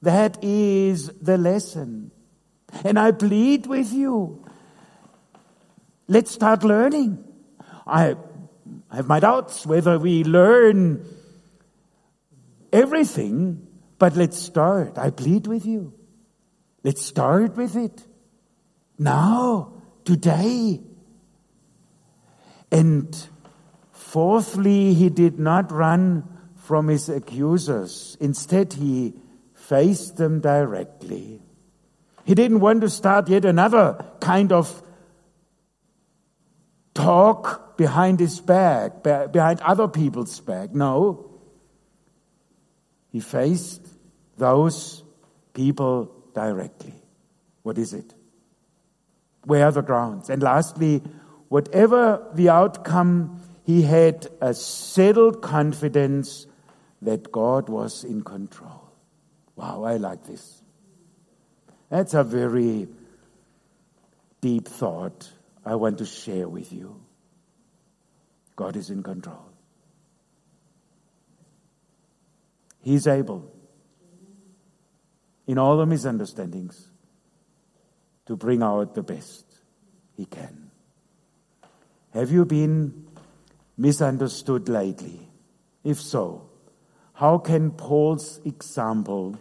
That 0.00 0.38
is 0.40 1.08
the 1.20 1.36
lesson. 1.36 2.12
And 2.84 2.96
I 2.96 3.10
plead 3.10 3.66
with 3.66 3.92
you. 3.92 4.46
Let's 6.06 6.30
start 6.30 6.62
learning. 6.62 7.24
I 7.84 8.14
have 8.92 9.08
my 9.08 9.18
doubts 9.18 9.66
whether 9.66 9.98
we 9.98 10.22
learn 10.22 11.04
everything 12.72 13.67
but 13.98 14.16
let's 14.16 14.38
start. 14.38 14.98
I 14.98 15.10
plead 15.10 15.46
with 15.46 15.66
you. 15.66 15.92
Let's 16.84 17.02
start 17.02 17.56
with 17.56 17.76
it. 17.76 18.06
Now, 18.98 19.72
today. 20.04 20.80
And 22.70 23.26
fourthly, 23.92 24.94
he 24.94 25.08
did 25.08 25.38
not 25.38 25.72
run 25.72 26.24
from 26.56 26.88
his 26.88 27.08
accusers. 27.08 28.16
Instead, 28.20 28.74
he 28.74 29.14
faced 29.54 30.16
them 30.16 30.40
directly. 30.40 31.42
He 32.24 32.34
didn't 32.34 32.60
want 32.60 32.82
to 32.82 32.90
start 32.90 33.28
yet 33.28 33.44
another 33.44 34.04
kind 34.20 34.52
of 34.52 34.82
talk 36.94 37.76
behind 37.76 38.20
his 38.20 38.40
back, 38.40 39.02
behind 39.02 39.60
other 39.60 39.88
people's 39.88 40.40
back. 40.40 40.74
No. 40.74 41.37
He 43.10 43.20
faced 43.20 43.86
those 44.36 45.02
people 45.54 46.14
directly. 46.34 46.94
What 47.62 47.78
is 47.78 47.92
it? 47.92 48.14
Where 49.44 49.66
are 49.66 49.72
the 49.72 49.82
grounds? 49.82 50.30
And 50.30 50.42
lastly, 50.42 51.02
whatever 51.48 52.26
the 52.34 52.50
outcome, 52.50 53.40
he 53.64 53.82
had 53.82 54.28
a 54.40 54.54
settled 54.54 55.42
confidence 55.42 56.46
that 57.02 57.32
God 57.32 57.68
was 57.68 58.04
in 58.04 58.22
control. 58.22 58.92
Wow, 59.56 59.84
I 59.84 59.96
like 59.96 60.24
this. 60.24 60.62
That's 61.90 62.14
a 62.14 62.22
very 62.22 62.88
deep 64.40 64.68
thought 64.68 65.30
I 65.64 65.74
want 65.74 65.98
to 65.98 66.06
share 66.06 66.48
with 66.48 66.72
you. 66.72 67.00
God 68.56 68.76
is 68.76 68.90
in 68.90 69.02
control. 69.02 69.47
He's 72.80 73.06
able, 73.06 73.50
in 75.46 75.58
all 75.58 75.76
the 75.76 75.86
misunderstandings, 75.86 76.90
to 78.26 78.36
bring 78.36 78.62
out 78.62 78.94
the 78.94 79.02
best 79.02 79.44
He 80.16 80.24
can. 80.24 80.70
Have 82.12 82.30
you 82.30 82.44
been 82.44 83.06
misunderstood 83.76 84.68
lately? 84.68 85.28
If 85.84 86.00
so, 86.00 86.48
how 87.14 87.38
can 87.38 87.70
Paul's 87.70 88.40
example 88.44 89.38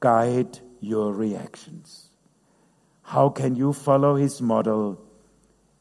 guide 0.00 0.58
your 0.80 1.12
reactions? 1.12 2.10
How 3.02 3.30
can 3.30 3.56
you 3.56 3.72
follow 3.72 4.16
his 4.16 4.42
model 4.42 5.00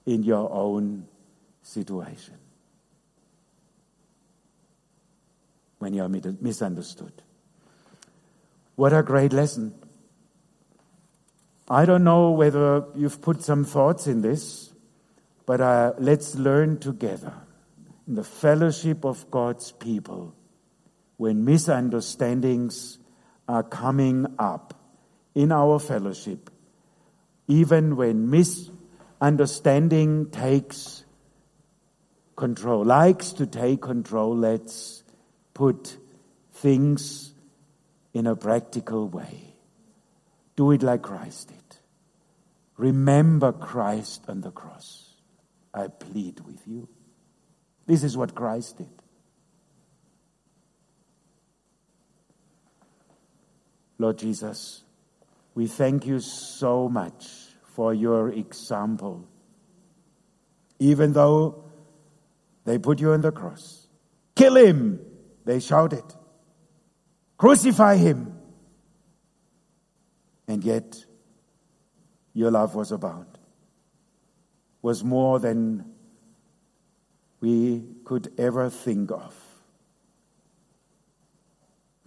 in 0.06 0.24
your 0.24 0.52
own 0.52 1.08
situation? 1.62 2.37
When 5.80 5.94
you 5.94 6.04
are 6.04 6.10
misunderstood. 6.10 7.14
What 8.76 8.94
a 8.94 9.04
great 9.04 9.34
lesson. 9.34 9.76
I 11.70 11.86
don't 11.86 12.04
know 12.04 12.32
whether 12.32 12.86
you've 12.96 13.22
put 13.22 13.44
some 13.44 13.66
thoughts 13.66 14.08
in 14.08 14.22
this, 14.22 14.74
but 15.46 15.62
uh, 15.62 15.94
let's 16.00 16.36
learn 16.36 16.80
together 16.80 17.34
in 18.08 18.16
the 18.16 18.24
fellowship 18.24 19.04
of 19.04 19.30
God's 19.30 19.72
people 19.72 20.34
when 21.18 21.44
misunderstandings 21.44 23.00
are 23.48 23.64
coming 23.64 24.28
up 24.40 24.74
in 25.34 25.52
our 25.52 25.80
fellowship, 25.80 26.50
even 27.48 27.96
when 27.96 28.30
misunderstanding 28.30 30.30
takes 30.30 31.04
control, 32.36 32.86
likes 32.86 33.34
to 33.34 33.46
take 33.46 33.82
control, 33.82 34.36
let's 34.36 35.04
put 35.58 35.98
things 36.54 37.34
in 38.14 38.28
a 38.28 38.36
practical 38.36 39.08
way. 39.08 39.56
Do 40.56 40.70
it 40.70 40.84
like 40.84 41.02
Christ 41.02 41.48
did. 41.48 41.78
Remember 42.78 43.52
Christ 43.52 44.26
on 44.28 44.42
the 44.42 44.52
cross. 44.52 45.16
I 45.74 45.88
plead 45.88 46.42
with 46.42 46.62
you. 46.68 46.88
This 47.88 48.04
is 48.04 48.16
what 48.16 48.36
Christ 48.36 48.78
did. 48.78 49.02
Lord 53.98 54.20
Jesus, 54.20 54.84
we 55.56 55.66
thank 55.66 56.06
you 56.06 56.20
so 56.20 56.88
much 56.88 57.26
for 57.74 57.96
your 57.96 58.30
example. 58.30 59.28
Even 60.78 61.14
though 61.14 61.64
they 62.64 62.78
put 62.78 63.00
you 63.00 63.14
on 63.14 63.22
the 63.22 63.32
cross, 63.32 63.88
kill 64.36 64.56
him, 64.56 65.00
they 65.48 65.62
shouted, 65.62 66.04
crucify 67.38 67.96
him. 67.96 68.38
And 70.46 70.64
yet, 70.64 71.06
your 72.34 72.52
love 72.52 72.76
was 72.76 72.92
abound, 72.92 73.38
was 74.82 75.04
more 75.06 75.40
than 75.40 75.86
we 77.40 77.84
could 78.04 78.34
ever 78.38 78.70
think 78.70 79.10
of. 79.12 79.36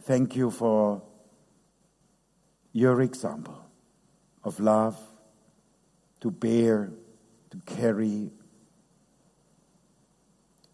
Thank 0.03 0.36
you 0.36 0.51
for 0.51 1.03
your 2.72 3.01
example 3.01 3.64
of 4.45 4.61
love 4.61 4.99
to 6.20 6.30
bear, 6.30 6.91
to 7.51 7.59
carry, 7.64 8.30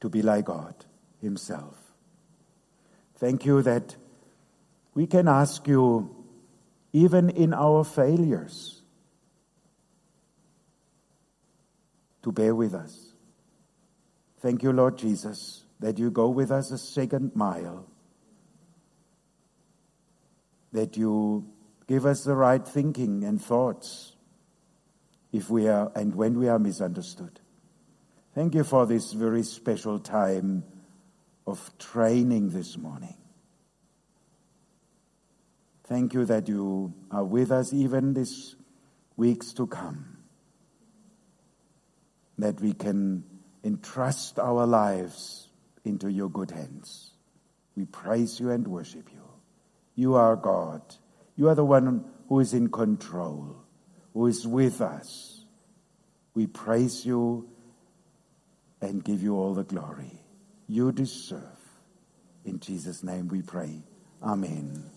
to 0.00 0.08
be 0.08 0.22
like 0.22 0.46
God 0.46 0.74
Himself. 1.20 1.85
Thank 3.16 3.44
you 3.44 3.62
that 3.62 3.96
we 4.94 5.06
can 5.06 5.28
ask 5.28 5.66
you, 5.66 6.14
even 6.92 7.30
in 7.30 7.52
our 7.52 7.84
failures, 7.84 8.82
to 12.22 12.32
bear 12.32 12.54
with 12.54 12.74
us. 12.74 13.12
Thank 14.40 14.62
you, 14.62 14.72
Lord 14.72 14.98
Jesus, 14.98 15.64
that 15.80 15.98
you 15.98 16.10
go 16.10 16.28
with 16.28 16.50
us 16.50 16.70
a 16.70 16.78
second 16.78 17.34
mile, 17.34 17.86
that 20.72 20.96
you 20.96 21.46
Give 21.86 22.04
us 22.04 22.24
the 22.24 22.34
right 22.34 22.66
thinking 22.66 23.22
and 23.24 23.40
thoughts 23.40 24.16
if 25.32 25.50
we 25.50 25.68
are 25.68 25.92
and 25.94 26.14
when 26.14 26.38
we 26.38 26.48
are 26.48 26.58
misunderstood. 26.58 27.40
Thank 28.34 28.54
you 28.54 28.64
for 28.64 28.86
this 28.86 29.12
very 29.12 29.42
special 29.42 29.98
time 29.98 30.64
of 31.46 31.70
training 31.78 32.50
this 32.50 32.76
morning. 32.76 33.16
Thank 35.84 36.14
you 36.14 36.24
that 36.24 36.48
you 36.48 36.92
are 37.10 37.24
with 37.24 37.52
us 37.52 37.72
even 37.72 38.14
these 38.14 38.56
weeks 39.16 39.52
to 39.52 39.66
come. 39.66 40.18
That 42.38 42.60
we 42.60 42.72
can 42.72 43.24
entrust 43.62 44.38
our 44.38 44.66
lives 44.66 45.48
into 45.84 46.10
your 46.10 46.28
good 46.28 46.50
hands. 46.50 47.12
We 47.76 47.84
praise 47.84 48.40
you 48.40 48.50
and 48.50 48.66
worship 48.66 49.08
you. 49.12 49.22
You 49.94 50.14
are 50.14 50.34
God. 50.34 50.82
You 51.36 51.48
are 51.48 51.54
the 51.54 51.64
one 51.64 52.04
who 52.28 52.40
is 52.40 52.52
in 52.52 52.68
control, 52.70 53.56
who 54.12 54.26
is 54.26 54.46
with 54.46 54.80
us. 54.80 55.44
We 56.34 56.46
praise 56.46 57.06
you 57.06 57.48
and 58.80 59.04
give 59.04 59.22
you 59.22 59.36
all 59.36 59.54
the 59.54 59.64
glory 59.64 60.25
you 60.68 60.92
deserve. 60.92 61.42
In 62.44 62.60
Jesus' 62.60 63.02
name 63.02 63.28
we 63.28 63.42
pray. 63.42 63.82
Amen. 64.22 64.95